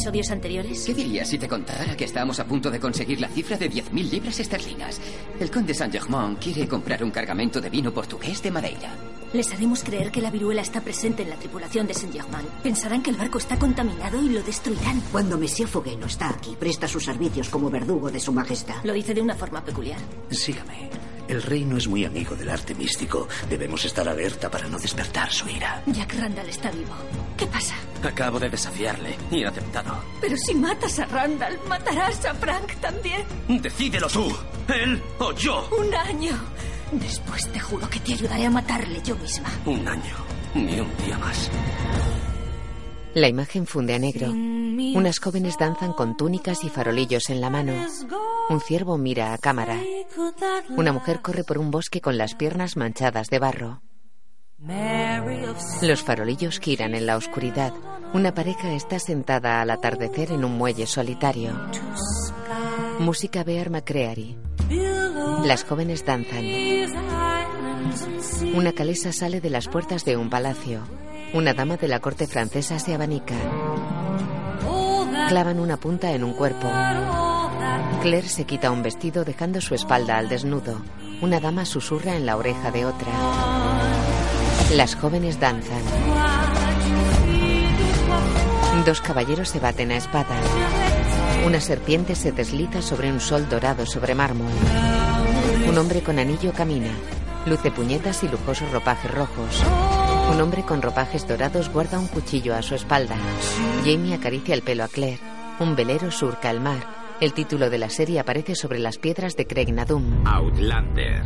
Episodios 0.05 0.29
anteriores. 0.29 0.85
¿Qué 0.85 0.93
dirías 0.93 1.27
si 1.27 1.39
te 1.39 1.47
contara 1.47 1.97
que 1.97 2.05
estamos 2.05 2.39
a 2.39 2.45
punto 2.45 2.69
de 2.69 2.79
conseguir 2.79 3.19
la 3.19 3.27
cifra 3.27 3.57
de 3.57 3.71
10.000 3.71 4.11
libras 4.11 4.39
esterlinas? 4.39 5.01
El 5.39 5.49
conde 5.49 5.73
Saint-Germain 5.73 6.35
quiere 6.35 6.67
comprar 6.67 7.03
un 7.03 7.09
cargamento 7.09 7.59
de 7.59 7.71
vino 7.71 7.91
portugués 7.91 8.39
de 8.43 8.51
Madeira. 8.51 8.93
Les 9.33 9.51
haremos 9.51 9.83
creer 9.83 10.11
que 10.11 10.21
la 10.21 10.29
viruela 10.29 10.61
está 10.61 10.81
presente 10.81 11.23
en 11.23 11.31
la 11.31 11.37
tripulación 11.37 11.87
de 11.87 11.95
Saint-Germain. 11.95 12.45
Pensarán 12.61 13.01
que 13.01 13.09
el 13.09 13.17
barco 13.17 13.39
está 13.39 13.57
contaminado 13.57 14.21
y 14.21 14.29
lo 14.29 14.43
destruirán. 14.43 15.01
Cuando 15.11 15.39
Monsieur 15.39 15.67
Fouguet 15.67 15.97
no 15.97 16.05
está 16.05 16.29
aquí, 16.29 16.55
presta 16.59 16.87
sus 16.87 17.03
servicios 17.03 17.49
como 17.49 17.71
verdugo 17.71 18.11
de 18.11 18.19
su 18.19 18.31
majestad. 18.31 18.83
Lo 18.83 18.93
dice 18.93 19.15
de 19.15 19.21
una 19.21 19.33
forma 19.33 19.65
peculiar. 19.65 19.99
Sígame. 20.29 21.04
El 21.27 21.41
rey 21.41 21.65
no 21.65 21.77
es 21.77 21.87
muy 21.87 22.05
amigo 22.05 22.35
del 22.35 22.49
arte 22.49 22.75
místico. 22.75 23.27
Debemos 23.49 23.83
estar 23.85 24.07
alerta 24.07 24.49
para 24.49 24.67
no 24.67 24.77
despertar 24.77 25.31
su 25.31 25.47
ira. 25.49 25.81
Jack 25.87 26.13
Randall 26.19 26.49
está 26.49 26.69
vivo. 26.71 26.93
¿Qué 27.37 27.47
pasa? 27.47 27.75
Acabo 28.03 28.39
de 28.39 28.49
desafiarle 28.49 29.17
y 29.31 29.43
ha 29.43 29.49
aceptado. 29.49 29.97
Pero 30.21 30.37
si 30.37 30.53
matas 30.53 30.99
a 30.99 31.05
Randall, 31.05 31.59
matarás 31.67 32.23
a 32.25 32.33
Frank 32.35 32.75
también. 32.79 33.23
Decídelo 33.47 34.07
tú, 34.07 34.31
él 34.67 35.01
o 35.19 35.31
yo. 35.33 35.67
Un 35.77 35.93
año. 35.95 36.33
Después 36.91 37.51
te 37.51 37.59
juro 37.59 37.89
que 37.89 37.99
te 37.99 38.13
ayudaré 38.13 38.45
a 38.45 38.51
matarle 38.51 39.01
yo 39.03 39.15
misma. 39.17 39.49
Un 39.65 39.87
año, 39.87 40.15
ni 40.53 40.79
un 40.79 40.97
día 40.97 41.17
más. 41.17 41.49
La 43.15 43.29
imagen 43.29 43.65
funde 43.65 43.93
a 43.93 43.99
negro. 43.99 44.29
Unas 44.29 45.19
jóvenes 45.19 45.57
danzan 45.57 45.93
con 45.93 46.17
túnicas 46.17 46.65
y 46.65 46.69
farolillos 46.69 47.29
en 47.29 47.39
la 47.39 47.49
mano. 47.49 47.71
Un 48.49 48.59
ciervo 48.59 48.97
mira 48.97 49.33
a 49.33 49.37
cámara. 49.37 49.79
Una 50.75 50.91
mujer 50.91 51.21
corre 51.21 51.45
por 51.45 51.57
un 51.57 51.71
bosque 51.71 52.01
con 52.01 52.17
las 52.17 52.35
piernas 52.35 52.75
manchadas 52.75 53.29
de 53.29 53.39
barro. 53.39 53.81
Los 55.81 56.03
farolillos 56.03 56.59
giran 56.59 56.93
en 56.93 57.05
la 57.05 57.15
oscuridad. 57.15 57.73
Una 58.13 58.33
pareja 58.33 58.73
está 58.73 58.99
sentada 58.99 59.61
al 59.61 59.69
atardecer 59.69 60.33
en 60.33 60.43
un 60.43 60.57
muelle 60.57 60.85
solitario. 60.85 61.53
Música 62.99 63.45
Bear 63.45 63.69
McCreary. 63.69 64.37
Las 65.45 65.63
jóvenes 65.63 66.03
danzan. 66.05 66.43
Una 68.53 68.73
calesa 68.73 69.13
sale 69.13 69.39
de 69.39 69.49
las 69.49 69.69
puertas 69.69 70.03
de 70.03 70.17
un 70.17 70.29
palacio. 70.29 70.81
Una 71.35 71.53
dama 71.53 71.75
de 71.75 71.89
la 71.89 71.99
corte 71.99 72.27
francesa 72.27 72.79
se 72.79 72.93
abanica. 72.93 73.35
Clavan 75.27 75.59
una 75.59 75.75
punta 75.75 76.13
en 76.13 76.23
un 76.23 76.31
cuerpo. 76.31 76.71
Claire 78.01 78.29
se 78.29 78.45
quita 78.45 78.71
un 78.71 78.81
vestido 78.81 79.25
dejando 79.25 79.59
su 79.59 79.75
espalda 79.75 80.17
al 80.17 80.29
desnudo. 80.29 80.81
Una 81.21 81.41
dama 81.41 81.65
susurra 81.65 82.15
en 82.15 82.25
la 82.25 82.37
oreja 82.37 82.71
de 82.71 82.85
otra. 82.85 83.11
Las 84.75 84.95
jóvenes 84.95 85.37
danzan. 85.37 85.81
Dos 88.85 89.01
caballeros 89.01 89.49
se 89.49 89.59
baten 89.59 89.91
a 89.91 89.97
espada. 89.97 90.37
Una 91.45 91.59
serpiente 91.59 92.15
se 92.15 92.31
desliza 92.31 92.81
sobre 92.81 93.11
un 93.11 93.19
sol 93.19 93.49
dorado 93.49 93.85
sobre 93.85 94.15
mármol. 94.15 94.53
Un 95.67 95.77
hombre 95.77 96.01
con 96.01 96.17
anillo 96.17 96.53
camina. 96.53 96.91
Luce 97.45 97.71
puñetas 97.71 98.23
y 98.23 98.29
lujosos 98.29 98.71
ropajes 98.71 99.11
rojos. 99.11 100.04
Un 100.31 100.41
hombre 100.41 100.63
con 100.63 100.81
ropajes 100.81 101.27
dorados 101.27 101.69
guarda 101.71 101.99
un 101.99 102.07
cuchillo 102.07 102.55
a 102.55 102.61
su 102.61 102.75
espalda. 102.75 103.15
Jamie 103.85 104.15
acaricia 104.15 104.55
el 104.55 104.63
pelo 104.63 104.83
a 104.83 104.87
Claire. 104.87 105.19
Un 105.59 105.75
velero 105.75 106.11
surca 106.11 106.49
el 106.49 106.59
mar. 106.59 106.83
El 107.21 107.33
título 107.33 107.69
de 107.69 107.77
la 107.77 107.89
serie 107.89 108.19
aparece 108.19 108.55
sobre 108.55 108.79
las 108.79 108.97
piedras 108.97 109.35
de 109.35 109.47
Craig 109.47 109.71
Nadum. 109.71 110.25
Outlander. 110.27 111.23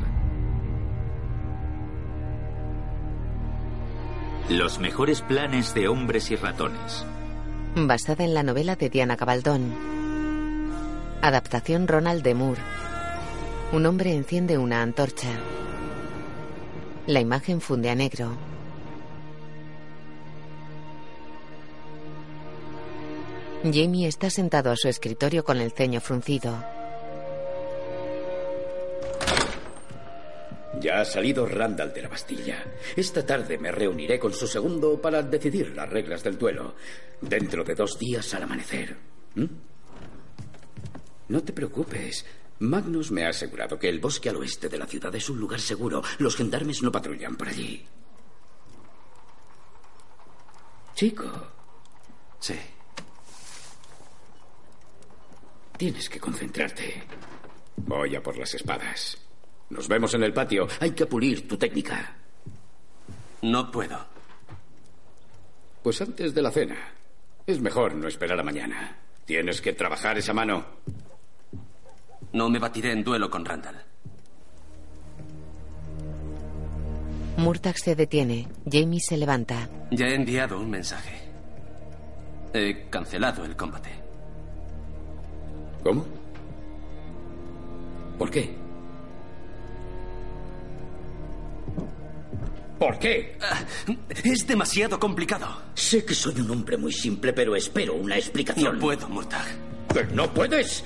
Los 4.49 4.79
mejores 4.79 5.21
planes 5.21 5.73
de 5.73 5.87
hombres 5.87 6.29
y 6.31 6.35
ratones. 6.35 7.05
Basada 7.75 8.23
en 8.23 8.33
la 8.33 8.43
novela 8.43 8.75
de 8.75 8.89
Diana 8.89 9.15
Gabaldón. 9.15 9.73
Adaptación 11.21 11.87
Ronald 11.87 12.23
de 12.23 12.33
Moore. 12.33 12.61
Un 13.71 13.85
hombre 13.85 14.13
enciende 14.13 14.57
una 14.57 14.81
antorcha. 14.81 15.29
La 17.07 17.19
imagen 17.19 17.61
funde 17.61 17.89
a 17.89 17.95
negro. 17.95 18.48
Jamie 23.63 24.07
está 24.07 24.29
sentado 24.29 24.71
a 24.71 24.77
su 24.77 24.87
escritorio 24.87 25.43
con 25.43 25.57
el 25.57 25.71
ceño 25.71 25.99
fruncido. 25.99 26.63
Ya 30.79 31.01
ha 31.01 31.05
salido 31.05 31.45
Randall 31.45 31.93
de 31.93 32.01
la 32.03 32.07
Bastilla. 32.07 32.63
Esta 32.95 33.25
tarde 33.25 33.57
me 33.57 33.69
reuniré 33.69 34.17
con 34.17 34.31
su 34.31 34.47
segundo 34.47 35.01
para 35.01 35.21
decidir 35.21 35.75
las 35.75 35.89
reglas 35.89 36.23
del 36.23 36.37
duelo. 36.37 36.75
Dentro 37.19 37.65
de 37.65 37.75
dos 37.75 37.99
días 37.99 38.33
al 38.33 38.43
amanecer. 38.43 38.95
¿Mm? 39.35 39.45
No 41.27 41.43
te 41.43 41.51
preocupes. 41.51 42.25
Magnus 42.59 43.11
me 43.11 43.25
ha 43.25 43.29
asegurado 43.29 43.77
que 43.77 43.89
el 43.89 43.99
bosque 43.99 44.29
al 44.29 44.37
oeste 44.37 44.69
de 44.69 44.77
la 44.77 44.87
ciudad 44.87 45.13
es 45.15 45.29
un 45.29 45.37
lugar 45.37 45.59
seguro. 45.59 46.01
Los 46.19 46.37
gendarmes 46.37 46.81
no 46.81 46.93
patrullan 46.93 47.35
por 47.35 47.49
allí. 47.49 47.85
Chico. 50.95 51.29
Sí. 52.39 52.55
Tienes 55.79 56.09
que 56.09 56.19
concentrarte. 56.19 57.01
Voy 57.77 58.13
a 58.13 58.21
por 58.21 58.37
las 58.37 58.53
espadas. 58.53 59.17
Nos 59.69 59.87
vemos 59.87 60.13
en 60.13 60.23
el 60.23 60.33
patio. 60.33 60.67
Hay 60.81 60.91
que 60.91 61.05
pulir 61.05 61.47
tu 61.47 61.55
técnica. 61.55 62.17
No 63.43 63.71
puedo. 63.71 63.97
Pues 65.81 66.01
antes 66.01 66.33
de 66.33 66.41
la 66.41 66.51
cena. 66.51 66.75
Es 67.47 67.61
mejor 67.61 67.95
no 67.95 68.09
esperar 68.09 68.37
a 68.41 68.43
mañana. 68.43 68.97
Tienes 69.23 69.61
que 69.61 69.71
trabajar 69.71 70.17
esa 70.17 70.33
mano. 70.33 70.65
No 72.33 72.49
me 72.49 72.59
batiré 72.59 72.91
en 72.91 73.01
duelo 73.01 73.29
con 73.29 73.45
Randall. 73.45 73.81
Murtag 77.37 77.77
se 77.77 77.95
detiene. 77.95 78.49
Jamie 78.69 78.99
se 78.99 79.15
levanta. 79.15 79.69
Ya 79.91 80.07
he 80.07 80.15
enviado 80.15 80.59
un 80.59 80.69
mensaje. 80.69 81.21
He 82.53 82.89
cancelado 82.89 83.45
el 83.45 83.55
combate. 83.55 83.98
¿Cómo? 85.83 86.05
¿Por 88.17 88.29
qué? 88.29 88.55
¿Por 92.77 92.97
qué? 92.97 93.37
Ah, 93.41 93.59
es 94.23 94.47
demasiado 94.47 94.99
complicado. 94.99 95.47
Sé 95.73 96.05
que 96.05 96.13
soy 96.13 96.39
un 96.39 96.49
hombre 96.51 96.77
muy 96.77 96.93
simple, 96.93 97.33
pero 97.33 97.55
espero 97.55 97.95
una 97.95 98.17
explicación. 98.17 98.75
No 98.75 98.79
puedo, 98.79 99.09
Murtag. 99.09 99.45
¿Que 99.93 100.03
no 100.05 100.33
puedes? 100.33 100.83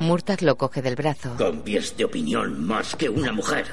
Murtag 0.00 0.42
lo 0.42 0.56
coge 0.56 0.82
del 0.82 0.96
brazo. 0.96 1.36
Cambies 1.36 1.96
de 1.96 2.04
opinión 2.04 2.66
más 2.66 2.96
que 2.96 3.08
una 3.08 3.32
mujer. 3.32 3.66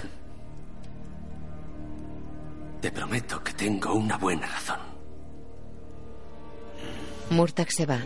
Te 2.82 2.92
prometo 2.92 3.44
que 3.44 3.54
tengo 3.54 3.94
una 3.94 4.18
buena 4.18 4.46
razón. 4.46 4.80
Murtag 7.32 7.72
se 7.72 7.86
va. 7.88 8.00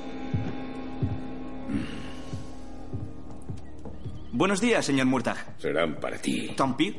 Buenos 4.39 4.61
días, 4.61 4.85
señor 4.85 5.05
Murtag. 5.05 5.35
Serán 5.59 5.99
para 5.99 6.17
ti. 6.17 6.53
¿Tompi? 6.55 6.95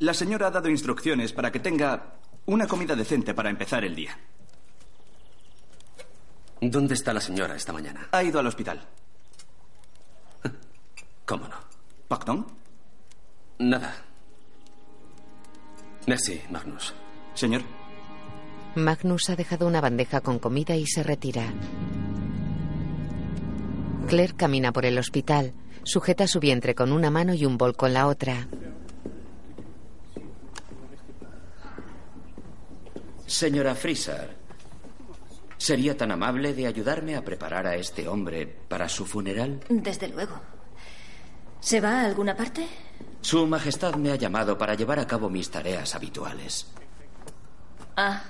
La 0.00 0.12
señora 0.12 0.48
ha 0.48 0.50
dado 0.50 0.68
instrucciones 0.68 1.32
para 1.32 1.52
que 1.52 1.60
tenga 1.60 2.14
una 2.46 2.66
comida 2.66 2.96
decente 2.96 3.32
para 3.32 3.48
empezar 3.48 3.84
el 3.84 3.94
día. 3.94 4.18
¿Dónde 6.60 6.94
está 6.94 7.12
la 7.12 7.20
señora 7.20 7.54
esta 7.54 7.72
mañana? 7.72 8.08
Ha 8.10 8.24
ido 8.24 8.40
al 8.40 8.48
hospital. 8.48 8.84
¿Cómo 11.26 11.46
no? 11.46 11.58
¿Pacton? 12.08 12.44
Nada. 13.60 14.02
Merci, 16.08 16.40
Magnus. 16.50 16.92
Señor. 17.34 17.62
Magnus 18.74 19.30
ha 19.30 19.36
dejado 19.36 19.68
una 19.68 19.80
bandeja 19.80 20.22
con 20.22 20.40
comida 20.40 20.74
y 20.74 20.88
se 20.88 21.04
retira. 21.04 21.52
Claire 24.06 24.34
camina 24.34 24.72
por 24.72 24.84
el 24.84 24.98
hospital. 24.98 25.54
Sujeta 25.84 26.26
su 26.26 26.40
vientre 26.40 26.74
con 26.74 26.92
una 26.92 27.10
mano 27.10 27.34
y 27.34 27.44
un 27.44 27.58
bol 27.58 27.74
con 27.76 27.92
la 27.92 28.06
otra. 28.06 28.46
Señora 33.26 33.74
Frisar, 33.74 34.36
¿sería 35.56 35.96
tan 35.96 36.12
amable 36.12 36.54
de 36.54 36.66
ayudarme 36.66 37.16
a 37.16 37.24
preparar 37.24 37.66
a 37.66 37.76
este 37.76 38.06
hombre 38.06 38.46
para 38.46 38.88
su 38.88 39.06
funeral? 39.06 39.60
Desde 39.68 40.08
luego. 40.08 40.38
¿Se 41.60 41.80
va 41.80 42.02
a 42.02 42.04
alguna 42.04 42.36
parte? 42.36 42.66
Su 43.22 43.46
Majestad 43.46 43.94
me 43.94 44.10
ha 44.10 44.16
llamado 44.16 44.58
para 44.58 44.74
llevar 44.74 44.98
a 44.98 45.06
cabo 45.06 45.30
mis 45.30 45.50
tareas 45.50 45.94
habituales. 45.94 46.66
Ah, 47.96 48.22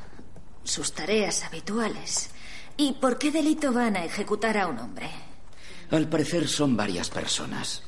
sus 0.63 0.93
tareas 0.93 1.43
habituales. 1.45 2.31
¿Y 2.77 2.93
por 2.95 3.19
qué 3.19 3.31
delito 3.31 3.73
van 3.73 3.97
a 3.97 4.05
ejecutar 4.05 4.57
a 4.59 4.67
un 4.67 4.79
hombre? 4.79 5.11
Al 5.93 6.09
parecer 6.09 6.49
son 6.49 6.75
varias 6.75 7.11
personas. 7.11 7.83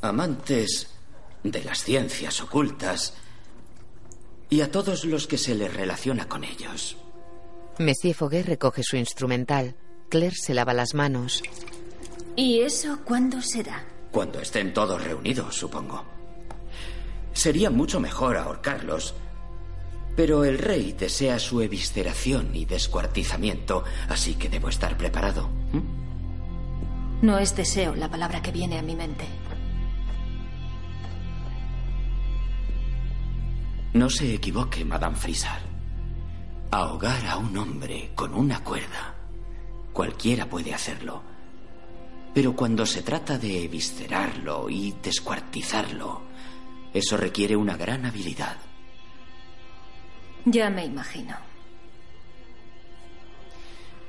Amantes 0.00 0.88
de 1.42 1.62
las 1.62 1.84
ciencias 1.84 2.40
ocultas 2.40 3.12
y 4.48 4.62
a 4.62 4.70
todos 4.70 5.04
los 5.04 5.26
que 5.26 5.36
se 5.36 5.54
les 5.54 5.72
relaciona 5.72 6.26
con 6.26 6.44
ellos. 6.44 6.96
Monsieur 7.78 8.16
Foguet 8.16 8.46
recoge 8.46 8.82
su 8.82 8.96
instrumental. 8.96 9.76
Claire 10.08 10.34
se 10.34 10.54
lava 10.54 10.72
las 10.72 10.94
manos. 10.94 11.42
¿Y 12.36 12.60
eso 12.60 12.98
cuándo 13.04 13.42
será? 13.42 13.84
Cuando 14.10 14.40
estén 14.40 14.72
todos 14.72 15.04
reunidos, 15.04 15.56
supongo. 15.56 16.06
Sería 17.34 17.68
mucho 17.68 18.00
mejor 18.00 18.38
ahorcarlos. 18.38 19.14
Pero 20.16 20.44
el 20.44 20.56
rey 20.56 20.94
desea 20.98 21.38
su 21.38 21.60
evisceración 21.60 22.56
y 22.56 22.64
descuartizamiento, 22.64 23.84
así 24.08 24.36
que 24.36 24.48
debo 24.48 24.70
estar 24.70 24.96
preparado. 24.96 25.50
¿Mm? 25.72 26.03
No 27.22 27.38
es 27.38 27.56
deseo 27.56 27.94
la 27.94 28.10
palabra 28.10 28.42
que 28.42 28.52
viene 28.52 28.78
a 28.78 28.82
mi 28.82 28.94
mente. 28.94 29.26
No 33.94 34.10
se 34.10 34.34
equivoque, 34.34 34.84
Madame 34.84 35.16
Frisar. 35.16 35.60
Ahogar 36.70 37.26
a 37.26 37.36
un 37.36 37.56
hombre 37.56 38.10
con 38.14 38.34
una 38.34 38.62
cuerda. 38.64 39.14
Cualquiera 39.92 40.46
puede 40.46 40.74
hacerlo. 40.74 41.22
Pero 42.34 42.56
cuando 42.56 42.84
se 42.84 43.02
trata 43.02 43.38
de 43.38 43.64
eviscerarlo 43.64 44.68
y 44.68 44.96
descuartizarlo, 45.00 46.22
eso 46.92 47.16
requiere 47.16 47.54
una 47.54 47.76
gran 47.76 48.04
habilidad. 48.04 48.56
Ya 50.44 50.68
me 50.68 50.84
imagino. 50.84 51.36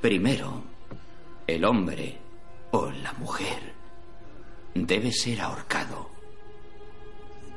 Primero, 0.01 0.63
el 1.45 1.63
hombre 1.63 2.24
la 2.83 3.13
mujer 3.13 3.73
debe 4.73 5.11
ser 5.11 5.41
ahorcado, 5.41 6.11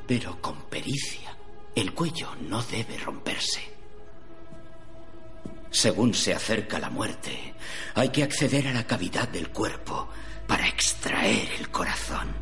pero 0.07 0.41
con 0.41 0.63
pericia. 0.63 1.35
El 1.75 1.93
cuello 1.93 2.29
no 2.41 2.61
debe 2.63 2.97
romperse. 2.97 3.61
Según 5.69 6.13
se 6.13 6.33
acerca 6.33 6.79
la 6.79 6.89
muerte, 6.89 7.53
hay 7.95 8.09
que 8.09 8.23
acceder 8.23 8.67
a 8.67 8.73
la 8.73 8.87
cavidad 8.87 9.27
del 9.27 9.49
cuerpo 9.49 10.09
para 10.47 10.67
extraer 10.67 11.47
el 11.59 11.69
corazón. 11.69 12.33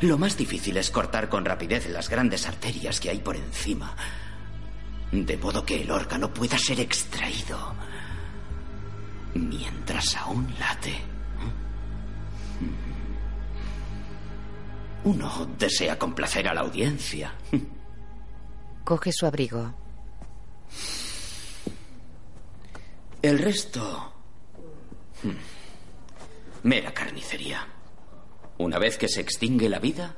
Lo 0.00 0.18
más 0.18 0.36
difícil 0.36 0.76
es 0.76 0.90
cortar 0.90 1.28
con 1.28 1.44
rapidez 1.44 1.88
las 1.88 2.08
grandes 2.08 2.46
arterias 2.46 3.00
que 3.00 3.10
hay 3.10 3.18
por 3.18 3.36
encima, 3.36 3.94
de 5.12 5.36
modo 5.36 5.64
que 5.64 5.82
el 5.82 5.90
órgano 5.90 6.32
pueda 6.32 6.56
ser 6.58 6.80
extraído 6.80 7.74
mientras 9.34 10.16
aún 10.16 10.52
late. 10.58 11.00
Uno 15.04 15.46
desea 15.58 15.98
complacer 15.98 16.46
a 16.48 16.54
la 16.54 16.60
audiencia. 16.60 17.34
Coge 18.84 19.12
su 19.12 19.26
abrigo. 19.26 19.74
El 23.20 23.38
resto... 23.38 24.12
hmm, 25.22 25.30
Mera 26.64 26.92
carnicería. 26.94 27.66
Una 28.58 28.78
vez 28.78 28.96
que 28.96 29.08
se 29.08 29.20
extingue 29.20 29.68
la 29.68 29.80
vida, 29.80 30.14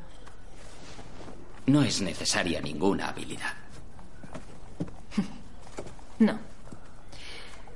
no 1.66 1.82
es 1.82 2.02
necesaria 2.02 2.60
ninguna 2.60 3.08
habilidad. 3.08 3.54
No. 6.18 6.38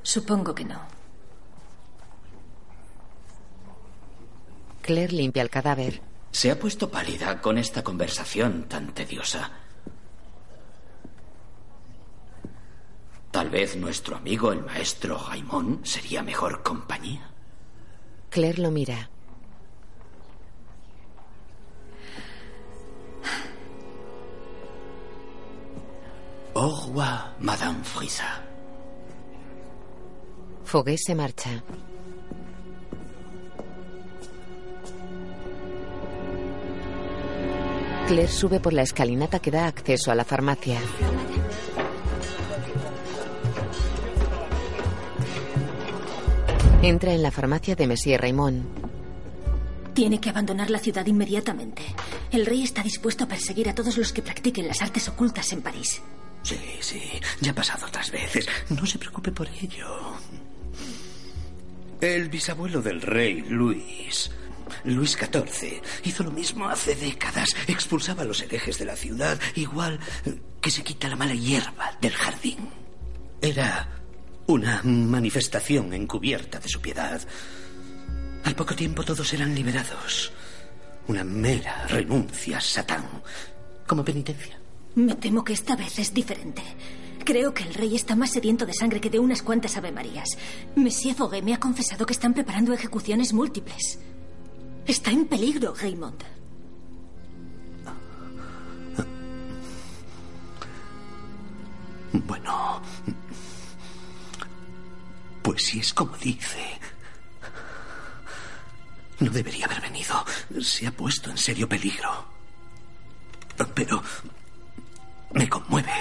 Supongo 0.02 0.54
que 0.54 0.64
no. 0.64 0.80
Claire 4.88 5.12
limpia 5.12 5.42
el 5.42 5.50
cadáver. 5.50 6.00
Se 6.30 6.50
ha 6.50 6.58
puesto 6.58 6.90
pálida 6.90 7.42
con 7.42 7.58
esta 7.58 7.84
conversación 7.84 8.70
tan 8.70 8.94
tediosa. 8.94 9.50
Tal 13.30 13.50
vez 13.50 13.76
nuestro 13.76 14.16
amigo 14.16 14.50
el 14.50 14.64
maestro 14.64 15.18
Raimón 15.28 15.80
sería 15.84 16.22
mejor 16.22 16.62
compañía. 16.62 17.30
Claire 18.30 18.62
lo 18.62 18.70
mira. 18.70 19.10
Au 26.54 26.86
revoir, 26.86 27.34
Madame 27.40 27.84
Frisa. 27.84 28.42
Foguet 30.64 30.96
se 30.96 31.14
marcha. 31.14 31.62
Claire 38.08 38.32
sube 38.32 38.58
por 38.58 38.72
la 38.72 38.80
escalinata 38.80 39.38
que 39.38 39.50
da 39.50 39.66
acceso 39.66 40.10
a 40.10 40.14
la 40.14 40.24
farmacia. 40.24 40.80
Entra 46.80 47.12
en 47.12 47.22
la 47.22 47.30
farmacia 47.30 47.76
de 47.76 47.86
Monsieur 47.86 48.18
Raymond. 48.18 48.64
Tiene 49.92 50.22
que 50.22 50.30
abandonar 50.30 50.70
la 50.70 50.78
ciudad 50.78 51.04
inmediatamente. 51.04 51.82
El 52.32 52.46
rey 52.46 52.62
está 52.62 52.82
dispuesto 52.82 53.24
a 53.24 53.28
perseguir 53.28 53.68
a 53.68 53.74
todos 53.74 53.98
los 53.98 54.14
que 54.14 54.22
practiquen 54.22 54.66
las 54.66 54.80
artes 54.80 55.06
ocultas 55.08 55.52
en 55.52 55.60
París. 55.60 56.00
Sí, 56.44 56.56
sí, 56.80 57.02
ya 57.42 57.50
ha 57.50 57.54
pasado 57.54 57.88
otras 57.88 58.10
veces. 58.10 58.48
No 58.70 58.86
se 58.86 58.98
preocupe 58.98 59.32
por 59.32 59.48
ello. 59.48 60.14
El 62.00 62.30
bisabuelo 62.30 62.80
del 62.80 63.02
rey, 63.02 63.42
Luis, 63.50 64.30
Luis 64.84 65.16
XIV, 65.16 65.82
hizo 66.04 66.22
lo 66.22 66.30
mismo 66.30 66.68
hace 66.68 66.94
décadas. 66.94 67.50
Expulsaba 67.66 68.22
a 68.22 68.26
los 68.26 68.42
herejes 68.42 68.78
de 68.78 68.84
la 68.84 68.96
ciudad, 68.96 69.38
igual 69.54 69.98
que 70.60 70.70
se 70.70 70.82
quita 70.82 71.08
la 71.08 71.16
mala 71.16 71.34
hierba 71.34 71.96
del 72.00 72.12
jardín. 72.12 72.68
Era 73.40 73.88
una 74.46 74.82
manifestación 74.82 75.92
encubierta 75.92 76.58
de 76.58 76.68
su 76.68 76.80
piedad. 76.80 77.20
Al 78.44 78.54
poco 78.54 78.74
tiempo 78.74 79.04
todos 79.04 79.32
eran 79.32 79.54
liberados. 79.54 80.32
Una 81.06 81.24
mera 81.24 81.86
renuncia 81.86 82.58
a 82.58 82.60
Satán. 82.60 83.04
Como 83.86 84.04
penitencia. 84.04 84.58
Me 84.94 85.14
temo 85.14 85.44
que 85.44 85.52
esta 85.52 85.76
vez 85.76 85.98
es 85.98 86.12
diferente. 86.12 86.62
Creo 87.24 87.52
que 87.52 87.62
el 87.62 87.74
rey 87.74 87.94
está 87.94 88.16
más 88.16 88.30
sediento 88.32 88.64
de 88.64 88.72
sangre 88.72 89.00
que 89.00 89.10
de 89.10 89.18
unas 89.18 89.42
cuantas 89.42 89.76
avemarías. 89.76 90.30
Monsieur 90.76 91.14
Foguet 91.14 91.44
me 91.44 91.52
ha 91.52 91.60
confesado 91.60 92.06
que 92.06 92.14
están 92.14 92.32
preparando 92.32 92.72
ejecuciones 92.72 93.32
múltiples. 93.32 93.98
Está 94.88 95.10
en 95.10 95.26
peligro, 95.26 95.74
Raymond. 95.74 96.24
Bueno. 102.12 102.82
Pues 105.42 105.66
si 105.66 105.80
es 105.80 105.92
como 105.92 106.16
dice. 106.16 106.80
No 109.20 109.30
debería 109.30 109.66
haber 109.66 109.82
venido. 109.82 110.24
Se 110.62 110.86
ha 110.86 110.90
puesto 110.92 111.30
en 111.30 111.36
serio 111.36 111.68
peligro. 111.68 112.24
Pero 113.74 114.02
me 115.32 115.50
conmueve 115.50 115.92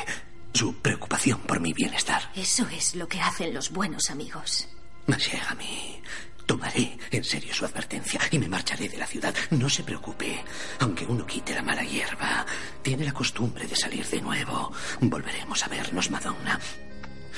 su 0.54 0.74
preocupación 0.76 1.42
por 1.42 1.60
mi 1.60 1.74
bienestar. 1.74 2.32
Eso 2.36 2.66
es 2.70 2.96
lo 2.96 3.08
que 3.10 3.20
hacen 3.20 3.54
los 3.54 3.70
buenos 3.72 4.10
amigos. 4.10 4.70
Monsieur 5.08 5.44
Ami, 5.50 6.02
tomaré 6.48 6.98
en 7.12 7.24
serio 7.24 7.54
su 7.54 7.66
advertencia 7.66 8.20
y 8.32 8.40
me 8.40 8.48
marcharé 8.48 8.88
de 8.90 8.98
la 8.98 9.06
ciudad. 9.06 9.36
No 9.52 9.70
se 9.70 9.84
preocupe. 9.84 10.44
Aunque 10.80 11.06
uno 11.06 11.26
quite 11.28 11.54
la 11.54 11.62
mala 11.62 11.84
hierba, 11.84 12.46
tiene 12.82 13.06
la 13.06 13.12
costumbre 13.12 13.68
de 13.68 13.76
salir 13.76 14.08
de 14.08 14.22
nuevo. 14.22 14.72
Volveremos 15.02 15.64
a 15.64 15.68
vernos, 15.68 16.10
Madonna. 16.10 16.60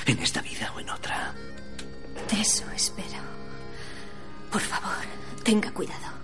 En 0.06 0.18
esta 0.20 0.40
vida 0.40 0.72
o 0.74 0.80
en 0.80 0.88
otra. 0.88 1.34
Eso 2.40 2.64
espero. 2.70 3.20
Por 4.50 4.62
favor, 4.62 5.04
tenga 5.42 5.70
cuidado. 5.72 6.14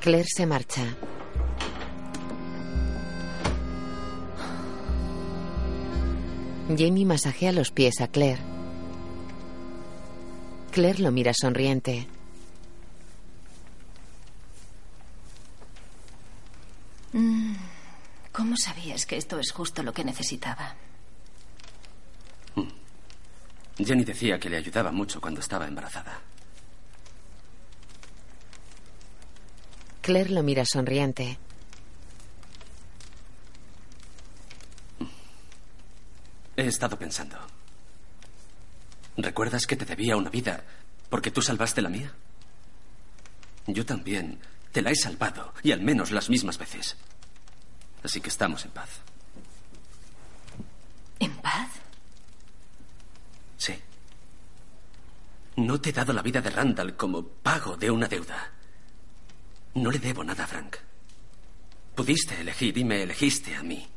Claire 0.00 0.28
se 0.28 0.46
marcha. 0.46 0.84
Jamie 6.68 7.06
masajea 7.06 7.52
los 7.52 7.70
pies 7.70 8.00
a 8.00 8.08
Claire. 8.08 8.55
Claire 10.76 10.98
lo 11.02 11.10
mira 11.10 11.32
sonriente. 11.32 12.06
Mm, 17.14 17.54
¿Cómo 18.30 18.58
sabías 18.58 19.06
que 19.06 19.16
esto 19.16 19.38
es 19.38 19.52
justo 19.52 19.82
lo 19.82 19.94
que 19.94 20.04
necesitaba? 20.04 20.74
Jenny 23.78 24.04
decía 24.04 24.38
que 24.38 24.50
le 24.50 24.58
ayudaba 24.58 24.92
mucho 24.92 25.18
cuando 25.18 25.40
estaba 25.40 25.66
embarazada. 25.66 26.20
Claire 30.02 30.28
lo 30.28 30.42
mira 30.42 30.66
sonriente. 30.66 31.38
He 36.54 36.66
estado 36.66 36.98
pensando. 36.98 37.38
¿Recuerdas 39.16 39.66
que 39.66 39.76
te 39.76 39.84
debía 39.84 40.16
una 40.16 40.30
vida 40.30 40.64
porque 41.08 41.30
tú 41.30 41.40
salvaste 41.40 41.80
la 41.80 41.88
mía? 41.88 42.12
Yo 43.66 43.84
también 43.84 44.38
te 44.72 44.82
la 44.82 44.90
he 44.90 44.96
salvado, 44.96 45.54
y 45.62 45.72
al 45.72 45.80
menos 45.80 46.10
las 46.10 46.28
mismas 46.28 46.58
veces. 46.58 46.96
Así 48.02 48.20
que 48.20 48.28
estamos 48.28 48.64
en 48.64 48.70
paz. 48.72 48.90
¿En 51.18 51.34
paz? 51.36 51.70
Sí. 53.56 53.74
No 55.56 55.80
te 55.80 55.90
he 55.90 55.92
dado 55.92 56.12
la 56.12 56.22
vida 56.22 56.42
de 56.42 56.50
Randall 56.50 56.94
como 56.94 57.24
pago 57.24 57.76
de 57.76 57.90
una 57.90 58.06
deuda. 58.06 58.52
No 59.74 59.90
le 59.90 59.98
debo 59.98 60.22
nada 60.22 60.44
a 60.44 60.46
Frank. 60.46 60.76
Pudiste 61.94 62.40
elegir 62.40 62.76
y 62.76 62.84
me 62.84 63.02
elegiste 63.02 63.56
a 63.56 63.62
mí. 63.62 63.88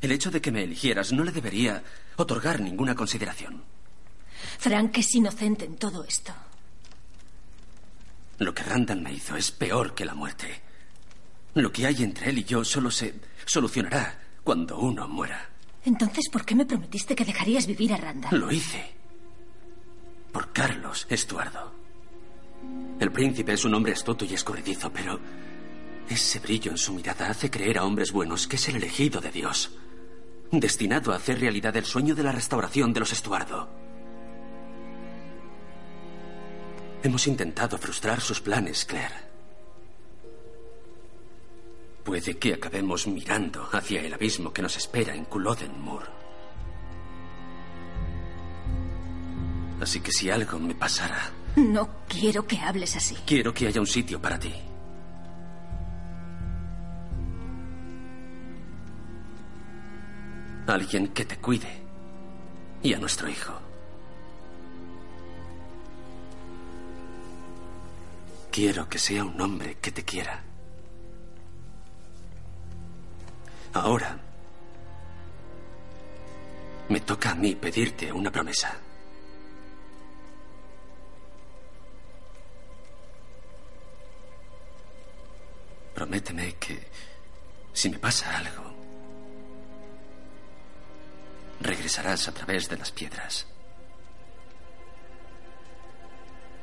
El 0.00 0.12
hecho 0.12 0.30
de 0.30 0.40
que 0.40 0.50
me 0.50 0.64
eligieras 0.64 1.12
no 1.12 1.22
le 1.22 1.32
debería 1.32 1.82
otorgar 2.16 2.60
ninguna 2.60 2.94
consideración. 2.94 3.62
Frank 4.58 4.98
es 4.98 5.14
inocente 5.14 5.64
en 5.64 5.76
todo 5.76 6.04
esto. 6.04 6.32
Lo 8.38 8.54
que 8.54 8.62
Randall 8.62 9.02
me 9.02 9.12
hizo 9.12 9.36
es 9.36 9.50
peor 9.50 9.94
que 9.94 10.04
la 10.04 10.14
muerte. 10.14 10.62
Lo 11.54 11.72
que 11.72 11.86
hay 11.86 12.02
entre 12.04 12.30
él 12.30 12.38
y 12.38 12.44
yo 12.44 12.64
solo 12.64 12.90
se 12.90 13.14
solucionará 13.44 14.18
cuando 14.44 14.78
uno 14.78 15.08
muera. 15.08 15.48
Entonces, 15.84 16.28
¿por 16.28 16.44
qué 16.44 16.54
me 16.54 16.66
prometiste 16.66 17.16
que 17.16 17.24
dejarías 17.24 17.66
vivir 17.66 17.92
a 17.92 17.96
Randall? 17.96 18.38
Lo 18.38 18.52
hice. 18.52 18.92
Por 20.32 20.52
Carlos 20.52 21.06
Estuardo. 21.08 21.72
El 23.00 23.10
príncipe 23.10 23.54
es 23.54 23.64
un 23.64 23.74
hombre 23.74 23.92
astuto 23.92 24.24
y 24.24 24.34
escurridizo, 24.34 24.92
pero 24.92 25.18
ese 26.08 26.38
brillo 26.40 26.70
en 26.70 26.78
su 26.78 26.92
mirada 26.92 27.30
hace 27.30 27.50
creer 27.50 27.78
a 27.78 27.84
hombres 27.84 28.12
buenos 28.12 28.46
que 28.46 28.56
es 28.56 28.68
el 28.68 28.76
elegido 28.76 29.20
de 29.20 29.30
Dios, 29.30 29.72
destinado 30.50 31.12
a 31.12 31.16
hacer 31.16 31.40
realidad 31.40 31.76
el 31.76 31.84
sueño 31.84 32.14
de 32.14 32.22
la 32.22 32.32
restauración 32.32 32.92
de 32.92 33.00
los 33.00 33.12
Estuardo. 33.12 33.87
Hemos 37.02 37.26
intentado 37.26 37.78
frustrar 37.78 38.20
sus 38.20 38.40
planes, 38.40 38.84
Claire. 38.84 39.28
Puede 42.04 42.38
que 42.38 42.54
acabemos 42.54 43.06
mirando 43.06 43.68
hacia 43.70 44.00
el 44.00 44.12
abismo 44.12 44.52
que 44.52 44.62
nos 44.62 44.76
espera 44.76 45.14
en 45.14 45.26
Culodenmoor. 45.26 46.10
Así 49.80 50.00
que 50.00 50.10
si 50.10 50.30
algo 50.30 50.58
me 50.58 50.74
pasara... 50.74 51.30
No 51.56 51.88
quiero 52.08 52.46
que 52.46 52.58
hables 52.58 52.96
así. 52.96 53.16
Quiero 53.26 53.54
que 53.54 53.68
haya 53.68 53.80
un 53.80 53.86
sitio 53.86 54.20
para 54.20 54.38
ti. 54.38 54.52
Alguien 60.66 61.08
que 61.08 61.24
te 61.24 61.36
cuide. 61.38 61.82
Y 62.82 62.92
a 62.92 62.98
nuestro 62.98 63.28
hijo. 63.28 63.67
Quiero 68.50 68.88
que 68.88 68.98
sea 68.98 69.24
un 69.24 69.40
hombre 69.40 69.76
que 69.80 69.92
te 69.92 70.04
quiera. 70.04 70.42
Ahora, 73.74 74.18
me 76.88 77.00
toca 77.00 77.30
a 77.30 77.34
mí 77.34 77.54
pedirte 77.54 78.12
una 78.12 78.30
promesa. 78.30 78.76
Prométeme 85.94 86.54
que 86.54 86.88
si 87.72 87.90
me 87.90 87.98
pasa 87.98 88.38
algo, 88.38 88.72
regresarás 91.60 92.28
a 92.28 92.32
través 92.32 92.68
de 92.68 92.78
las 92.78 92.90
piedras. 92.90 93.46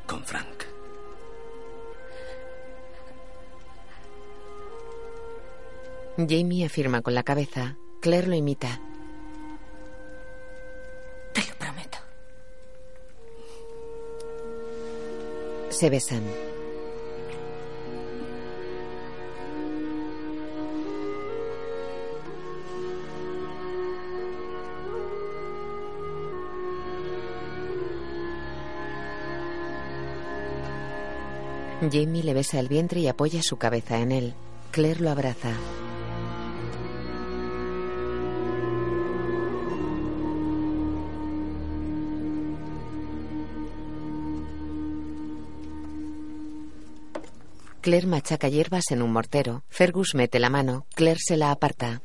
Con 0.08 0.24
Frank. 0.26 0.75
Jamie 6.18 6.66
afirma 6.66 7.02
con 7.02 7.14
la 7.14 7.24
cabeza. 7.24 7.76
Claire 8.00 8.28
lo 8.28 8.36
imita. 8.36 8.80
Te 11.34 11.42
lo 11.42 11.56
prometo. 11.58 11.98
Se 15.70 15.90
besan. 15.90 16.24
Jamie 31.92 32.24
le 32.24 32.34
besa 32.34 32.60
el 32.60 32.70
vientre 32.70 33.02
y 33.02 33.08
apoya 33.08 33.44
su 33.44 33.58
cabeza 33.58 34.00
en 34.00 34.14
él. 34.14 34.34
Claire 34.72 35.02
lo 35.02 35.12
abraza. 35.12 35.52
Claire 47.86 48.08
machaca 48.08 48.50
hierbas 48.50 48.86
en 48.90 49.04
un 49.04 49.12
mortero. 49.12 49.64
Fergus 49.70 50.16
mete 50.16 50.40
la 50.40 50.50
mano. 50.50 50.88
Claire 50.96 51.20
se 51.24 51.38
la 51.38 51.52
aparta. 51.52 52.02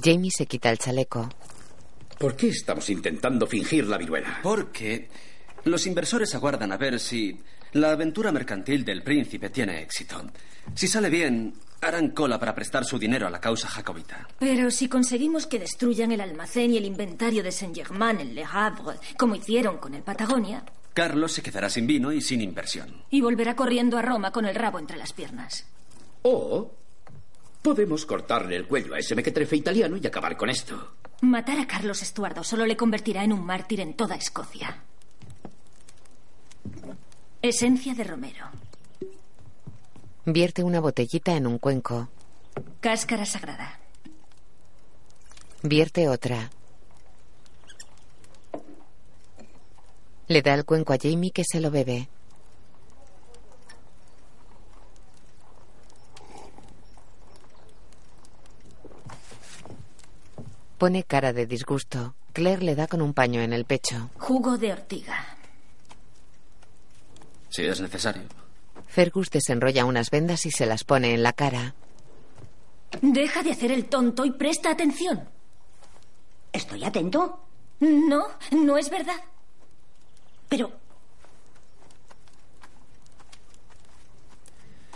Jamie 0.00 0.30
se 0.30 0.46
quita 0.46 0.70
el 0.70 0.78
chaleco. 0.78 1.28
¿Por 2.20 2.36
qué 2.36 2.50
estamos 2.50 2.88
intentando 2.88 3.48
fingir 3.48 3.88
la 3.88 3.98
viruela? 3.98 4.38
Porque 4.44 5.08
los 5.64 5.88
inversores 5.88 6.36
aguardan 6.36 6.70
a 6.70 6.76
ver 6.76 7.00
si 7.00 7.36
la 7.72 7.90
aventura 7.90 8.30
mercantil 8.30 8.84
del 8.84 9.02
príncipe 9.02 9.50
tiene 9.50 9.82
éxito. 9.82 10.22
Si 10.72 10.86
sale 10.86 11.10
bien, 11.10 11.52
harán 11.80 12.10
cola 12.10 12.38
para 12.38 12.54
prestar 12.54 12.84
su 12.84 12.96
dinero 12.96 13.26
a 13.26 13.30
la 13.30 13.40
causa 13.40 13.66
jacobita. 13.66 14.28
Pero 14.38 14.70
si 14.70 14.88
conseguimos 14.88 15.48
que 15.48 15.58
destruyan 15.58 16.12
el 16.12 16.20
almacén 16.20 16.72
y 16.72 16.76
el 16.76 16.84
inventario 16.84 17.42
de 17.42 17.50
Saint-Germain 17.50 18.20
en 18.20 18.36
Le 18.36 18.44
Havre, 18.44 19.00
como 19.18 19.34
hicieron 19.34 19.78
con 19.78 19.94
el 19.94 20.04
Patagonia, 20.04 20.64
Carlos 20.96 21.32
se 21.32 21.42
quedará 21.42 21.68
sin 21.68 21.86
vino 21.86 22.10
y 22.10 22.22
sin 22.22 22.40
inversión. 22.40 23.02
y 23.10 23.20
volverá 23.20 23.54
corriendo 23.54 23.98
a 23.98 24.02
Roma 24.02 24.32
con 24.32 24.46
el 24.46 24.54
rabo 24.54 24.78
entre 24.78 24.96
las 24.96 25.12
piernas. 25.12 25.66
O 26.22 26.70
podemos 27.60 28.06
cortarle 28.06 28.56
el 28.56 28.66
cuello 28.66 28.94
a 28.94 28.98
ese 28.98 29.14
mequetrefe 29.14 29.56
italiano 29.56 29.98
y 29.98 30.06
acabar 30.06 30.38
con 30.38 30.48
esto. 30.48 30.94
Matar 31.20 31.58
a 31.60 31.66
Carlos 31.66 32.00
Estuardo 32.00 32.42
solo 32.42 32.64
le 32.64 32.78
convertirá 32.78 33.24
en 33.24 33.34
un 33.34 33.44
mártir 33.44 33.80
en 33.80 33.92
toda 33.92 34.14
Escocia. 34.16 34.84
Esencia 37.42 37.94
de 37.94 38.02
Romero. 38.02 38.46
Vierte 40.24 40.62
una 40.62 40.80
botellita 40.80 41.36
en 41.36 41.46
un 41.46 41.58
cuenco. 41.58 42.08
Cáscara 42.80 43.26
sagrada. 43.26 43.78
Vierte 45.62 46.08
otra. 46.08 46.50
Le 50.28 50.42
da 50.42 50.54
el 50.54 50.64
cuenco 50.64 50.92
a 50.92 50.98
Jamie 51.00 51.30
que 51.30 51.44
se 51.44 51.60
lo 51.60 51.70
bebe. 51.70 52.08
Pone 60.78 61.04
cara 61.04 61.32
de 61.32 61.46
disgusto. 61.46 62.14
Claire 62.32 62.62
le 62.62 62.74
da 62.74 62.86
con 62.86 63.00
un 63.00 63.14
paño 63.14 63.40
en 63.40 63.52
el 63.52 63.64
pecho. 63.64 64.10
Jugo 64.18 64.58
de 64.58 64.72
ortiga. 64.72 65.36
Si 67.48 67.64
es 67.64 67.80
necesario. 67.80 68.24
Fergus 68.86 69.30
desenrolla 69.30 69.84
unas 69.84 70.10
vendas 70.10 70.44
y 70.44 70.50
se 70.50 70.66
las 70.66 70.84
pone 70.84 71.14
en 71.14 71.22
la 71.22 71.32
cara. 71.32 71.74
Deja 73.00 73.42
de 73.42 73.52
hacer 73.52 73.72
el 73.72 73.86
tonto 73.86 74.24
y 74.24 74.32
presta 74.32 74.70
atención. 74.70 75.28
¿Estoy 76.52 76.84
atento? 76.84 77.40
No, 77.80 78.26
no 78.50 78.76
es 78.76 78.90
verdad. 78.90 79.22
Pero 80.48 80.70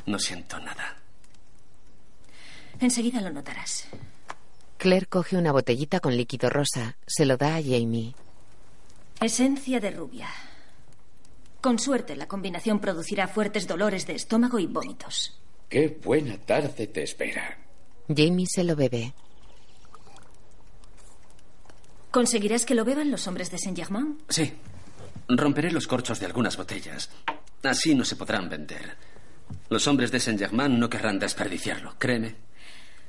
No 0.07 0.19
siento 0.19 0.59
nada. 0.59 0.97
enseguida 2.81 3.21
lo 3.21 3.31
notarás. 3.31 3.87
Claire 4.79 5.07
coge 5.07 5.37
una 5.37 5.53
botellita 5.53 6.01
con 6.01 6.17
líquido 6.17 6.49
rosa. 6.51 6.97
Se 7.07 7.27
lo 7.27 7.37
da 7.37 7.57
a 7.57 7.63
Jamie. 7.63 8.15
Esencia 9.21 9.79
de 9.79 9.91
rubia. 9.91 10.29
Con 11.61 11.79
suerte, 11.79 12.17
la 12.17 12.27
combinación 12.27 12.81
producirá 12.81 13.29
fuertes 13.29 13.67
dolores 13.69 14.07
de 14.07 14.15
estómago 14.15 14.59
y 14.59 14.67
vómitos. 14.67 15.39
Qué 15.69 15.89
buena 16.03 16.39
tarde 16.39 16.87
te 16.87 17.03
espera. 17.03 17.59
Jamie 18.09 18.47
se 18.49 18.65
lo 18.65 18.75
bebe. 18.75 19.13
¿Conseguirás 22.11 22.65
que 22.65 22.75
lo 22.75 22.85
beban 22.87 23.11
los 23.11 23.27
hombres 23.29 23.51
de 23.51 23.59
Saint-Germain? 23.59 24.19
Sí. 24.31 24.53
Romperé 25.37 25.71
los 25.71 25.87
corchos 25.87 26.19
de 26.19 26.27
algunas 26.27 26.57
botellas. 26.57 27.11
Así 27.63 27.95
no 27.95 28.05
se 28.05 28.17
podrán 28.17 28.49
vender. 28.49 28.97
Los 29.69 29.87
hombres 29.87 30.11
de 30.11 30.21
Saint-Germain 30.21 30.79
no 30.79 30.89
querrán 30.89 31.19
desperdiciarlo, 31.19 31.95
créeme. 31.99 32.35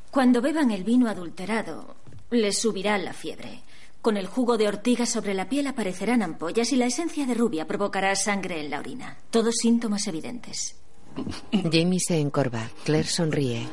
Cuando 0.10 0.42
beban 0.42 0.72
el 0.72 0.84
vino 0.84 1.08
adulterado, 1.08 1.96
les 2.30 2.60
subirá 2.60 2.98
la 2.98 3.14
fiebre. 3.14 3.62
Con 4.02 4.18
el 4.18 4.28
jugo 4.28 4.58
de 4.58 4.68
ortiga 4.68 5.06
sobre 5.06 5.34
la 5.34 5.48
piel 5.48 5.68
aparecerán 5.68 6.22
ampollas 6.24 6.72
y 6.74 6.76
la 6.76 6.88
esencia 6.88 7.26
de 7.26 7.34
rubia 7.34 7.68
provocará 7.68 8.16
sangre 8.16 8.60
en 8.60 8.72
la 8.72 8.80
orina. 8.80 9.18
Todos 9.30 9.56
síntomas 9.58 10.08
evidentes. 10.08 10.76
Jamie 11.52 12.00
se 12.00 12.20
encorva. 12.20 12.70
Claire 12.84 13.08
sonríe. 13.08 13.68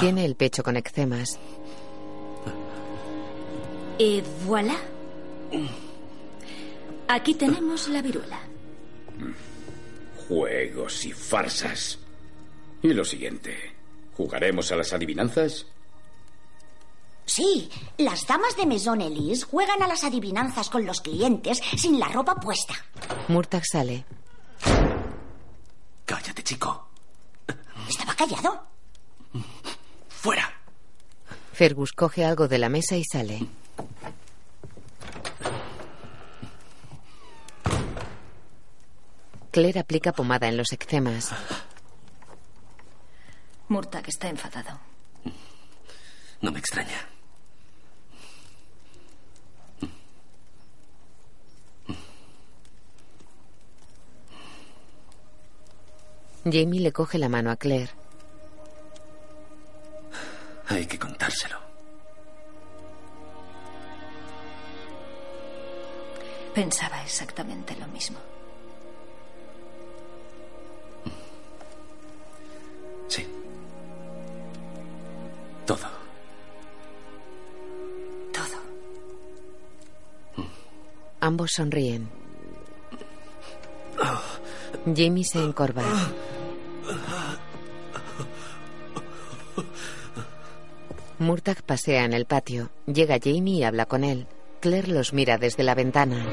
Tiene 0.00 0.24
el 0.24 0.36
pecho 0.36 0.62
con 0.62 0.76
eczemas. 0.76 1.38
Y 3.98 4.22
voilà. 4.46 4.76
Aquí 7.08 7.34
tenemos 7.34 7.88
la 7.88 8.00
viruela. 8.00 8.40
Juegos 10.28 11.04
y 11.04 11.12
farsas. 11.12 11.98
Y 12.82 12.92
lo 12.92 13.04
siguiente. 13.04 13.56
¿Jugaremos 14.16 14.70
a 14.72 14.76
las 14.76 14.92
adivinanzas? 14.92 15.66
Sí, 17.24 17.70
las 17.98 18.26
damas 18.26 18.56
de 18.56 18.66
Maison 18.66 19.00
Elise 19.00 19.44
juegan 19.44 19.82
a 19.82 19.88
las 19.88 20.04
adivinanzas 20.04 20.70
con 20.70 20.86
los 20.86 21.00
clientes 21.00 21.60
sin 21.76 21.98
la 21.98 22.08
ropa 22.08 22.36
puesta. 22.36 22.74
Murtag 23.28 23.64
sale. 23.66 24.04
Cállate, 26.06 26.42
chico. 26.42 26.88
¿Estaba 27.88 28.14
callado? 28.14 28.62
¡Fuera! 30.08 30.52
Fergus 31.52 31.92
coge 31.92 32.24
algo 32.24 32.48
de 32.48 32.58
la 32.58 32.68
mesa 32.68 32.96
y 32.96 33.04
sale. 33.04 33.46
Claire 39.50 39.80
aplica 39.80 40.12
pomada 40.12 40.46
en 40.46 40.56
los 40.56 40.72
eczemas. 40.72 41.30
Murtag 43.68 44.08
está 44.08 44.28
enfadado. 44.28 44.78
No 46.40 46.52
me 46.52 46.58
extraña. 46.58 47.08
Jamie 56.44 56.80
le 56.80 56.92
coge 56.92 57.18
la 57.18 57.28
mano 57.28 57.50
a 57.50 57.56
Claire. 57.56 57.90
Hay 60.68 60.86
que 60.86 60.98
contárselo. 60.98 61.67
Pensaba 66.58 67.00
exactamente 67.04 67.76
lo 67.76 67.86
mismo. 67.86 68.18
Sí. 73.06 73.24
Todo. 75.64 75.86
Todo. 78.32 80.44
Ambos 81.20 81.52
sonríen. 81.52 82.08
Jimmy 84.96 85.22
se 85.22 85.38
encorva. 85.38 85.84
Murtagh 91.20 91.62
pasea 91.62 92.04
en 92.04 92.14
el 92.14 92.26
patio. 92.26 92.70
Llega 92.86 93.20
Jamie 93.22 93.60
y 93.60 93.62
habla 93.62 93.86
con 93.86 94.02
él. 94.02 94.26
Claire 94.60 94.88
los 94.88 95.12
mira 95.12 95.38
desde 95.38 95.62
la 95.62 95.76
ventana. 95.76 96.26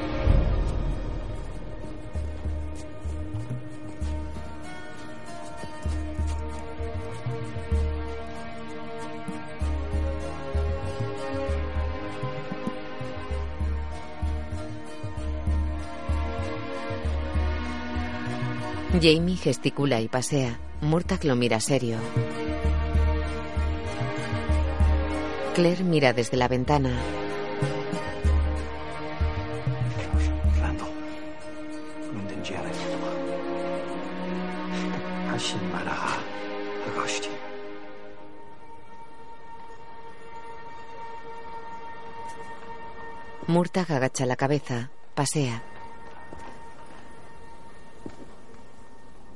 Jamie 19.00 19.36
gesticula 19.36 20.00
y 20.00 20.08
pasea. 20.08 20.58
Murtagh 20.80 21.24
lo 21.24 21.36
mira 21.36 21.60
serio. 21.60 21.98
Claire 25.54 25.84
mira 25.84 26.12
desde 26.12 26.36
la 26.36 26.48
ventana. 26.48 26.90
Agacha 43.82 44.24
la 44.24 44.36
cabeza. 44.36 44.90
Pasea. 45.14 45.62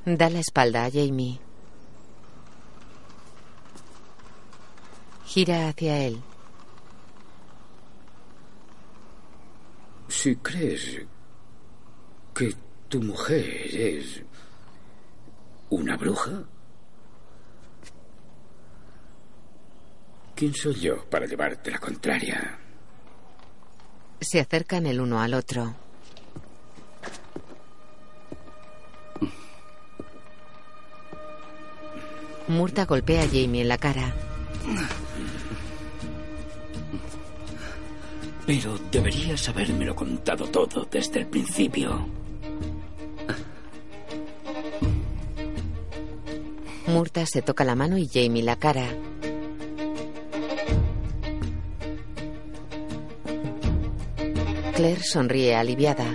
Da 0.05 0.29
la 0.29 0.39
espalda 0.39 0.85
a 0.85 0.91
Jamie. 0.91 1.39
Gira 5.25 5.69
hacia 5.69 5.99
él. 5.99 6.21
Si 10.07 10.35
crees 10.37 11.05
que 12.33 12.55
tu 12.89 13.01
mujer 13.01 13.45
es 13.73 14.23
una 15.69 15.95
bruja, 15.97 16.43
¿quién 20.35 20.53
soy 20.55 20.73
yo 20.79 21.09
para 21.09 21.27
llevarte 21.27 21.69
la 21.71 21.77
contraria? 21.77 22.59
Se 24.21 24.39
acercan 24.39 24.85
el 24.85 25.01
uno 25.01 25.19
al 25.19 25.33
otro. 25.33 25.73
Murta 32.47 32.85
golpea 32.85 33.23
a 33.23 33.25
Jamie 33.25 33.61
en 33.61 33.67
la 33.67 33.79
cara. 33.79 34.13
Pero 38.45 38.77
deberías 38.91 39.49
habérmelo 39.49 39.95
contado 39.95 40.45
todo 40.47 40.87
desde 40.91 41.21
el 41.21 41.27
principio. 41.27 42.07
Murta 46.87 47.25
se 47.25 47.41
toca 47.41 47.63
la 47.63 47.75
mano 47.75 47.97
y 47.97 48.07
Jamie 48.07 48.43
la 48.43 48.55
cara. 48.55 48.85
Claire 54.81 55.03
sonríe 55.03 55.55
aliviada. 55.55 56.05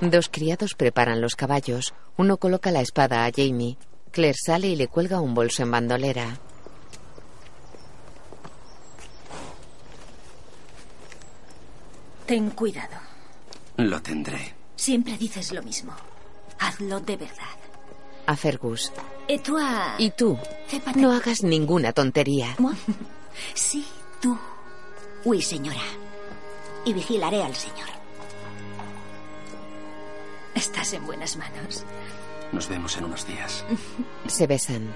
Dos 0.00 0.28
criados 0.28 0.74
preparan 0.74 1.20
los 1.20 1.36
caballos. 1.36 1.94
Uno 2.16 2.36
coloca 2.36 2.72
la 2.72 2.80
espada 2.80 3.24
a 3.24 3.30
Jamie. 3.30 3.78
Claire 4.10 4.36
sale 4.36 4.66
y 4.66 4.74
le 4.74 4.88
cuelga 4.88 5.20
un 5.20 5.34
bolso 5.34 5.62
en 5.62 5.70
bandolera. 5.70 6.40
Ten 12.26 12.50
cuidado. 12.50 12.96
Lo 13.76 14.02
tendré. 14.02 14.52
Siempre 14.74 15.16
dices 15.16 15.52
lo 15.52 15.62
mismo. 15.62 15.92
Hazlo 16.58 16.98
de 16.98 17.18
verdad. 17.18 17.56
A 18.26 18.34
Fergus. 18.34 18.90
Et 19.28 19.40
toi... 19.44 19.62
Y 19.98 20.10
tú, 20.10 20.36
no 20.96 21.12
hagas 21.12 21.44
ninguna 21.44 21.92
tontería. 21.92 22.56
Sí, 23.54 23.86
tú. 24.20 24.38
Uy, 25.24 25.42
señora. 25.42 25.82
Y 26.84 26.92
vigilaré 26.92 27.42
al 27.42 27.54
señor. 27.54 27.88
Estás 30.54 30.92
en 30.92 31.06
buenas 31.06 31.36
manos. 31.36 31.84
Nos 32.52 32.68
vemos 32.68 32.96
en 32.96 33.04
unos 33.04 33.26
días. 33.26 33.64
Se 34.26 34.46
besan. 34.46 34.92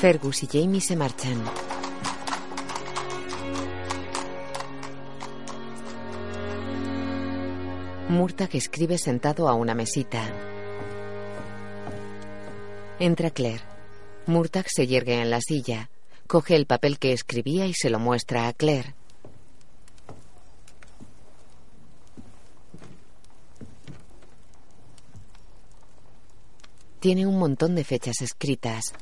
Fergus 0.00 0.42
y 0.42 0.46
Jamie 0.46 0.80
se 0.80 0.94
marchan. 0.94 1.42
Murtagh 8.10 8.54
escribe 8.54 8.98
sentado 8.98 9.48
a 9.48 9.54
una 9.54 9.74
mesita. 9.74 10.22
Entra 12.98 13.30
Claire. 13.30 13.75
Murtagh 14.26 14.66
se 14.68 14.86
yergue 14.86 15.20
en 15.20 15.30
la 15.30 15.40
silla. 15.40 15.90
Coge 16.26 16.56
el 16.56 16.66
papel 16.66 16.98
que 16.98 17.12
escribía 17.12 17.66
y 17.66 17.74
se 17.74 17.90
lo 17.90 18.00
muestra 18.00 18.48
a 18.48 18.52
Claire. 18.52 18.94
Tiene 26.98 27.26
un 27.26 27.38
montón 27.38 27.76
de 27.76 27.84
fechas 27.84 28.20
escritas. 28.20 28.92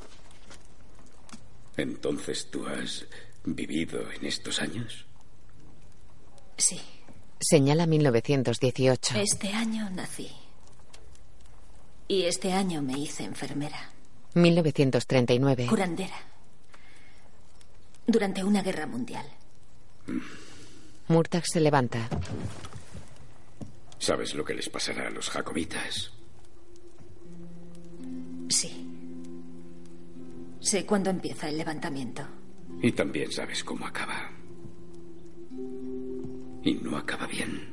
Entonces 1.76 2.50
tú 2.50 2.66
has 2.66 3.06
vivido 3.44 4.10
en 4.12 4.26
estos 4.26 4.60
años. 4.60 5.06
Sí. 6.58 6.80
Señala 7.40 7.86
1918. 7.86 9.16
Este 9.16 9.48
año 9.52 9.88
nací. 9.90 10.30
Y 12.06 12.24
este 12.24 12.52
año 12.52 12.82
me 12.82 12.98
hice 12.98 13.24
enfermera. 13.24 13.93
1939. 14.34 15.66
Curandera. 15.68 16.16
Durante 18.06 18.44
una 18.44 18.62
guerra 18.62 18.86
mundial. 18.86 19.26
Murtagh 21.08 21.44
se 21.46 21.60
levanta. 21.60 22.08
¿Sabes 23.98 24.34
lo 24.34 24.44
que 24.44 24.54
les 24.54 24.68
pasará 24.68 25.06
a 25.06 25.10
los 25.10 25.30
jacobitas? 25.30 26.12
Sí. 28.48 28.86
Sé 30.60 30.84
cuándo 30.84 31.10
empieza 31.10 31.48
el 31.48 31.58
levantamiento. 31.58 32.22
Y 32.82 32.92
también 32.92 33.30
sabes 33.32 33.64
cómo 33.64 33.86
acaba. 33.86 34.30
Y 36.62 36.74
no 36.82 36.96
acaba 36.96 37.26
bien. 37.26 37.72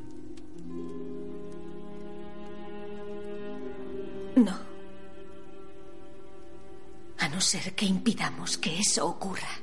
No. 4.36 4.71
A 7.22 7.30
no 7.30 7.40
ser 7.40 7.76
que 7.76 7.86
impidamos 7.86 8.58
que 8.58 8.80
eso 8.80 9.06
ocurra. 9.06 9.60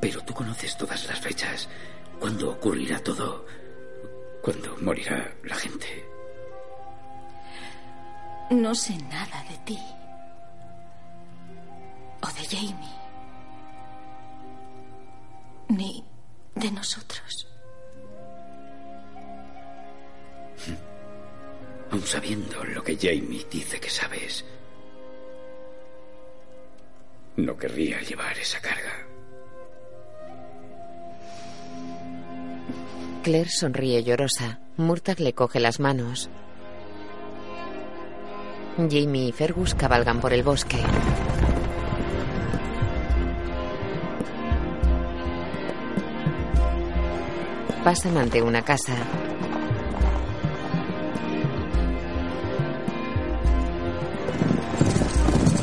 Pero 0.00 0.20
tú 0.22 0.32
conoces 0.32 0.76
todas 0.76 1.04
las 1.08 1.18
fechas. 1.18 1.68
¿Cuándo 2.20 2.52
ocurrirá 2.52 3.02
todo? 3.02 3.44
¿Cuándo 4.42 4.76
morirá 4.80 5.34
la 5.42 5.56
gente? 5.56 6.08
No 8.50 8.72
sé 8.76 8.96
nada 8.96 9.44
de 9.50 9.58
ti. 9.64 9.78
O 12.22 12.26
de 12.28 12.44
Jamie. 12.44 12.96
Ni 15.68 16.04
de 16.54 16.70
nosotros. 16.70 17.48
Aun 21.90 22.06
sabiendo 22.06 22.62
lo 22.64 22.84
que 22.84 22.96
Jamie 22.96 23.44
dice 23.50 23.80
que 23.80 23.90
sabes, 23.90 24.44
no 27.36 27.56
querría 27.56 28.00
llevar 28.00 28.38
esa 28.38 28.60
carga. 28.60 29.06
Claire 33.22 33.50
sonríe 33.50 34.02
llorosa. 34.04 34.60
Murtagh 34.76 35.20
le 35.20 35.32
coge 35.32 35.60
las 35.60 35.80
manos. 35.80 36.30
Jamie 38.76 39.28
y 39.28 39.32
Fergus 39.32 39.74
cabalgan 39.74 40.20
por 40.20 40.32
el 40.32 40.42
bosque. 40.42 40.78
Pasan 47.82 48.18
ante 48.18 48.42
una 48.42 48.62
casa. 48.62 48.94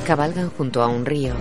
Cabalgan 0.05 0.49
junto 0.49 0.81
a 0.81 0.87
un 0.87 1.05
río. 1.05 1.33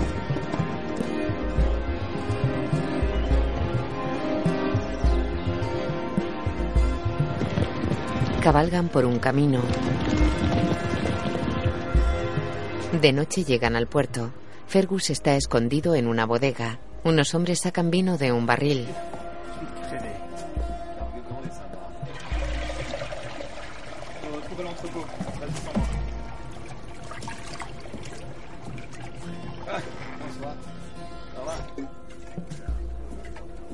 Cabalgan 8.42 8.88
por 8.88 9.04
un 9.04 9.20
camino. 9.20 9.62
De 13.00 13.12
noche 13.12 13.44
llegan 13.44 13.76
al 13.76 13.86
puerto. 13.86 14.32
Fergus 14.66 15.10
está 15.10 15.36
escondido 15.36 15.94
en 15.94 16.08
una 16.08 16.26
bodega. 16.26 16.80
Unos 17.04 17.36
hombres 17.36 17.60
sacan 17.60 17.92
vino 17.92 18.18
de 18.18 18.32
un 18.32 18.44
barril. 18.44 18.88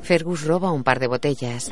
Fergus 0.02 0.44
roba 0.44 0.72
un 0.72 0.84
par 0.84 1.00
de 1.00 1.06
botellas. 1.06 1.70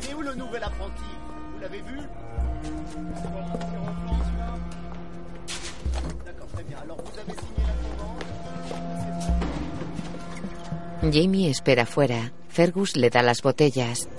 Jamie 11.11 11.49
espera 11.49 11.85
fuera. 11.85 12.31
Fergus 12.49 12.95
le 12.95 13.09
da 13.09 13.21
las 13.21 13.41
botellas. 13.41 14.09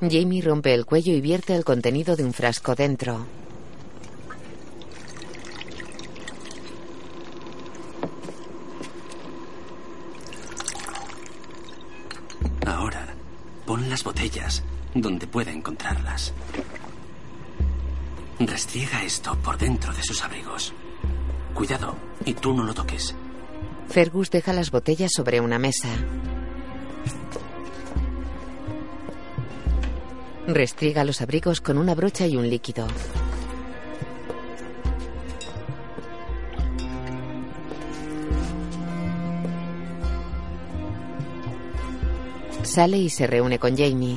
Jamie 0.00 0.42
rompe 0.42 0.74
el 0.74 0.84
cuello 0.84 1.12
y 1.12 1.20
vierte 1.20 1.54
el 1.54 1.64
contenido 1.64 2.14
de 2.14 2.24
un 2.24 2.32
frasco 2.32 2.74
dentro. 2.74 3.26
Ahora, 12.66 13.14
pon 13.66 13.88
las 13.88 14.04
botellas 14.04 14.62
donde 15.00 15.26
pueda 15.26 15.52
encontrarlas. 15.52 16.32
Restriega 18.40 19.02
esto 19.02 19.36
por 19.42 19.58
dentro 19.58 19.92
de 19.92 20.02
sus 20.02 20.22
abrigos. 20.22 20.72
Cuidado, 21.54 21.96
y 22.24 22.34
tú 22.34 22.54
no 22.54 22.62
lo 22.62 22.72
toques. 22.74 23.14
Fergus 23.88 24.30
deja 24.30 24.52
las 24.52 24.70
botellas 24.70 25.10
sobre 25.14 25.40
una 25.40 25.58
mesa. 25.58 25.88
Restriega 30.46 31.04
los 31.04 31.20
abrigos 31.20 31.60
con 31.60 31.78
una 31.78 31.94
brocha 31.94 32.26
y 32.26 32.36
un 32.36 32.48
líquido. 32.48 32.86
Sale 42.62 42.98
y 42.98 43.10
se 43.10 43.26
reúne 43.26 43.58
con 43.58 43.76
Jamie. 43.76 44.16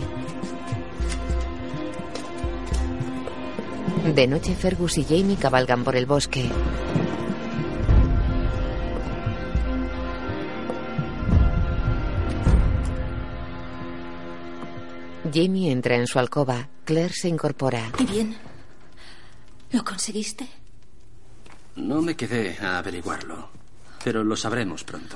De 4.05 4.27
noche 4.27 4.55
Fergus 4.55 4.97
y 4.97 5.03
Jamie 5.03 5.37
cabalgan 5.37 5.83
por 5.83 5.95
el 5.95 6.07
bosque. 6.07 6.49
Jamie 15.31 15.71
entra 15.71 15.95
en 15.95 16.07
su 16.07 16.19
alcoba. 16.19 16.67
Claire 16.83 17.13
se 17.13 17.29
incorpora. 17.29 17.91
¿Y 17.99 18.05
bien? 18.05 18.37
¿Lo 19.71 19.85
conseguiste? 19.85 20.47
No 21.75 22.01
me 22.01 22.15
quedé 22.15 22.57
a 22.59 22.79
averiguarlo, 22.79 23.49
pero 24.03 24.23
lo 24.23 24.35
sabremos 24.35 24.83
pronto. 24.83 25.15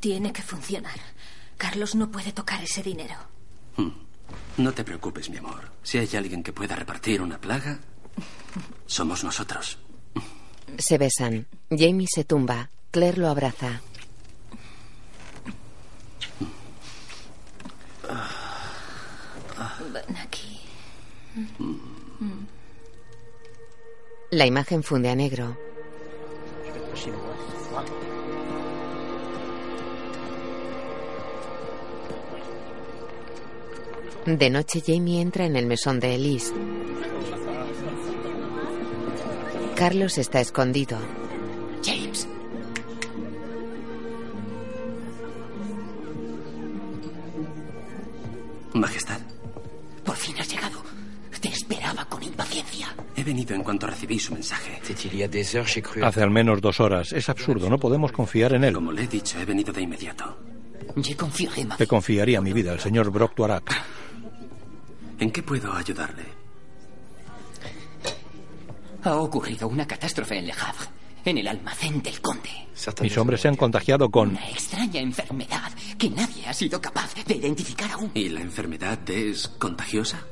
Tiene 0.00 0.32
que 0.32 0.42
funcionar. 0.42 0.98
Carlos 1.58 1.94
no 1.94 2.10
puede 2.10 2.32
tocar 2.32 2.62
ese 2.64 2.82
dinero. 2.82 3.14
Hmm. 3.76 3.90
No 4.56 4.72
te 4.72 4.84
preocupes, 4.84 5.30
mi 5.30 5.38
amor. 5.38 5.70
Si 5.82 5.98
hay 5.98 6.08
alguien 6.16 6.42
que 6.42 6.52
pueda 6.52 6.76
repartir 6.76 7.22
una 7.22 7.40
plaga, 7.40 7.78
somos 8.86 9.24
nosotros. 9.24 9.78
Se 10.78 10.98
besan. 10.98 11.46
Jamie 11.70 12.06
se 12.12 12.24
tumba. 12.24 12.70
Claire 12.90 13.18
lo 13.18 13.28
abraza. 13.28 13.80
Ven 19.92 20.16
aquí. 20.16 20.60
La 24.30 24.46
imagen 24.46 24.82
funde 24.82 25.10
a 25.10 25.14
negro. 25.14 25.56
De 34.26 34.50
noche 34.50 34.82
Jamie 34.86 35.20
entra 35.20 35.46
en 35.46 35.56
el 35.56 35.66
mesón 35.66 35.98
de 36.00 36.14
Elise. 36.14 36.52
Carlos 39.76 40.18
está 40.18 40.40
escondido. 40.40 40.98
James. 41.84 42.28
Majestad, 48.72 49.20
Por 50.04 50.16
fin 50.16 50.34
has 50.38 50.48
llegado. 50.48 50.82
Te 51.40 51.48
esperaba 51.48 52.04
con 52.04 52.22
impaciencia. 52.22 52.94
he 53.16 53.24
venido 53.24 53.54
en 53.54 53.64
cuanto 53.64 53.86
recibí 53.88 54.18
su 54.18 54.32
mensaje. 54.32 54.80
Hace 56.02 56.22
al 56.22 56.30
menos 56.30 56.60
dos 56.60 56.78
horas. 56.80 57.12
Es 57.12 57.28
absurdo, 57.28 57.68
no 57.68 57.78
podemos 57.78 58.12
confiar 58.12 58.54
en 58.54 58.64
él. 58.64 58.74
Como 58.74 58.92
le 58.92 59.02
he 59.02 59.06
dicho, 59.08 59.40
he 59.40 59.44
venido 59.44 59.72
de 59.72 59.82
inmediato. 59.82 60.38
Te 61.76 61.86
confiaría 61.86 62.40
mi 62.40 62.52
vida, 62.52 62.72
el 62.72 62.80
señor 62.80 63.10
Brock 63.10 63.34
Tuarak. 63.34 63.72
¿En 65.22 65.30
qué 65.30 65.40
puedo 65.40 65.72
ayudarle? 65.72 66.24
Ha 69.04 69.14
ocurrido 69.14 69.68
una 69.68 69.86
catástrofe 69.86 70.36
en 70.36 70.46
Le 70.48 70.52
Havre, 70.52 70.88
en 71.24 71.38
el 71.38 71.46
almacén 71.46 72.02
del 72.02 72.20
conde. 72.20 72.50
Mis 73.00 73.16
hombres 73.16 73.40
se 73.40 73.46
han 73.46 73.54
contagiado 73.54 74.10
con... 74.10 74.30
Una 74.30 74.50
extraña 74.50 75.00
enfermedad 75.00 75.70
que 75.96 76.10
nadie 76.10 76.44
ha 76.48 76.52
sido 76.52 76.80
capaz 76.80 77.14
de 77.24 77.36
identificar 77.36 77.92
aún. 77.92 78.10
¿Y 78.14 78.30
la 78.30 78.40
enfermedad 78.40 78.98
es 79.10 79.46
contagiosa? 79.46 80.26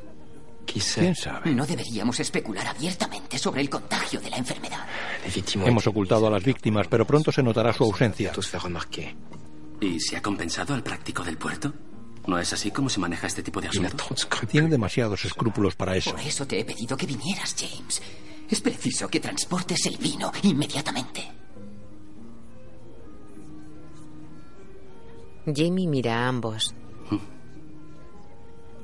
¿Quién 0.66 1.14
sabe? 1.14 1.52
No 1.52 1.64
deberíamos 1.64 2.18
especular 2.18 2.66
abiertamente 2.66 3.38
sobre 3.38 3.60
el 3.60 3.70
contagio 3.70 4.20
de 4.20 4.30
la 4.30 4.38
enfermedad. 4.38 4.84
Hemos 5.64 5.86
ocultado 5.86 6.26
a 6.26 6.30
las 6.30 6.42
víctimas, 6.42 6.88
pero 6.88 7.06
pronto 7.06 7.30
se 7.30 7.44
notará 7.44 7.72
su 7.72 7.84
ausencia. 7.84 8.32
¿Y 9.80 10.00
se 10.00 10.16
ha 10.16 10.20
compensado 10.20 10.74
al 10.74 10.82
práctico 10.82 11.22
del 11.22 11.38
puerto? 11.38 11.72
¿No 12.30 12.38
es 12.38 12.52
así 12.52 12.70
como 12.70 12.88
se 12.88 13.00
maneja 13.00 13.26
este 13.26 13.42
tipo 13.42 13.60
de 13.60 13.66
asuntos? 13.66 14.28
Tiene 14.48 14.68
demasiados 14.68 15.24
escrúpulos 15.24 15.74
para 15.74 15.96
eso. 15.96 16.12
Por 16.12 16.20
eso 16.20 16.46
te 16.46 16.60
he 16.60 16.64
pedido 16.64 16.96
que 16.96 17.04
vinieras, 17.04 17.56
James. 17.58 18.00
Es 18.48 18.60
preciso 18.60 19.08
que 19.08 19.18
transportes 19.18 19.84
el 19.86 19.96
vino 19.96 20.30
inmediatamente. 20.44 21.28
Jamie 25.44 25.88
mira 25.88 26.24
a 26.24 26.28
ambos. 26.28 26.72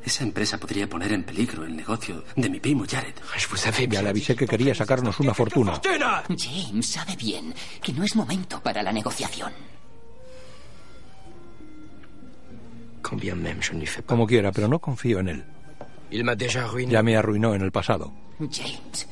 Esa 0.05 0.24
empresa 0.24 0.59
podría 0.59 0.89
poner 0.89 1.12
en 1.12 1.23
peligro 1.23 1.64
el 1.64 1.77
negocio 1.77 2.24
de 2.35 2.51
mi 2.51 2.59
primo 2.59 2.85
Jared. 2.89 3.14
Ya 3.89 4.02
le 4.02 4.09
avisé 4.09 4.35
que 4.35 4.48
quería 4.48 4.74
sacarnos 4.74 5.20
una 5.20 5.35
fortuna. 5.35 5.81
James 6.36 6.86
sabe 6.86 7.14
bien 7.14 7.55
que 7.81 7.93
no 7.93 8.02
es 8.02 8.16
momento 8.16 8.60
para 8.60 8.82
la 8.82 8.90
negociación. 8.90 9.52
Como 14.07 14.27
quiera, 14.27 14.53
pero 14.53 14.69
no 14.69 14.78
confío 14.78 15.20
en 15.20 15.28
él. 15.28 15.45
Ya 16.93 17.03
me 17.03 17.16
arruinó 17.16 17.55
en 17.55 17.62
el 17.62 17.73
pasado. 17.73 18.12
James, 18.39 19.09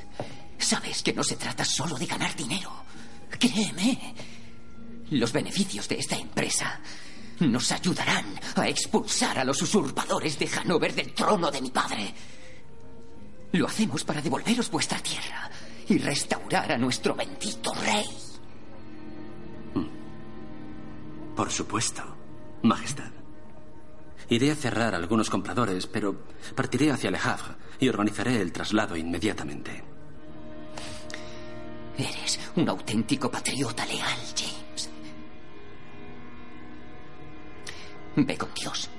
sabes 0.59 1.03
que 1.03 1.12
no 1.12 1.23
se 1.23 1.37
trata 1.37 1.65
solo 1.65 1.97
de 1.97 2.07
ganar 2.07 2.35
dinero. 2.37 2.71
Créeme. 3.39 4.15
Los 5.11 5.33
beneficios 5.33 5.89
de 5.89 5.99
esta 5.99 6.16
empresa 6.16 6.81
nos 7.41 7.73
ayudarán 7.73 8.27
a 8.57 8.69
expulsar 8.69 9.39
a 9.39 9.45
los 9.45 9.61
usurpadores 9.61 10.39
de 10.39 10.49
Hanover 10.49 10.95
del 10.95 11.12
trono 11.12 11.51
de 11.51 11.61
mi 11.61 11.71
padre. 11.71 12.15
Lo 13.53 13.66
hacemos 13.66 14.05
para 14.05 14.21
devolveros 14.21 14.71
vuestra 14.71 14.99
tierra 14.99 15.51
y 15.89 15.99
restaurar 15.99 16.73
a 16.73 16.79
nuestro 16.79 17.15
bendito 17.15 17.73
rey. 17.75 18.05
Por 21.37 21.51
supuesto, 21.51 22.03
Majestad. 22.62 23.24
Iré 24.35 24.51
a 24.51 24.56
cerrar 24.56 24.94
a 24.94 24.97
algunos 24.97 25.31
compradores, 25.31 25.86
pero 25.86 26.24
partiré 26.56 26.90
hacia 26.90 27.09
Le 27.09 27.19
Havre 27.19 27.55
y 27.78 27.89
organizaré 27.89 28.40
el 28.40 28.51
traslado 28.51 28.97
inmediatamente. 28.97 29.85
Eres 31.97 32.40
un 32.56 32.69
auténtico 32.69 33.31
patriota 33.31 33.86
leal, 33.86 34.19
James. 34.36 34.90
Ve 38.16 38.36
con 38.36 38.48
Dios. 38.55 38.90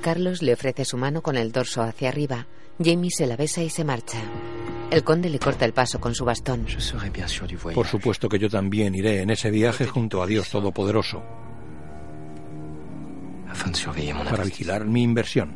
Carlos 0.00 0.40
le 0.40 0.54
ofrece 0.54 0.86
su 0.86 0.96
mano 0.96 1.20
con 1.20 1.36
el 1.36 1.52
dorso 1.52 1.82
hacia 1.82 2.08
arriba. 2.08 2.46
Jamie 2.82 3.10
se 3.10 3.26
la 3.26 3.36
besa 3.36 3.62
y 3.62 3.68
se 3.68 3.84
marcha. 3.84 4.22
El 4.90 5.04
conde 5.04 5.28
le 5.28 5.38
corta 5.38 5.66
el 5.66 5.74
paso 5.74 6.00
con 6.00 6.14
su 6.14 6.24
bastón. 6.24 6.64
Por 7.74 7.86
supuesto 7.86 8.30
que 8.30 8.38
yo 8.38 8.48
también 8.48 8.94
iré 8.94 9.20
en 9.20 9.28
ese 9.28 9.50
viaje 9.50 9.86
junto 9.86 10.22
a 10.22 10.26
Dios 10.26 10.48
Todopoderoso 10.48 11.47
para 14.24 14.44
vigilar 14.44 14.84
mi 14.84 15.02
inversión. 15.02 15.50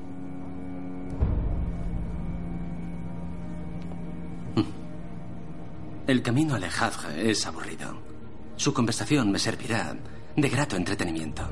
Mm. 4.57 6.09
El 6.09 6.23
camino 6.23 6.55
al 6.55 6.65
es 7.17 7.47
aburrido. 7.47 7.97
Su 8.57 8.73
conversación 8.73 9.31
me 9.31 9.39
servirá 9.39 9.97
de 10.37 10.49
grato 10.49 10.77
entretenimiento. 10.77 11.43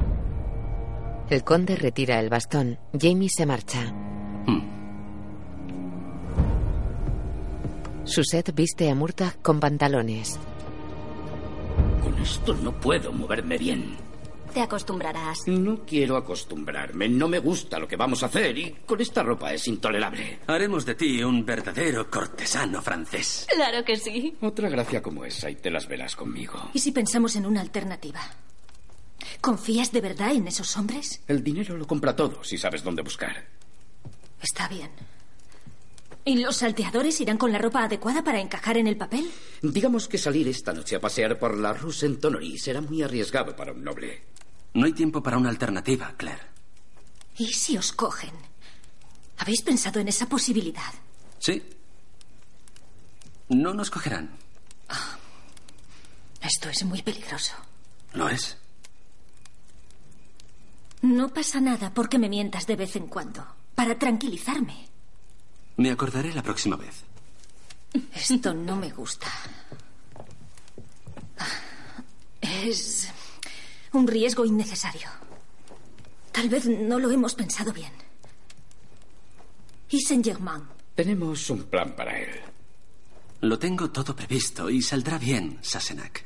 El 1.29 1.45
conde 1.45 1.77
retira 1.77 2.19
el 2.19 2.29
bastón. 2.29 2.79
Jamie 2.99 3.29
se 3.29 3.47
marcha. 3.47 3.93
Hmm. 4.47 4.63
Viste 8.55 8.91
a 8.91 8.95
Murtagh 8.95 9.41
con 9.41 9.61
pantalones. 9.61 10.39
Con 12.03 12.19
esto 12.21 12.55
no 12.55 12.73
puedo 12.73 13.13
moverme 13.13 13.59
bien. 13.59 14.10
Te 14.53 14.61
acostumbrarás. 14.61 15.39
No 15.47 15.85
quiero 15.87 16.17
acostumbrarme. 16.17 17.09
No 17.09 17.29
me 17.29 17.39
gusta 17.39 17.79
lo 17.79 17.87
que 17.87 17.97
vamos 17.97 18.23
a 18.23 18.27
hacer 18.27 18.57
y 18.59 18.71
con 18.87 19.01
esta 19.01 19.23
ropa 19.23 19.53
es 19.55 19.67
intolerable. 19.69 20.41
Haremos 20.47 20.85
de 20.85 20.95
ti 20.95 21.23
un 21.23 21.45
verdadero 21.45 22.11
cortesano 22.11 22.83
francés. 22.83 23.47
Claro 23.55 23.85
que 23.85 23.97
sí. 23.97 24.37
Otra 24.41 24.69
gracia 24.69 25.03
como 25.03 25.25
esa 25.25 25.51
y 25.51 25.57
te 25.57 25.71
las 25.71 25.87
verás 25.87 26.17
conmigo. 26.17 26.71
¿Y 26.75 26.81
si 26.81 26.93
pensamos 26.93 27.37
en 27.37 27.47
una 27.47 27.61
alternativa? 27.61 28.21
¿Confías 29.41 29.93
de 29.93 30.01
verdad 30.01 30.33
en 30.33 30.49
esos 30.49 30.77
hombres? 30.77 31.23
El 31.29 31.43
dinero 31.45 31.77
lo 31.77 31.87
compra 31.87 32.17
todo 32.17 32.43
si 32.43 32.59
sabes 32.59 32.83
dónde 32.83 33.03
buscar. 33.03 33.45
Está 34.43 34.69
bien. 34.69 34.91
¿Y 36.25 36.37
los 36.39 36.57
salteadores 36.57 37.21
irán 37.21 37.39
con 37.39 37.51
la 37.51 37.59
ropa 37.59 37.85
adecuada 37.85 38.23
para 38.23 38.41
encajar 38.41 38.77
en 38.77 38.87
el 38.87 38.97
papel? 38.97 39.31
Digamos 39.63 40.07
que 40.07 40.19
salir 40.19 40.49
esta 40.49 40.73
noche 40.73 40.97
a 40.97 41.01
pasear 41.01 41.39
por 41.39 41.57
la 41.57 41.73
Rue 41.73 41.93
Saint-Honoré 41.93 42.59
será 42.59 42.81
muy 42.81 43.03
arriesgado 43.03 43.57
para 43.57 43.73
un 43.73 43.83
noble. 43.83 44.23
No 44.75 44.87
hay 44.87 44.93
tiempo 44.93 45.23
para 45.23 45.39
una 45.39 45.51
alternativa, 45.51 46.13
Claire. 46.17 46.43
¿Y 47.39 47.47
si 47.53 47.77
os 47.77 47.93
cogen? 47.93 48.33
¿Habéis 49.39 49.63
pensado 49.63 50.01
en 50.01 50.09
esa 50.09 50.29
posibilidad? 50.29 50.93
Sí. 51.39 51.63
No 53.49 53.75
nos 53.75 53.91
cogerán. 53.91 54.31
Esto 56.41 56.69
es 56.69 56.85
muy 56.85 57.03
peligroso. 57.03 57.55
¿Lo 58.15 58.29
es? 58.29 58.57
No 61.03 61.29
pasa 61.33 61.61
nada 61.61 61.93
porque 61.93 62.19
me 62.19 62.29
mientas 62.29 62.67
de 62.67 62.77
vez 62.77 62.97
en 62.97 63.07
cuando. 63.07 63.47
Para 63.75 63.99
tranquilizarme. 63.99 64.89
Me 65.77 65.91
acordaré 65.91 66.33
la 66.35 66.43
próxima 66.43 66.77
vez. 66.77 67.05
Esto 68.15 68.53
no 68.53 68.77
me 68.77 68.91
gusta. 68.91 69.27
Es 72.41 73.09
un 73.93 74.07
riesgo 74.07 74.45
innecesario. 74.45 75.09
Tal 76.33 76.49
vez 76.49 76.67
no 76.67 76.99
lo 76.99 77.11
hemos 77.11 77.35
pensado 77.35 77.73
bien. 77.73 77.93
¿Y 79.91 80.01
Saint-Germain? 80.01 80.63
Tenemos 80.95 81.51
un 81.51 81.65
plan 81.65 81.95
para 81.97 82.19
él. 82.19 82.31
Lo 83.41 83.59
tengo 83.59 83.91
todo 83.91 84.15
previsto 84.15 84.71
y 84.71 84.83
saldrá 84.83 85.19
bien, 85.19 85.59
Sassenach. 85.63 86.21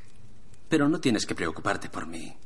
Pero 0.69 0.89
no 0.89 1.01
tienes 1.01 1.27
que 1.27 1.35
preocuparte 1.35 1.89
por 1.89 2.07
mí. 2.07 2.37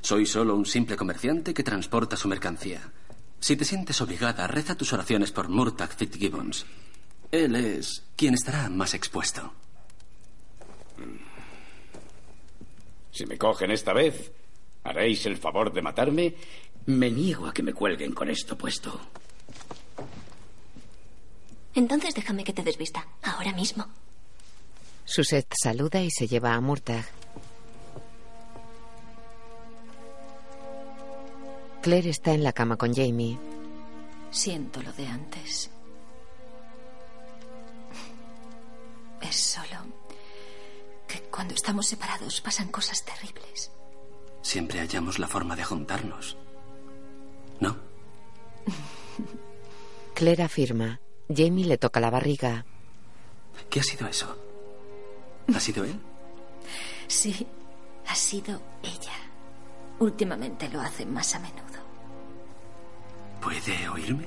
Soy 0.00 0.26
solo 0.26 0.56
un 0.56 0.66
simple 0.66 0.96
comerciante 0.96 1.52
que 1.52 1.62
transporta 1.62 2.16
su 2.16 2.26
mercancía. 2.28 2.92
Si 3.38 3.56
te 3.56 3.64
sientes 3.64 4.00
obligada, 4.00 4.46
reza 4.46 4.74
tus 4.74 4.92
oraciones 4.92 5.32
por 5.32 5.48
Murtagh 5.48 5.94
Fitzgibbons. 5.94 6.64
Él 7.30 7.54
es 7.56 8.04
quien 8.16 8.34
estará 8.34 8.68
más 8.70 8.94
expuesto. 8.94 9.52
Si 13.12 13.26
me 13.26 13.36
cogen 13.36 13.70
esta 13.70 13.92
vez, 13.92 14.32
¿haréis 14.86 15.26
el 15.26 15.36
favor 15.36 15.72
de 15.72 15.82
matarme? 15.82 16.34
Me 16.86 17.10
niego 17.10 17.46
a 17.46 17.52
que 17.52 17.62
me 17.62 17.72
cuelguen 17.72 18.12
con 18.12 18.30
esto 18.30 18.56
puesto. 18.56 19.00
Entonces 21.74 22.14
déjame 22.14 22.44
que 22.44 22.52
te 22.52 22.62
desvista. 22.62 23.06
Ahora 23.22 23.52
mismo. 23.52 23.86
Susette 25.04 25.54
saluda 25.60 26.00
y 26.00 26.10
se 26.10 26.26
lleva 26.26 26.54
a 26.54 26.60
Murtagh. 26.60 27.04
Claire 31.82 32.10
está 32.10 32.32
en 32.32 32.42
la 32.42 32.52
cama 32.52 32.76
con 32.76 32.94
Jamie. 32.94 33.38
Siento 34.30 34.82
lo 34.82 34.92
de 34.92 35.06
antes. 35.06 35.70
Es 39.20 39.36
solo 39.36 39.78
que 41.06 41.20
cuando 41.30 41.54
estamos 41.54 41.86
separados 41.86 42.40
pasan 42.40 42.68
cosas 42.68 43.04
terribles. 43.04 43.70
Siempre 44.46 44.78
hallamos 44.78 45.18
la 45.18 45.26
forma 45.26 45.56
de 45.56 45.64
juntarnos. 45.64 46.36
¿No? 47.58 47.76
Claire 50.14 50.44
afirma. 50.44 51.00
Jamie 51.28 51.64
le 51.64 51.78
toca 51.78 51.98
la 51.98 52.10
barriga. 52.10 52.64
¿Qué 53.68 53.80
ha 53.80 53.82
sido 53.82 54.06
eso? 54.06 54.38
¿Ha 55.52 55.58
sido 55.58 55.82
él? 55.82 55.98
Sí, 57.08 57.44
ha 58.06 58.14
sido 58.14 58.60
ella. 58.84 59.16
Últimamente 59.98 60.68
lo 60.68 60.80
hace 60.80 61.04
más 61.06 61.34
a 61.34 61.40
menudo. 61.40 61.80
¿Puede 63.40 63.88
oírme? 63.88 64.26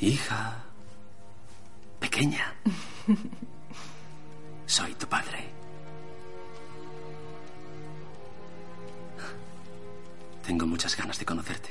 Hija. 0.00 0.64
Pequeña. 2.00 2.54
Soy 4.66 4.94
tu 4.94 5.06
padre. 5.08 5.57
Tengo 10.48 10.66
muchas 10.66 10.96
ganas 10.96 11.18
de 11.18 11.26
conocerte. 11.26 11.68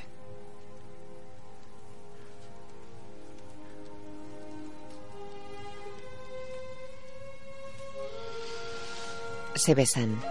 Se 9.56 9.74
besan. 9.74 10.22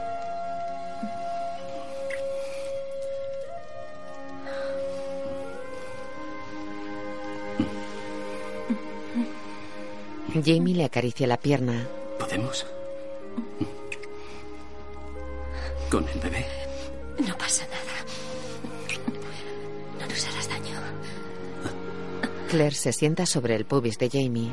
Jamie 10.44 10.77
le 10.77 10.85
acaricia 10.85 11.27
la 11.27 11.36
pierna. 11.36 11.89
¿Podemos? 12.20 12.64
¿Con 15.90 16.09
el 16.09 16.20
bebé? 16.20 16.47
No 17.27 17.36
pasa 17.36 17.66
nada. 17.66 17.85
Claire 22.57 22.74
se 22.74 22.91
sienta 22.91 23.27
sobre 23.27 23.55
el 23.55 23.66
pubis 23.66 23.99
de 23.99 24.09
Jamie. 24.09 24.51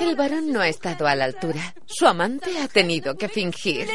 El 0.00 0.16
varón 0.16 0.50
no 0.50 0.62
ha 0.62 0.68
estado 0.68 1.06
a 1.06 1.14
la 1.14 1.24
altura. 1.24 1.74
Su 1.84 2.06
amante 2.06 2.58
ha 2.62 2.68
tenido 2.68 3.14
que 3.18 3.28
fingir. 3.28 3.86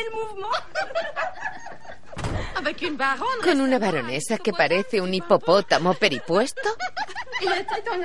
Con 3.43 3.59
una 3.59 3.79
baronesa 3.79 4.37
que 4.37 4.53
parece 4.53 5.01
un 5.01 5.11
hipopótamo 5.11 5.95
peripuesto. 5.95 6.69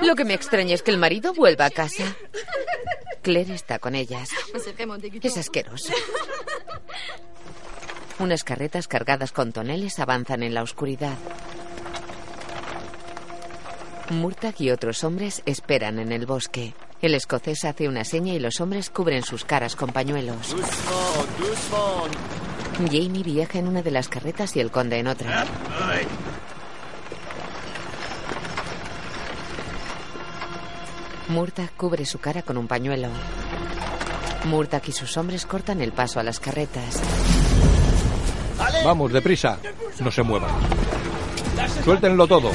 Lo 0.00 0.16
que 0.16 0.24
me 0.24 0.32
extraña 0.32 0.74
es 0.74 0.82
que 0.82 0.90
el 0.90 0.96
marido 0.96 1.34
vuelva 1.34 1.66
a 1.66 1.70
casa. 1.70 2.16
Claire 3.20 3.52
está 3.52 3.78
con 3.78 3.94
ellas. 3.94 4.30
Es 5.20 5.36
asqueroso. 5.36 5.92
Unas 8.18 8.42
carretas 8.42 8.88
cargadas 8.88 9.32
con 9.32 9.52
toneles 9.52 9.98
avanzan 10.00 10.42
en 10.42 10.54
la 10.54 10.62
oscuridad. 10.62 11.16
Murtagh 14.10 14.54
y 14.58 14.70
otros 14.70 15.04
hombres 15.04 15.42
esperan 15.46 15.98
en 15.98 16.12
el 16.12 16.26
bosque. 16.26 16.74
El 17.00 17.14
escocés 17.14 17.64
hace 17.64 17.88
una 17.88 18.04
seña 18.04 18.34
y 18.34 18.40
los 18.40 18.60
hombres 18.60 18.90
cubren 18.90 19.22
sus 19.22 19.44
caras 19.44 19.76
con 19.76 19.90
pañuelos. 19.90 20.56
Jamie 22.90 23.22
viaja 23.22 23.58
en 23.58 23.68
una 23.68 23.82
de 23.82 23.90
las 23.92 24.08
carretas 24.08 24.56
y 24.56 24.60
el 24.60 24.70
conde 24.70 24.98
en 24.98 25.06
otra. 25.06 25.44
Murtagh 31.28 31.70
cubre 31.76 32.04
su 32.04 32.18
cara 32.18 32.42
con 32.42 32.56
un 32.56 32.66
pañuelo. 32.66 33.10
Murtagh 34.44 34.88
y 34.88 34.92
sus 34.92 35.16
hombres 35.16 35.46
cortan 35.46 35.82
el 35.82 35.92
paso 35.92 36.18
a 36.18 36.22
las 36.22 36.40
carretas. 36.40 37.00
Vamos, 38.84 39.12
deprisa. 39.12 39.58
No 40.00 40.10
se 40.10 40.22
muevan. 40.22 40.50
Suéltenlo 41.84 42.26
todo. 42.26 42.50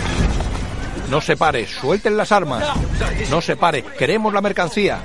No 1.10 1.22
se 1.22 1.36
pare. 1.38 1.68
Suelten 1.68 2.18
las 2.18 2.32
armas. 2.32 2.64
No 3.30 3.42
se 3.42 3.56
pare. 3.56 3.84
Queremos 3.84 4.34
la 4.34 4.42
mercancía. 4.42 5.00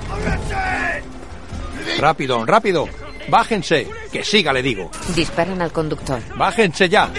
Rápido, 1.99 2.45
rápido. 2.45 2.87
Bájense. 3.29 3.87
Que 4.11 4.23
siga, 4.23 4.53
le 4.53 4.61
digo. 4.61 4.89
Disparan 5.15 5.61
al 5.61 5.71
conductor. 5.71 6.21
Bájense 6.35 6.89
ya. 6.89 7.09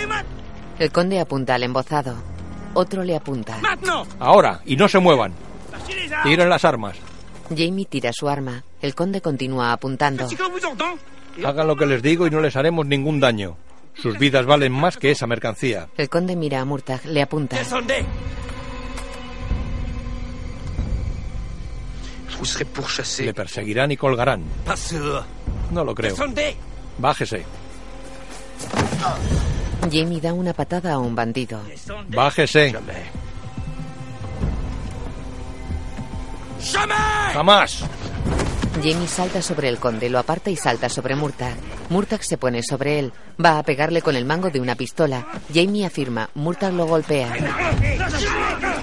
El 0.79 0.91
conde 0.91 1.21
apunta 1.21 1.55
al 1.55 1.63
embozado. 1.63 2.15
Otro 2.75 3.05
le 3.05 3.17
apunta. 3.17 3.59
Ahora, 4.19 4.61
y 4.65 4.77
no 4.77 4.89
se 4.89 4.99
muevan. 4.99 5.35
Tiren 6.23 6.49
las 6.49 6.65
armas. 6.65 6.97
Jamie 7.49 7.85
tira 7.87 8.13
su 8.13 8.29
arma. 8.29 8.63
El 8.81 8.95
conde 8.95 9.21
continúa 9.21 9.73
apuntando. 9.73 10.27
Hagan 11.45 11.67
lo 11.67 11.77
que 11.77 11.87
les 11.87 12.03
digo 12.03 12.27
y 12.27 12.31
no 12.31 12.41
les 12.41 12.57
haremos 12.57 12.87
ningún 12.87 13.21
daño. 13.21 13.57
Sus 14.03 14.19
vidas 14.19 14.47
valen 14.47 14.73
más 14.73 14.97
que 14.97 15.11
esa 15.11 15.27
mercancía. 15.27 15.89
El 15.97 16.09
conde 16.09 16.37
mira 16.37 16.61
a 16.61 16.65
Murtag, 16.65 17.05
le 17.07 17.23
apunta. 17.23 17.57
Le 23.19 23.35
perseguirán 23.35 23.93
y 23.93 23.97
colgarán. 23.97 24.45
No 25.71 25.85
lo 25.85 25.95
creo. 25.95 26.15
Bájese. 26.99 27.45
Jamie 29.91 30.21
da 30.21 30.33
una 30.33 30.53
patada 30.53 30.95
a 30.95 30.99
un 30.99 31.15
bandido. 31.15 31.61
Bájese. 32.09 32.75
Jamás. 37.33 37.85
Jamie 38.77 39.09
salta 39.09 39.43
sobre 39.43 39.69
el 39.69 39.79
conde, 39.79 40.09
lo 40.09 40.19
aparta 40.19 40.51
y 40.51 40.57
salta 40.57 40.89
sobre 40.89 41.17
Murtag. 41.17 41.57
Murtag 41.89 42.23
se 42.23 42.39
pone 42.39 42.63
sobre 42.63 42.99
él. 42.99 43.13
Va 43.45 43.59
a 43.59 43.63
pegarle 43.63 44.01
con 44.01 44.17
el 44.17 44.25
mango 44.25 44.49
de 44.51 44.61
una 44.61 44.75
pistola. 44.75 45.27
Jamie 45.53 45.85
afirma. 45.85 46.31
Murtag 46.35 46.73
lo 46.73 46.87
golpea. 46.87 47.33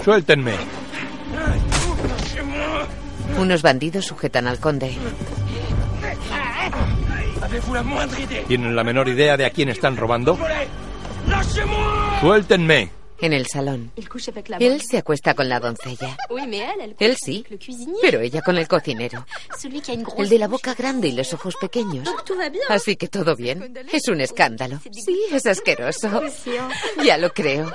Suéltenme. 0.03 0.53
Unos 3.39 3.61
bandidos 3.61 4.05
sujetan 4.05 4.47
al 4.47 4.59
conde. 4.59 4.95
¿Tienen 8.47 8.75
la 8.75 8.83
menor 8.83 9.07
idea 9.07 9.37
de 9.37 9.45
a 9.45 9.49
quién 9.51 9.69
están 9.69 9.95
robando? 9.95 10.37
Suéltenme. 12.21 12.91
En 13.19 13.33
el 13.33 13.47
salón. 13.47 13.91
Él 14.59 14.81
se 14.81 14.97
acuesta 14.99 15.33
con 15.33 15.49
la 15.49 15.59
doncella. 15.59 16.15
Él 16.99 17.17
sí, 17.17 17.45
pero 18.01 18.19
ella 18.19 18.41
con 18.41 18.57
el 18.57 18.67
cocinero. 18.67 19.25
El 20.17 20.29
de 20.29 20.39
la 20.39 20.47
boca 20.47 20.73
grande 20.73 21.07
y 21.07 21.11
los 21.13 21.33
ojos 21.33 21.55
pequeños. 21.59 22.07
Así 22.69 22.95
que 22.95 23.07
todo 23.07 23.35
bien. 23.35 23.73
Es 23.91 24.07
un 24.07 24.21
escándalo. 24.21 24.79
Sí, 24.91 25.25
es 25.31 25.45
asqueroso. 25.45 26.21
Ya 27.03 27.17
lo 27.17 27.31
creo. 27.33 27.71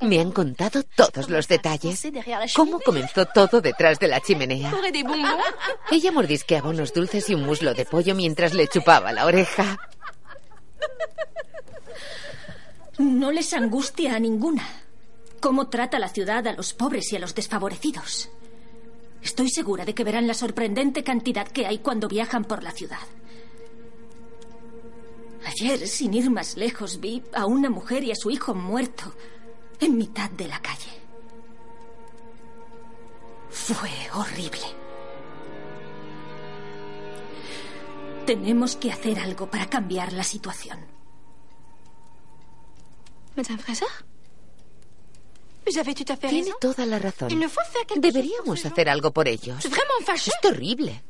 Me 0.00 0.20
han 0.20 0.32
contado 0.32 0.82
todos 0.82 1.28
los 1.28 1.48
detalles. 1.48 2.06
Cómo 2.54 2.80
comenzó 2.80 3.26
todo 3.26 3.60
detrás 3.60 3.98
de 3.98 4.08
la 4.08 4.20
chimenea. 4.20 4.72
Ella 5.90 6.12
mordisqueaba 6.12 6.70
unos 6.70 6.92
dulces 6.92 7.28
y 7.30 7.34
un 7.34 7.44
muslo 7.44 7.74
de 7.74 7.84
pollo 7.84 8.14
mientras 8.14 8.54
le 8.54 8.68
chupaba 8.68 9.12
la 9.12 9.26
oreja. 9.26 9.78
No 13.00 13.32
les 13.32 13.54
angustia 13.54 14.14
a 14.14 14.18
ninguna. 14.18 14.68
¿Cómo 15.40 15.68
trata 15.68 15.98
la 15.98 16.10
ciudad 16.10 16.46
a 16.46 16.52
los 16.52 16.74
pobres 16.74 17.10
y 17.10 17.16
a 17.16 17.18
los 17.18 17.34
desfavorecidos? 17.34 18.28
Estoy 19.22 19.48
segura 19.48 19.86
de 19.86 19.94
que 19.94 20.04
verán 20.04 20.26
la 20.26 20.34
sorprendente 20.34 21.02
cantidad 21.02 21.48
que 21.48 21.66
hay 21.66 21.78
cuando 21.78 22.08
viajan 22.08 22.44
por 22.44 22.62
la 22.62 22.72
ciudad. 22.72 22.98
Ayer, 25.46 25.88
sin 25.88 26.12
ir 26.12 26.28
más 26.28 26.58
lejos, 26.58 27.00
vi 27.00 27.22
a 27.32 27.46
una 27.46 27.70
mujer 27.70 28.04
y 28.04 28.10
a 28.10 28.16
su 28.16 28.30
hijo 28.30 28.54
muerto 28.54 29.14
en 29.80 29.96
mitad 29.96 30.28
de 30.32 30.48
la 30.48 30.60
calle. 30.60 30.90
Fue 33.48 33.90
horrible. 34.12 34.66
Tenemos 38.26 38.76
que 38.76 38.92
hacer 38.92 39.18
algo 39.20 39.50
para 39.50 39.70
cambiar 39.70 40.12
la 40.12 40.22
situación. 40.22 40.99
Fait 45.64 46.28
Tiene 46.28 46.52
toda 46.60 46.86
la 46.86 46.98
razón. 46.98 47.28
Deberíamos 47.96 48.66
hacer 48.66 48.88
algo 48.88 49.12
por 49.12 49.28
ellos. 49.28 49.64
Es 49.64 50.32
terrible. 50.42 51.02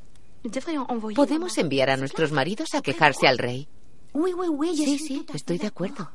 Podemos 1.15 1.59
enviar 1.59 1.91
a 1.91 1.97
nuestros 1.97 2.33
maridos 2.33 2.75
a 2.75 2.83
quejarse 2.83 3.27
al 3.27 3.39
rey. 3.39 3.69
Sí, 4.13 4.99
sí, 4.99 5.27
estoy 5.33 5.59
de 5.59 5.67
acuerdo. 5.67 6.11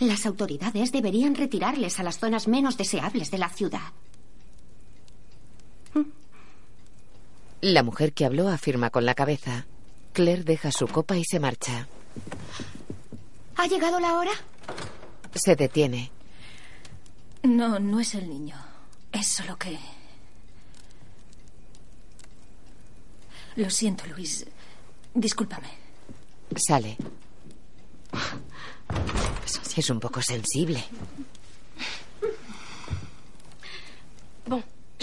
Las 0.00 0.26
autoridades 0.26 0.90
deberían 0.90 1.34
retirarles 1.34 2.00
a 2.00 2.02
las 2.02 2.18
zonas 2.18 2.48
menos 2.48 2.76
deseables 2.76 3.30
de 3.30 3.38
la 3.38 3.48
ciudad. 3.48 3.92
La 7.60 7.82
mujer 7.82 8.12
que 8.12 8.24
habló 8.24 8.48
afirma 8.48 8.90
con 8.90 9.06
la 9.06 9.14
cabeza. 9.14 9.66
Claire 10.12 10.44
deja 10.44 10.70
su 10.72 10.86
copa 10.86 11.16
y 11.16 11.24
se 11.24 11.40
marcha. 11.40 11.88
¿Ha 13.56 13.66
llegado 13.66 14.00
la 14.00 14.16
hora? 14.18 14.32
Se 15.34 15.56
detiene. 15.56 16.10
No, 17.42 17.78
no 17.78 18.00
es 18.00 18.14
el 18.14 18.28
niño. 18.28 18.56
Es 19.12 19.28
solo 19.32 19.56
que... 19.58 19.78
Lo 23.56 23.70
siento, 23.70 24.04
Luis. 24.06 24.46
Discúlpame. 25.14 25.68
Sale. 26.56 26.96
Es 29.76 29.90
un 29.90 30.00
poco 30.00 30.22
sensible. 30.22 30.84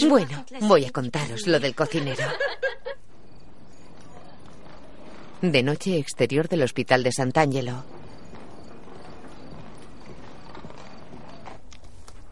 Bueno, 0.07 0.45
voy 0.61 0.85
a 0.85 0.91
contaros 0.91 1.45
lo 1.45 1.59
del 1.59 1.75
cocinero. 1.75 2.25
De 5.41 5.63
noche, 5.63 5.97
exterior 5.97 6.47
del 6.47 6.63
hospital 6.63 7.03
de 7.03 7.11
Sant'Angelo. 7.11 7.83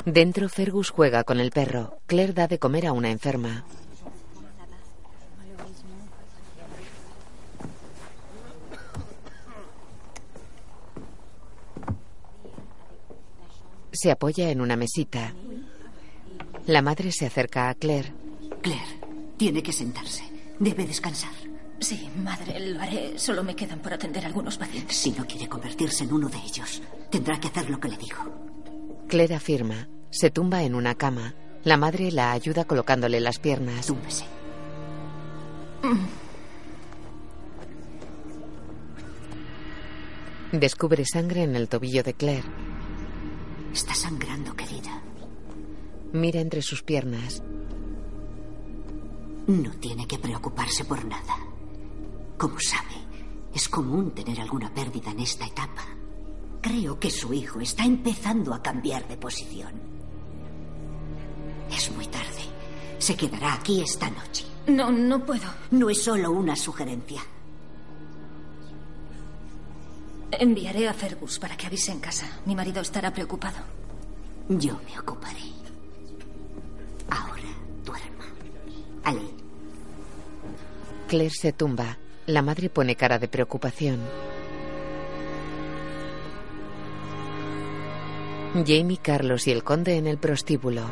Dentro, 0.05 0.47
Fergus 0.49 0.89
juega 0.89 1.23
con 1.23 1.39
el 1.39 1.51
perro. 1.51 1.99
Claire 2.07 2.33
da 2.33 2.47
de 2.47 2.57
comer 2.57 2.87
a 2.87 2.93
una 2.93 3.11
enferma. 3.11 3.65
Se 13.91 14.11
apoya 14.11 14.49
en 14.49 14.61
una 14.61 14.77
mesita. 14.77 15.33
La 16.67 16.81
madre 16.81 17.11
se 17.11 17.25
acerca 17.25 17.69
a 17.69 17.75
Claire. 17.75 18.13
Claire, 18.61 18.99
tiene 19.35 19.61
que 19.61 19.73
sentarse. 19.73 20.23
Debe 20.59 20.85
descansar. 20.85 21.33
Sí, 21.79 22.09
madre, 22.15 22.59
lo 22.59 22.81
haré. 22.81 23.19
Solo 23.19 23.43
me 23.43 23.55
quedan 23.55 23.79
por 23.79 23.93
atender 23.93 24.23
a 24.23 24.27
algunos 24.27 24.57
pacientes. 24.57 24.95
Si 24.95 25.11
no 25.11 25.25
quiere 25.25 25.49
convertirse 25.49 26.05
en 26.05 26.13
uno 26.13 26.29
de 26.29 26.37
ellos, 26.37 26.81
tendrá 27.09 27.39
que 27.39 27.47
hacer 27.47 27.69
lo 27.69 27.79
que 27.79 27.89
le 27.89 27.97
digo. 27.97 28.58
Claire 29.09 29.35
afirma. 29.35 29.89
Se 30.11 30.29
tumba 30.29 30.63
en 30.63 30.75
una 30.75 30.95
cama. 30.95 31.33
La 31.63 31.75
madre 31.75 32.11
la 32.11 32.31
ayuda 32.31 32.63
colocándole 32.63 33.19
las 33.19 33.39
piernas. 33.39 33.87
Túmbese. 33.87 34.25
Descubre 40.51 41.03
sangre 41.05 41.43
en 41.43 41.55
el 41.55 41.67
tobillo 41.67 42.03
de 42.03 42.13
Claire. 42.13 42.47
Está 43.73 43.93
sangrando, 43.93 44.55
querida. 44.55 45.01
Mira 46.13 46.39
entre 46.39 46.61
sus 46.61 46.83
piernas. 46.83 47.43
No 49.47 49.71
tiene 49.79 50.07
que 50.07 50.19
preocuparse 50.19 50.85
por 50.85 51.03
nada. 51.05 51.35
Como 52.37 52.59
sabe, 52.59 52.95
es 53.53 53.67
común 53.67 54.11
tener 54.11 54.39
alguna 54.39 54.71
pérdida 54.73 55.11
en 55.11 55.19
esta 55.19 55.45
etapa. 55.45 55.98
Creo 56.61 56.99
que 56.99 57.09
su 57.09 57.33
hijo 57.33 57.61
está 57.61 57.83
empezando 57.83 58.53
a 58.53 58.61
cambiar 58.61 59.07
de 59.07 59.17
posición. 59.17 59.71
Es 61.71 61.91
muy 61.91 62.07
tarde. 62.07 62.43
Se 62.97 63.15
quedará 63.15 63.53
aquí 63.53 63.81
esta 63.81 64.09
noche. 64.09 64.45
No, 64.67 64.91
no 64.91 65.25
puedo. 65.25 65.47
No 65.71 65.89
es 65.89 66.03
solo 66.03 66.31
una 66.31 66.55
sugerencia. 66.55 67.21
Enviaré 70.31 70.87
a 70.87 70.93
Fergus 70.93 71.39
para 71.39 71.55
que 71.57 71.67
avise 71.67 71.91
en 71.91 71.99
casa. 71.99 72.27
Mi 72.45 72.55
marido 72.55 72.81
estará 72.81 73.11
preocupado. 73.13 73.57
Yo 74.49 74.79
me 74.85 74.99
ocuparé. 74.99 75.41
Ahora 77.09 77.49
duerma. 77.85 78.25
Ali, 79.05 79.33
Claire 81.07 81.33
se 81.33 81.53
tumba. 81.53 81.97
La 82.27 82.43
madre 82.43 82.69
pone 82.69 82.95
cara 82.95 83.17
de 83.17 83.27
preocupación. 83.27 83.99
Jamie, 88.53 88.97
Carlos 88.97 89.47
y 89.47 89.51
el 89.51 89.63
conde 89.63 89.97
en 89.97 90.07
el 90.07 90.17
prostíbulo. 90.17 90.83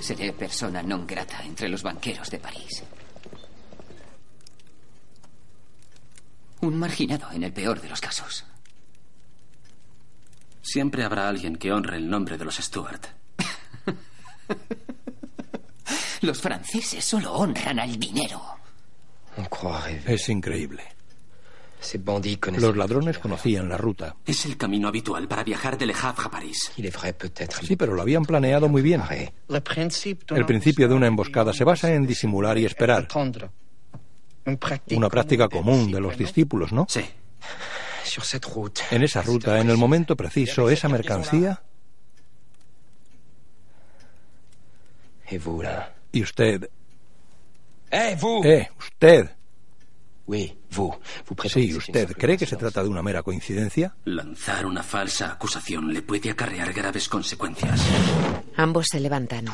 Seré 0.00 0.32
persona 0.32 0.82
non 0.82 1.04
grata 1.06 1.40
entre 1.44 1.68
los 1.68 1.82
banqueros 1.82 2.28
de 2.28 2.38
París. 2.40 2.84
Un 6.60 6.76
marginado 6.76 7.32
en 7.32 7.44
el 7.44 7.52
peor 7.52 7.80
de 7.80 7.88
los 7.88 8.00
casos. 8.00 8.44
Siempre 10.60 11.04
habrá 11.04 11.28
alguien 11.28 11.56
que 11.56 11.72
honre 11.72 11.96
el 11.96 12.08
nombre 12.08 12.36
de 12.36 12.44
los 12.44 12.56
Stuart. 12.56 13.06
Los 16.22 16.40
franceses 16.40 17.04
solo 17.04 17.34
honran 17.34 17.78
al 17.78 17.98
dinero. 17.98 18.40
Es 20.06 20.28
increíble. 20.30 20.93
Los 22.60 22.76
ladrones 22.76 23.18
conocían 23.18 23.68
la 23.68 23.76
ruta. 23.76 24.16
Es 24.24 24.46
el 24.46 24.56
camino 24.56 24.88
habitual 24.88 25.28
para 25.28 25.44
viajar 25.44 25.76
de 25.78 25.86
Le 25.86 25.94
Havre 25.94 26.24
a 26.24 26.30
París. 26.30 26.72
Sí, 27.66 27.76
pero 27.76 27.94
lo 27.94 28.02
habían 28.02 28.24
planeado 28.24 28.68
muy 28.68 28.82
bien. 28.82 29.00
El 30.36 30.46
principio 30.46 30.88
de 30.88 30.94
una 30.94 31.06
emboscada 31.06 31.52
se 31.52 31.64
basa 31.64 31.92
en 31.92 32.06
disimular 32.06 32.56
y 32.58 32.64
esperar. 32.64 33.06
Una 34.96 35.08
práctica 35.08 35.48
común 35.48 35.90
de 35.90 36.00
los 36.00 36.16
discípulos, 36.18 36.72
¿no? 36.72 36.86
Sí. 36.88 37.04
En 38.90 39.02
esa 39.02 39.22
ruta, 39.22 39.58
en 39.60 39.70
el 39.70 39.76
momento 39.76 40.16
preciso, 40.16 40.68
esa 40.70 40.88
mercancía. 40.88 41.62
Y 46.12 46.22
usted. 46.22 46.68
Eh, 48.44 48.68
usted. 48.78 49.30
Sí, 51.48 51.74
usted. 51.74 52.12
¿Cree 52.12 52.36
que 52.36 52.46
se 52.46 52.56
trata 52.56 52.82
de 52.82 52.88
una 52.88 53.02
mera 53.02 53.22
coincidencia? 53.22 53.94
Lanzar 54.04 54.66
una 54.66 54.82
falsa 54.82 55.32
acusación 55.32 55.92
le 55.92 56.02
puede 56.02 56.30
acarrear 56.30 56.72
graves 56.72 57.08
consecuencias. 57.08 57.80
Ambos 58.56 58.86
se 58.90 59.00
levantan. 59.00 59.46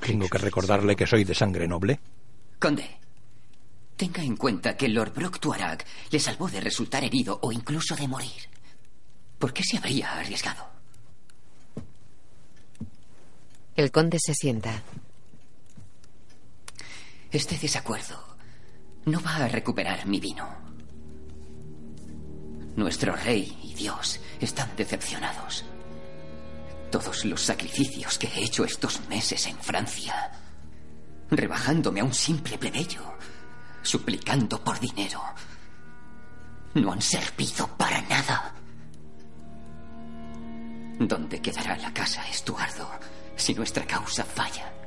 Tengo 0.00 0.28
que 0.28 0.38
recordarle 0.38 0.96
que 0.96 1.06
soy 1.06 1.24
de 1.24 1.34
sangre 1.34 1.66
noble. 1.66 2.00
Conde, 2.58 2.98
tenga 3.96 4.22
en 4.22 4.36
cuenta 4.36 4.76
que 4.76 4.88
Lord 4.88 5.14
Brock 5.14 5.38
Tuareg 5.40 5.84
le 6.10 6.20
salvó 6.20 6.48
de 6.48 6.60
resultar 6.60 7.04
herido 7.04 7.38
o 7.42 7.52
incluso 7.52 7.96
de 7.96 8.08
morir. 8.08 8.48
¿Por 9.38 9.52
qué 9.52 9.62
se 9.62 9.78
habría 9.78 10.18
arriesgado? 10.18 10.68
El 13.76 13.90
conde 13.90 14.18
se 14.20 14.34
sienta. 14.34 14.82
Este 17.30 17.56
desacuerdo 17.56 18.29
no 19.06 19.20
va 19.20 19.36
a 19.36 19.48
recuperar 19.48 20.06
mi 20.06 20.20
vino. 20.20 20.46
Nuestro 22.76 23.14
rey 23.14 23.58
y 23.62 23.74
Dios 23.74 24.20
están 24.40 24.70
decepcionados. 24.76 25.64
Todos 26.90 27.24
los 27.24 27.40
sacrificios 27.40 28.18
que 28.18 28.26
he 28.28 28.44
hecho 28.44 28.64
estos 28.64 29.06
meses 29.08 29.46
en 29.46 29.56
Francia, 29.58 30.32
rebajándome 31.30 32.00
a 32.00 32.04
un 32.04 32.14
simple 32.14 32.58
plebeyo, 32.58 33.02
suplicando 33.82 34.62
por 34.62 34.78
dinero, 34.80 35.22
no 36.74 36.92
han 36.92 37.02
servido 37.02 37.68
para 37.76 38.00
nada. 38.02 38.54
¿Dónde 40.98 41.40
quedará 41.40 41.76
la 41.76 41.92
casa, 41.92 42.28
Estuardo, 42.28 42.88
si 43.36 43.54
nuestra 43.54 43.86
causa 43.86 44.24
falla? 44.24 44.79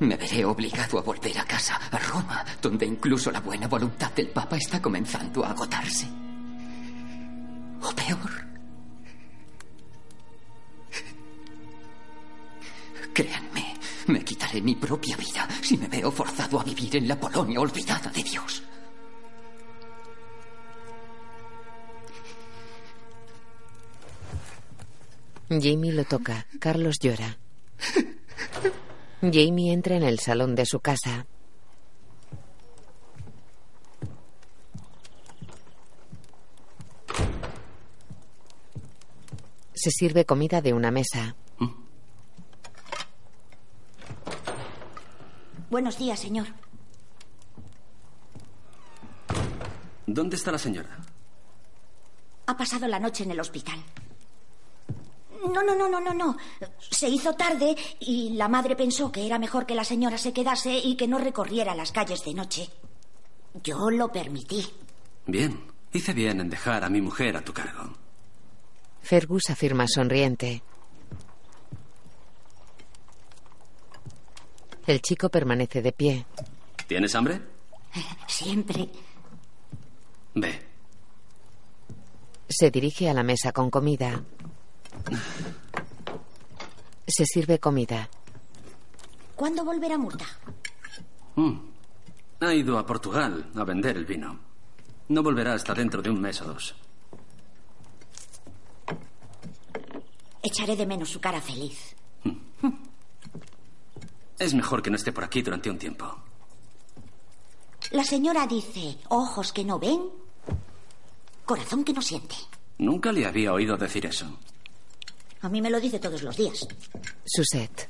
Me 0.00 0.16
veré 0.16 0.44
obligado 0.44 0.98
a 0.98 1.02
volver 1.02 1.36
a 1.38 1.44
casa, 1.44 1.74
a 1.90 1.98
Roma, 1.98 2.44
donde 2.62 2.86
incluso 2.86 3.32
la 3.32 3.40
buena 3.40 3.66
voluntad 3.66 4.12
del 4.12 4.28
Papa 4.28 4.56
está 4.56 4.80
comenzando 4.80 5.44
a 5.44 5.50
agotarse. 5.50 6.06
O 7.82 7.92
peor. 7.92 8.46
Créanme, 13.12 13.74
me 14.06 14.24
quitaré 14.24 14.60
mi 14.62 14.76
propia 14.76 15.16
vida 15.16 15.48
si 15.60 15.76
me 15.76 15.88
veo 15.88 16.12
forzado 16.12 16.60
a 16.60 16.64
vivir 16.64 16.96
en 16.96 17.08
la 17.08 17.18
Polonia 17.18 17.60
olvidada 17.60 18.10
de 18.10 18.22
Dios. 18.22 18.62
Jamie 25.48 25.92
lo 25.92 26.04
toca. 26.04 26.46
Carlos 26.60 26.98
llora. 27.00 27.36
Jamie 29.20 29.72
entra 29.72 29.96
en 29.96 30.04
el 30.04 30.20
salón 30.20 30.54
de 30.54 30.64
su 30.64 30.80
casa. 30.80 31.26
Se 39.74 39.90
sirve 39.90 40.24
comida 40.24 40.60
de 40.60 40.72
una 40.72 40.90
mesa. 40.90 41.36
Buenos 45.70 45.98
días, 45.98 46.18
señor. 46.18 46.46
¿Dónde 50.06 50.36
está 50.36 50.50
la 50.50 50.58
señora? 50.58 50.96
Ha 52.46 52.56
pasado 52.56 52.88
la 52.88 52.98
noche 52.98 53.24
en 53.24 53.32
el 53.32 53.40
hospital. 53.40 53.78
No, 55.42 55.62
no, 55.62 55.74
no, 55.74 55.88
no, 55.88 56.00
no, 56.00 56.14
no. 56.14 56.36
Se 56.78 57.08
hizo 57.08 57.34
tarde 57.34 57.76
y 58.00 58.30
la 58.30 58.48
madre 58.48 58.76
pensó 58.76 59.12
que 59.12 59.26
era 59.26 59.38
mejor 59.38 59.66
que 59.66 59.74
la 59.74 59.84
señora 59.84 60.18
se 60.18 60.32
quedase 60.32 60.76
y 60.78 60.96
que 60.96 61.08
no 61.08 61.18
recorriera 61.18 61.74
las 61.74 61.92
calles 61.92 62.24
de 62.24 62.34
noche. 62.34 62.68
Yo 63.62 63.90
lo 63.90 64.10
permití. 64.10 64.66
Bien. 65.26 65.68
Hice 65.92 66.12
bien 66.12 66.40
en 66.40 66.50
dejar 66.50 66.84
a 66.84 66.90
mi 66.90 67.00
mujer 67.00 67.36
a 67.36 67.42
tu 67.42 67.52
cargo. 67.52 67.94
Fergus 69.00 69.48
afirma 69.48 69.86
sonriente. 69.88 70.62
El 74.86 75.00
chico 75.00 75.28
permanece 75.28 75.80
de 75.82 75.92
pie. 75.92 76.26
¿Tienes 76.86 77.14
hambre? 77.14 77.40
Siempre. 78.26 78.88
Ve. 80.34 80.62
Se 82.48 82.70
dirige 82.70 83.08
a 83.08 83.14
la 83.14 83.22
mesa 83.22 83.52
con 83.52 83.70
comida. 83.70 84.22
Se 87.06 87.24
sirve 87.24 87.58
comida. 87.58 88.08
¿Cuándo 89.34 89.64
volverá 89.64 89.96
Murta? 89.98 90.26
Mm. 91.36 91.58
Ha 92.40 92.54
ido 92.54 92.78
a 92.78 92.86
Portugal 92.86 93.50
a 93.54 93.64
vender 93.64 93.96
el 93.96 94.04
vino. 94.04 94.38
No 95.08 95.22
volverá 95.22 95.54
hasta 95.54 95.74
dentro 95.74 96.02
de 96.02 96.10
un 96.10 96.20
mes 96.20 96.40
o 96.42 96.44
dos. 96.44 96.74
Echaré 100.42 100.76
de 100.76 100.86
menos 100.86 101.10
su 101.10 101.20
cara 101.20 101.40
feliz. 101.40 101.96
Es 104.38 104.54
mejor 104.54 104.82
que 104.82 104.90
no 104.90 104.96
esté 104.96 105.12
por 105.12 105.24
aquí 105.24 105.42
durante 105.42 105.68
un 105.70 105.78
tiempo. 105.78 106.16
La 107.90 108.04
señora 108.04 108.46
dice, 108.46 108.98
ojos 109.08 109.52
que 109.52 109.64
no 109.64 109.78
ven, 109.78 110.00
corazón 111.44 111.84
que 111.84 111.92
no 111.92 112.02
siente. 112.02 112.36
Nunca 112.78 113.10
le 113.10 113.26
había 113.26 113.52
oído 113.52 113.76
decir 113.76 114.06
eso. 114.06 114.38
A 115.40 115.48
mí 115.48 115.62
me 115.62 115.70
lo 115.70 115.80
dice 115.80 115.98
todos 115.98 116.22
los 116.22 116.36
días. 116.36 116.66
Suset. 117.24 117.88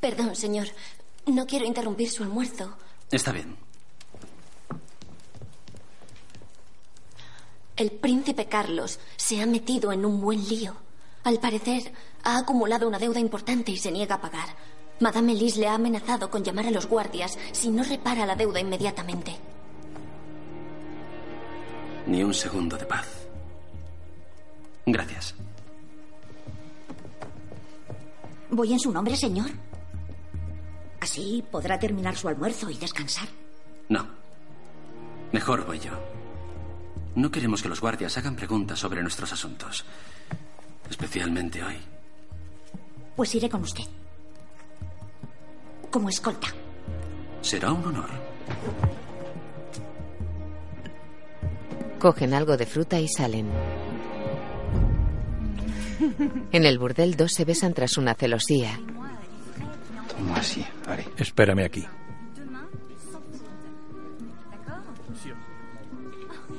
Perdón, 0.00 0.34
señor. 0.34 0.68
No 1.26 1.46
quiero 1.46 1.64
interrumpir 1.64 2.10
su 2.10 2.22
almuerzo. 2.22 2.76
Está 3.10 3.32
bien. 3.32 3.56
El 7.76 7.90
príncipe 7.90 8.46
Carlos 8.46 8.98
se 9.16 9.42
ha 9.42 9.46
metido 9.46 9.92
en 9.92 10.04
un 10.04 10.20
buen 10.20 10.48
lío. 10.48 10.74
Al 11.24 11.38
parecer, 11.38 11.92
ha 12.22 12.38
acumulado 12.38 12.88
una 12.88 12.98
deuda 12.98 13.20
importante 13.20 13.72
y 13.72 13.76
se 13.76 13.92
niega 13.92 14.14
a 14.16 14.20
pagar. 14.20 14.48
Madame 15.00 15.32
Elise 15.32 15.60
le 15.60 15.68
ha 15.68 15.74
amenazado 15.74 16.30
con 16.30 16.42
llamar 16.42 16.66
a 16.66 16.70
los 16.70 16.86
guardias 16.86 17.38
si 17.52 17.68
no 17.68 17.82
repara 17.82 18.24
la 18.24 18.34
deuda 18.34 18.60
inmediatamente. 18.60 19.36
Ni 22.06 22.22
un 22.22 22.32
segundo 22.32 22.78
de 22.78 22.86
paz. 22.86 23.06
Gracias. 24.86 25.34
Voy 28.50 28.72
en 28.72 28.80
su 28.80 28.92
nombre, 28.92 29.16
señor. 29.16 29.50
Así 31.00 31.44
podrá 31.50 31.78
terminar 31.78 32.16
su 32.16 32.28
almuerzo 32.28 32.70
y 32.70 32.76
descansar. 32.76 33.28
No. 33.88 34.06
Mejor 35.32 35.66
voy 35.66 35.78
yo. 35.78 35.92
No 37.14 37.30
queremos 37.30 37.62
que 37.62 37.68
los 37.68 37.80
guardias 37.80 38.16
hagan 38.18 38.36
preguntas 38.36 38.78
sobre 38.78 39.02
nuestros 39.02 39.32
asuntos. 39.32 39.84
Especialmente 40.88 41.62
hoy. 41.62 41.76
Pues 43.16 43.34
iré 43.34 43.48
con 43.48 43.62
usted. 43.62 43.84
Como 45.90 46.08
escolta. 46.08 46.48
Será 47.40 47.72
un 47.72 47.84
honor. 47.86 48.10
Cogen 51.98 52.34
algo 52.34 52.56
de 52.56 52.66
fruta 52.66 53.00
y 53.00 53.08
salen. 53.08 53.48
En 56.52 56.64
el 56.64 56.78
burdel, 56.78 57.16
dos 57.16 57.32
se 57.32 57.44
besan 57.44 57.74
tras 57.74 57.96
una 57.96 58.14
celosía. 58.14 58.78
Espérame 61.16 61.64
aquí. 61.64 61.84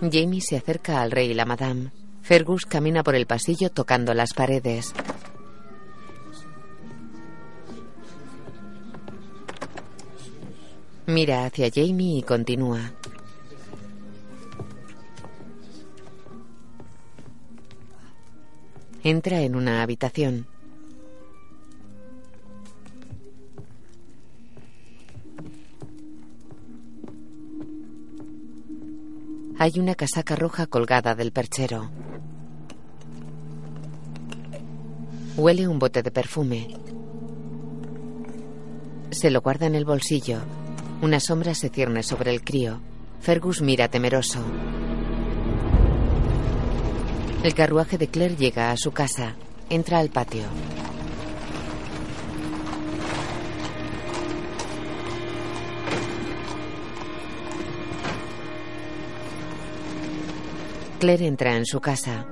Jamie 0.01 0.41
se 0.41 0.57
acerca 0.57 1.01
al 1.01 1.11
rey 1.11 1.31
y 1.31 1.33
la 1.33 1.45
madame. 1.45 1.91
Fergus 2.21 2.65
camina 2.65 3.03
por 3.03 3.15
el 3.15 3.25
pasillo 3.25 3.69
tocando 3.71 4.13
las 4.13 4.33
paredes. 4.33 4.93
Mira 11.07 11.45
hacia 11.45 11.69
Jamie 11.73 12.19
y 12.19 12.21
continúa. 12.23 12.91
Entra 19.09 19.39
en 19.39 19.55
una 19.55 19.83
habitación. 19.83 20.47
Hay 29.57 29.79
una 29.79 29.95
casaca 29.95 30.35
roja 30.35 30.67
colgada 30.67 31.15
del 31.15 31.31
perchero. 31.31 31.89
Huele 35.37 35.69
un 35.69 35.79
bote 35.79 36.03
de 36.03 36.11
perfume. 36.11 36.67
Se 39.11 39.31
lo 39.31 39.39
guarda 39.39 39.67
en 39.67 39.75
el 39.75 39.85
bolsillo. 39.85 40.39
Una 41.01 41.21
sombra 41.21 41.55
se 41.55 41.69
cierne 41.69 42.03
sobre 42.03 42.31
el 42.31 42.43
crío. 42.43 42.81
Fergus 43.21 43.61
mira 43.61 43.87
temeroso. 43.87 44.43
El 47.43 47.53
carruaje 47.53 47.97
de 47.97 48.07
Claire 48.07 48.35
llega 48.35 48.71
a 48.71 48.77
su 48.77 48.91
casa. 48.91 49.35
Entra 49.69 49.99
al 49.99 50.09
patio. 50.09 50.43
Claire 60.99 61.27
entra 61.27 61.55
en 61.55 61.65
su 61.65 61.79
casa. 61.79 62.25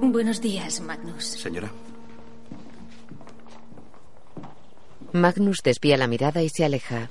Buenos 0.00 0.40
días, 0.40 0.80
Magnus. 0.80 1.24
Señora. 1.24 1.70
Magnus 5.12 5.62
desvía 5.62 5.96
la 5.96 6.06
mirada 6.06 6.42
y 6.42 6.48
se 6.48 6.64
aleja. 6.64 7.08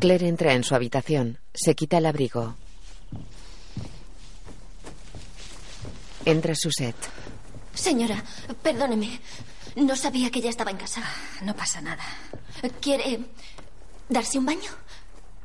Claire 0.00 0.28
entra 0.28 0.52
en 0.54 0.64
su 0.64 0.74
habitación. 0.74 1.38
Se 1.54 1.74
quita 1.74 1.98
el 1.98 2.06
abrigo. 2.06 2.56
Entra 6.24 6.54
Suset. 6.54 6.96
Señora, 7.74 8.22
perdóneme. 8.62 9.20
No 9.76 9.96
sabía 9.96 10.30
que 10.30 10.40
ya 10.40 10.50
estaba 10.50 10.70
en 10.70 10.76
casa. 10.76 11.02
No 11.42 11.54
pasa 11.56 11.80
nada. 11.80 12.04
¿Quiere 12.80 13.20
darse 14.08 14.38
un 14.38 14.46
baño? 14.46 14.70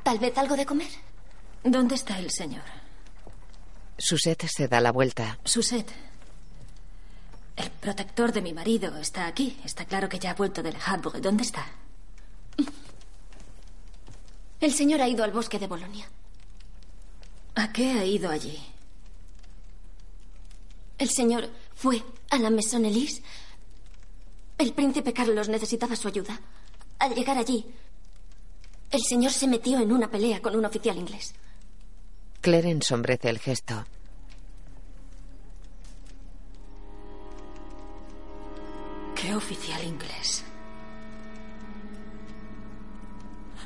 ¿Tal 0.04 0.20
vez 0.20 0.38
algo 0.38 0.56
de 0.56 0.66
comer? 0.66 0.90
¿Dónde 1.64 1.96
está 1.96 2.20
el 2.20 2.32
señor? 2.32 2.64
Suset 3.98 4.46
se 4.48 4.68
da 4.68 4.80
la 4.80 4.92
vuelta. 4.92 5.40
Suset. 5.44 5.88
El 7.60 7.72
protector 7.72 8.32
de 8.32 8.42
mi 8.42 8.54
marido 8.54 8.98
está 8.98 9.28
aquí. 9.28 9.60
Está 9.66 9.84
claro 9.84 10.08
que 10.08 10.18
ya 10.18 10.32
ha 10.32 10.34
vuelto 10.34 10.64
del 10.64 10.78
Havre. 10.86 11.20
¿Dónde 11.20 11.44
está? 11.44 11.68
El 14.62 14.74
señor 14.74 15.02
ha 15.02 15.10
ido 15.10 15.26
al 15.26 15.34
bosque 15.34 15.60
de 15.60 15.68
Bolonia. 15.68 16.10
¿A 17.56 17.74
qué 17.74 17.92
ha 17.92 18.06
ido 18.06 18.30
allí? 18.30 18.58
El 20.98 21.10
señor 21.10 21.50
fue 21.76 22.02
a 22.30 22.38
la 22.38 22.50
Maison 22.50 22.86
Elise. 22.86 23.22
El 24.58 24.72
príncipe 24.74 25.12
Carlos 25.12 25.50
necesitaba 25.50 25.98
su 25.98 26.08
ayuda. 26.08 26.40
Al 26.98 27.14
llegar 27.14 27.38
allí, 27.38 27.66
el 28.90 29.02
señor 29.02 29.34
se 29.34 29.48
metió 29.48 29.80
en 29.80 29.92
una 29.92 30.10
pelea 30.10 30.42
con 30.42 30.56
un 30.56 30.64
oficial 30.64 30.98
inglés. 30.98 31.34
Claire 32.40 32.70
ensombrece 32.70 33.30
el 33.30 33.40
gesto. 33.40 33.86
¿Qué 39.20 39.36
oficial 39.36 39.84
inglés? 39.84 40.44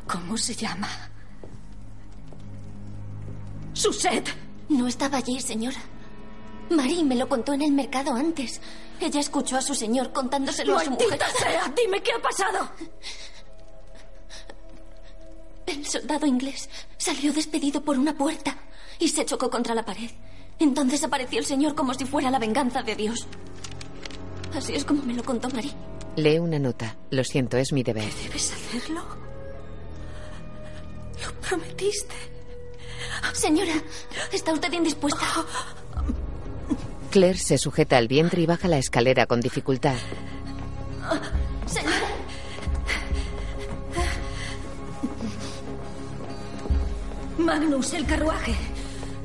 ¿Cómo 0.07 0.35
se 0.37 0.55
llama? 0.55 0.89
Suset. 3.73 4.27
No 4.69 4.87
estaba 4.87 5.19
allí, 5.19 5.39
señora. 5.39 5.77
Marie 6.71 7.03
me 7.03 7.15
lo 7.15 7.29
contó 7.29 7.53
en 7.53 7.61
el 7.61 7.71
mercado 7.71 8.13
antes. 8.15 8.61
Ella 8.99 9.19
escuchó 9.19 9.57
a 9.57 9.61
su 9.61 9.75
señor 9.75 10.11
contándoselo 10.11 10.77
a 10.77 10.83
su 10.85 10.91
mujer. 10.91 11.09
¡Maldita 11.09 11.29
sea! 11.37 11.73
¡Dime 11.75 12.01
qué 12.01 12.13
ha 12.13 12.21
pasado! 12.21 12.71
El 15.67 15.85
soldado 15.85 16.25
inglés 16.25 16.69
salió 16.97 17.31
despedido 17.31 17.81
por 17.83 17.99
una 17.99 18.17
puerta 18.17 18.57
y 18.97 19.07
se 19.09 19.25
chocó 19.25 19.49
contra 19.51 19.75
la 19.75 19.85
pared. 19.85 20.09
Entonces 20.57 21.03
apareció 21.03 21.39
el 21.39 21.45
señor 21.45 21.75
como 21.75 21.93
si 21.93 22.05
fuera 22.05 22.31
la 22.31 22.39
venganza 22.39 22.81
de 22.81 22.95
Dios. 22.95 23.27
Así 24.55 24.73
es 24.75 24.85
como 24.85 25.01
me 25.03 25.13
lo 25.13 25.23
contó 25.23 25.49
Marie. 25.49 25.73
Lee 26.15 26.39
una 26.39 26.59
nota. 26.59 26.95
Lo 27.09 27.23
siento, 27.23 27.57
es 27.57 27.73
mi 27.73 27.83
deber. 27.83 28.11
¿Debes 28.23 28.53
hacerlo? 28.53 29.01
Lo 31.23 31.33
prometiste. 31.47 32.15
Señora, 33.33 33.73
¿está 34.31 34.53
usted 34.53 34.71
indispuesta? 34.73 35.25
Claire 37.09 37.37
se 37.37 37.57
sujeta 37.57 37.97
al 37.97 38.07
vientre 38.07 38.41
y 38.41 38.45
baja 38.45 38.67
la 38.67 38.77
escalera 38.77 39.25
con 39.25 39.39
dificultad. 39.39 39.95
Señora. 41.65 41.95
Magnus, 47.37 47.93
el 47.93 48.05
carruaje. 48.05 48.55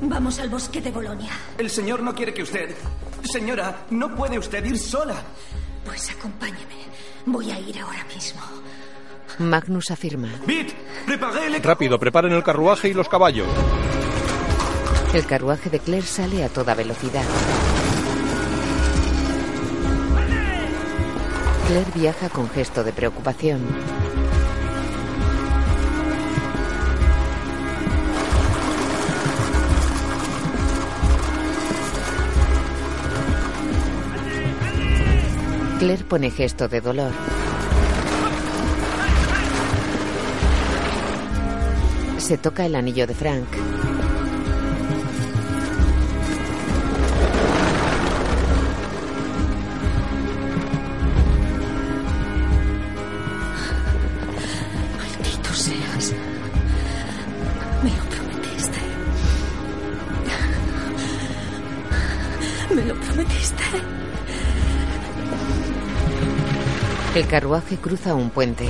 Vamos 0.00 0.38
al 0.38 0.48
bosque 0.48 0.80
de 0.80 0.90
Bolonia. 0.90 1.32
El 1.58 1.70
señor 1.70 2.02
no 2.02 2.14
quiere 2.14 2.32
que 2.32 2.42
usted... 2.42 2.74
Señora, 3.24 3.86
no 3.90 4.14
puede 4.14 4.38
usted 4.38 4.64
ir 4.64 4.78
sola. 4.78 5.16
Pues 5.84 6.10
acompáñeme. 6.10 6.78
Voy 7.26 7.50
a 7.50 7.58
ir 7.60 7.78
ahora 7.78 8.04
mismo. 8.04 8.40
Magnus 9.38 9.90
afirma. 9.90 10.28
¡Bit! 10.46 10.72
¡Preparé 11.06 11.58
Rápido, 11.58 11.98
preparen 11.98 12.32
el 12.32 12.42
carruaje 12.42 12.88
y 12.88 12.94
los 12.94 13.08
caballos. 13.08 13.46
El 15.14 15.24
carruaje 15.26 15.70
de 15.70 15.78
Claire 15.78 16.06
sale 16.06 16.44
a 16.44 16.48
toda 16.48 16.74
velocidad. 16.74 17.24
Claire 21.66 21.90
viaja 21.94 22.28
con 22.28 22.48
gesto 22.50 22.82
de 22.82 22.92
preocupación. 22.92 23.60
Claire 35.78 36.02
pone 36.02 36.30
gesto 36.32 36.66
de 36.66 36.80
dolor. 36.80 37.12
Se 42.18 42.36
toca 42.36 42.66
el 42.66 42.74
anillo 42.74 43.06
de 43.06 43.14
Frank. 43.14 43.46
Carruaje 67.68 67.82
cruza 67.82 68.14
un 68.14 68.30
puente. 68.30 68.66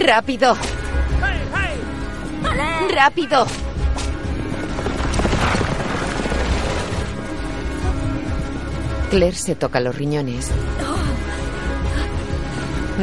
¡Rápido! 0.00 0.56
¡Rápido! 2.94 3.46
Claire 9.10 9.36
se 9.36 9.54
toca 9.54 9.80
los 9.80 9.94
riñones. 9.94 10.50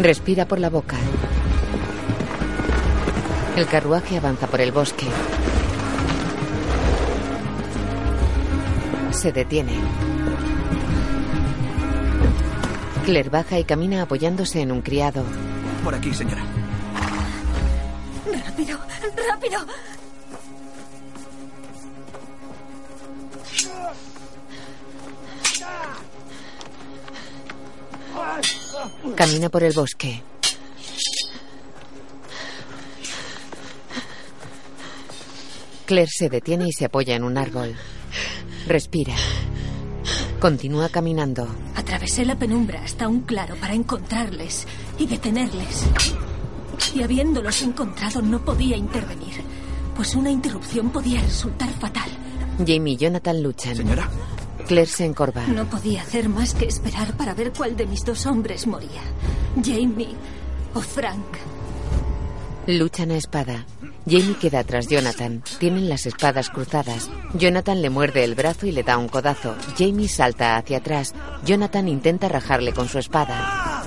Respira 0.01 0.47
por 0.47 0.57
la 0.59 0.71
boca. 0.71 0.97
El 3.55 3.67
carruaje 3.67 4.17
avanza 4.17 4.47
por 4.47 4.61
el 4.61 4.71
bosque. 4.71 5.05
Se 9.11 9.31
detiene. 9.31 10.10
Claire 13.05 13.29
baja 13.29 13.59
y 13.59 13.63
camina 13.63 14.03
apoyándose 14.03 14.61
en 14.61 14.71
un 14.71 14.81
criado. 14.81 15.23
Por 15.83 15.95
aquí, 15.95 16.13
señora. 16.13 16.43
¡Rápido! 18.45 18.79
¡Rápido! 19.29 19.59
Camina 29.15 29.49
por 29.49 29.63
el 29.63 29.73
bosque. 29.73 30.21
Claire 35.85 36.09
se 36.09 36.29
detiene 36.29 36.67
y 36.67 36.71
se 36.71 36.85
apoya 36.85 37.15
en 37.15 37.23
un 37.23 37.37
árbol. 37.37 37.75
Respira. 38.67 39.15
Continúa 40.41 40.89
caminando. 40.89 41.47
Atravesé 41.75 42.25
la 42.25 42.35
penumbra 42.35 42.81
hasta 42.83 43.07
un 43.07 43.21
claro 43.21 43.55
para 43.57 43.75
encontrarles 43.75 44.65
y 44.97 45.05
detenerles. 45.05 45.85
Y 46.95 47.03
habiéndolos 47.03 47.61
encontrado 47.61 48.23
no 48.23 48.43
podía 48.43 48.75
intervenir, 48.75 49.35
pues 49.95 50.15
una 50.15 50.31
interrupción 50.31 50.89
podía 50.89 51.21
resultar 51.21 51.69
fatal. 51.69 52.09
Jamie 52.57 52.93
y 52.93 52.97
Jonathan 52.97 53.43
luchan. 53.43 53.75
Señora. 53.75 54.09
Claire 54.65 54.89
se 54.89 55.05
encorva. 55.05 55.45
No 55.45 55.65
podía 55.65 56.01
hacer 56.01 56.27
más 56.27 56.55
que 56.55 56.65
esperar 56.65 57.15
para 57.15 57.35
ver 57.35 57.53
cuál 57.55 57.77
de 57.77 57.85
mis 57.85 58.03
dos 58.03 58.25
hombres 58.25 58.65
moría. 58.65 59.03
Jamie 59.63 60.15
o 60.73 60.81
Frank. 60.81 61.37
Luchan 62.65 63.11
a 63.11 63.17
espada. 63.17 63.67
Jamie 64.05 64.35
queda 64.35 64.63
tras 64.63 64.87
Jonathan. 64.87 65.43
Tienen 65.59 65.87
las 65.87 66.05
espadas 66.05 66.49
cruzadas. 66.49 67.09
Jonathan 67.33 67.81
le 67.81 67.89
muerde 67.89 68.23
el 68.23 68.35
brazo 68.35 68.65
y 68.65 68.71
le 68.71 68.83
da 68.83 68.97
un 68.97 69.07
codazo. 69.07 69.55
Jamie 69.77 70.07
salta 70.07 70.57
hacia 70.57 70.77
atrás. 70.77 71.13
Jonathan 71.45 71.87
intenta 71.87 72.27
rajarle 72.27 72.73
con 72.73 72.87
su 72.87 72.99
espada. 72.99 73.83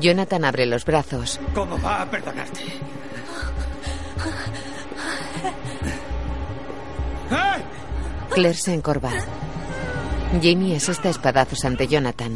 Jonathan 0.00 0.44
abre 0.44 0.66
los 0.66 0.84
brazos. 0.84 1.40
¿Cómo 1.54 1.80
va 1.80 2.02
a 2.02 2.10
perdonarte? 2.10 2.60
Claire 8.30 8.54
se 8.54 8.74
encorva. 8.74 9.10
Jamie 10.42 10.76
asesta 10.76 11.08
espadazos 11.08 11.64
ante 11.64 11.86
Jonathan. 11.86 12.34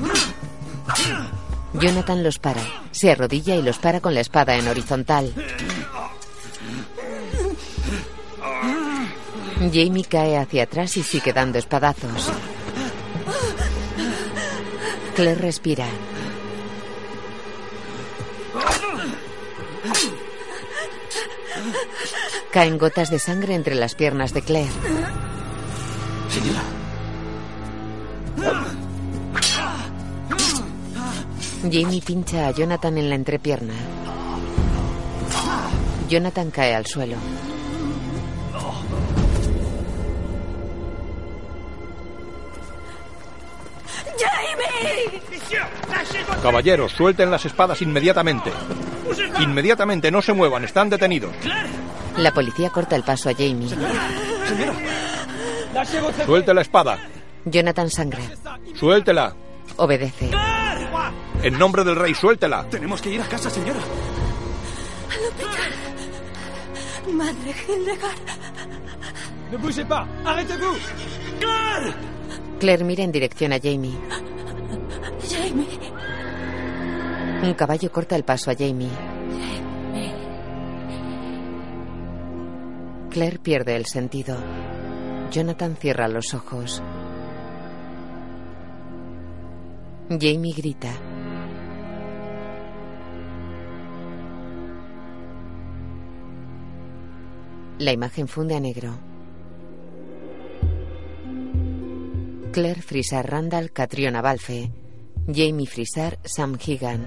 Jonathan 1.74 2.23
los 2.23 2.39
para. 2.39 2.62
Se 2.90 3.11
arrodilla 3.11 3.57
y 3.57 3.62
los 3.62 3.78
para 3.78 4.01
con 4.01 4.15
la 4.15 4.20
espada 4.20 4.57
en 4.57 4.69
horizontal. 4.69 5.32
Jamie 9.73 10.05
cae 10.05 10.36
hacia 10.36 10.65
atrás 10.65 10.97
y 10.97 11.03
sigue 11.03 11.32
dando 11.32 11.59
espadazos. 11.59 12.31
Claire 15.15 15.40
respira. 15.40 15.86
Caen 22.51 22.77
gotas 22.78 23.11
de 23.11 23.19
sangre 23.19 23.55
entre 23.55 23.74
las 23.74 23.94
piernas 23.94 24.35
de 24.35 24.43
Claire. 24.43 24.73
Señora. 26.28 26.61
Jamie 31.70 32.02
pincha 32.02 32.48
a 32.48 32.51
Jonathan 32.51 32.98
en 32.98 33.09
la 33.09 33.14
entrepierna. 33.14 33.74
Jonathan 36.09 36.51
cae 36.51 36.74
al 36.74 36.86
suelo. 36.86 37.16
¡Jamie! 44.18 45.22
Caballeros, 46.43 46.93
suelten 46.93 47.30
las 47.30 47.44
espadas 47.47 47.80
inmediatamente. 47.82 48.51
Inmediatamente, 49.40 50.10
no 50.10 50.20
se 50.20 50.32
muevan, 50.32 50.64
están 50.64 50.90
detenidos. 50.90 51.32
La 52.16 52.32
policía 52.32 52.70
corta 52.70 52.97
el 52.97 53.05
paso 53.05 53.30
a 53.30 53.32
Jamie. 53.32 53.68
Suelte 56.26 56.52
la 56.52 56.60
espada. 56.60 56.98
Jonathan 57.44 57.90
sangra. 57.90 58.22
Suéltela. 58.74 59.34
Obedece. 59.76 60.30
En 61.43 61.59
nombre 61.59 61.82
del 61.82 61.97
rey, 61.97 62.14
suéltela. 62.14 62.69
Tenemos 62.70 63.02
que 63.02 63.10
ir 63.10 63.20
a 63.20 63.24
casa, 63.24 63.51
señora. 63.51 63.81
Al 65.10 65.24
hospital. 65.28 65.73
Madre 67.14 67.55
Hildegard. 67.69 68.43
Ne 69.51 69.59
bougez 69.59 69.85
pas 69.85 70.06
Arrêtez-vous 70.24 70.78
¡Claire! 71.40 71.94
Claire 72.59 72.85
mira 72.85 73.02
en 73.02 73.12
dirección 73.12 73.52
a 73.52 73.59
Jamie. 73.59 73.98
Jamie. 75.28 75.78
Un 77.43 77.55
caballo 77.55 77.90
corta 77.90 78.16
el 78.16 78.24
paso 78.24 78.51
a 78.51 78.55
Jamie. 78.55 78.89
Claire 83.10 83.39
pierde 83.40 83.77
el 83.77 83.86
sentido. 83.86 84.36
Jonathan 85.31 85.77
cierra 85.77 86.09
los 86.09 86.32
ojos. 86.35 86.82
Jamie 90.09 90.55
grita. 90.55 90.93
La 97.78 97.93
imagen 97.93 98.28
funde 98.28 98.55
a 98.55 98.61
negro. 98.61 98.93
Claire 102.53 102.82
Frisar 102.82 103.28
Randall, 103.28 103.73
Catriona 103.73 104.20
Balfe. 104.20 104.70
Jamie 105.27 105.66
Frisar, 105.66 106.19
Sam 106.23 106.59
Higan. 106.59 107.07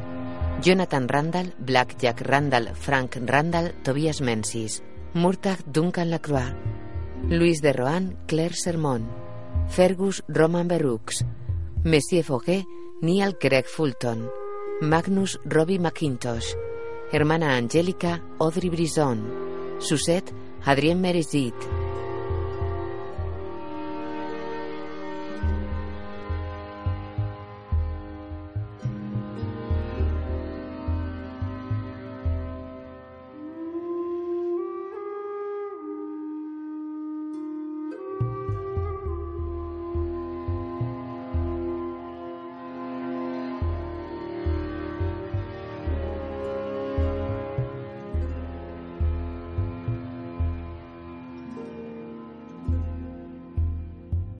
Jonathan 0.61 1.07
Randall, 1.07 1.53
Black 1.59 1.97
Jack 1.99 2.21
Randall, 2.21 2.73
Frank 2.73 3.17
Randall, 3.25 3.73
Tobias 3.83 4.21
Menzies. 4.21 4.81
Murtagh 5.13 5.63
Duncan 5.65 6.09
Lacroix. 6.09 6.55
Luis 7.29 7.61
de 7.61 7.71
Rohan, 7.73 8.17
Claire 8.25 8.55
Sermon. 8.55 9.07
Fergus 9.67 10.23
Roman 10.27 10.67
Berux. 10.67 11.23
Monsieur 11.83 12.23
Foguet, 12.23 12.65
Neil 13.01 13.37
Craig 13.37 13.65
Fulton. 13.65 14.29
Magnus 14.81 15.39
Robbie 15.45 15.79
McIntosh. 15.79 16.55
Hermana 17.11 17.55
Angélica, 17.55 18.21
Audrey 18.39 18.69
Brison. 18.69 19.19
Suzette, 19.77 20.33
Adrien 20.65 20.99
Merizit. 20.99 21.84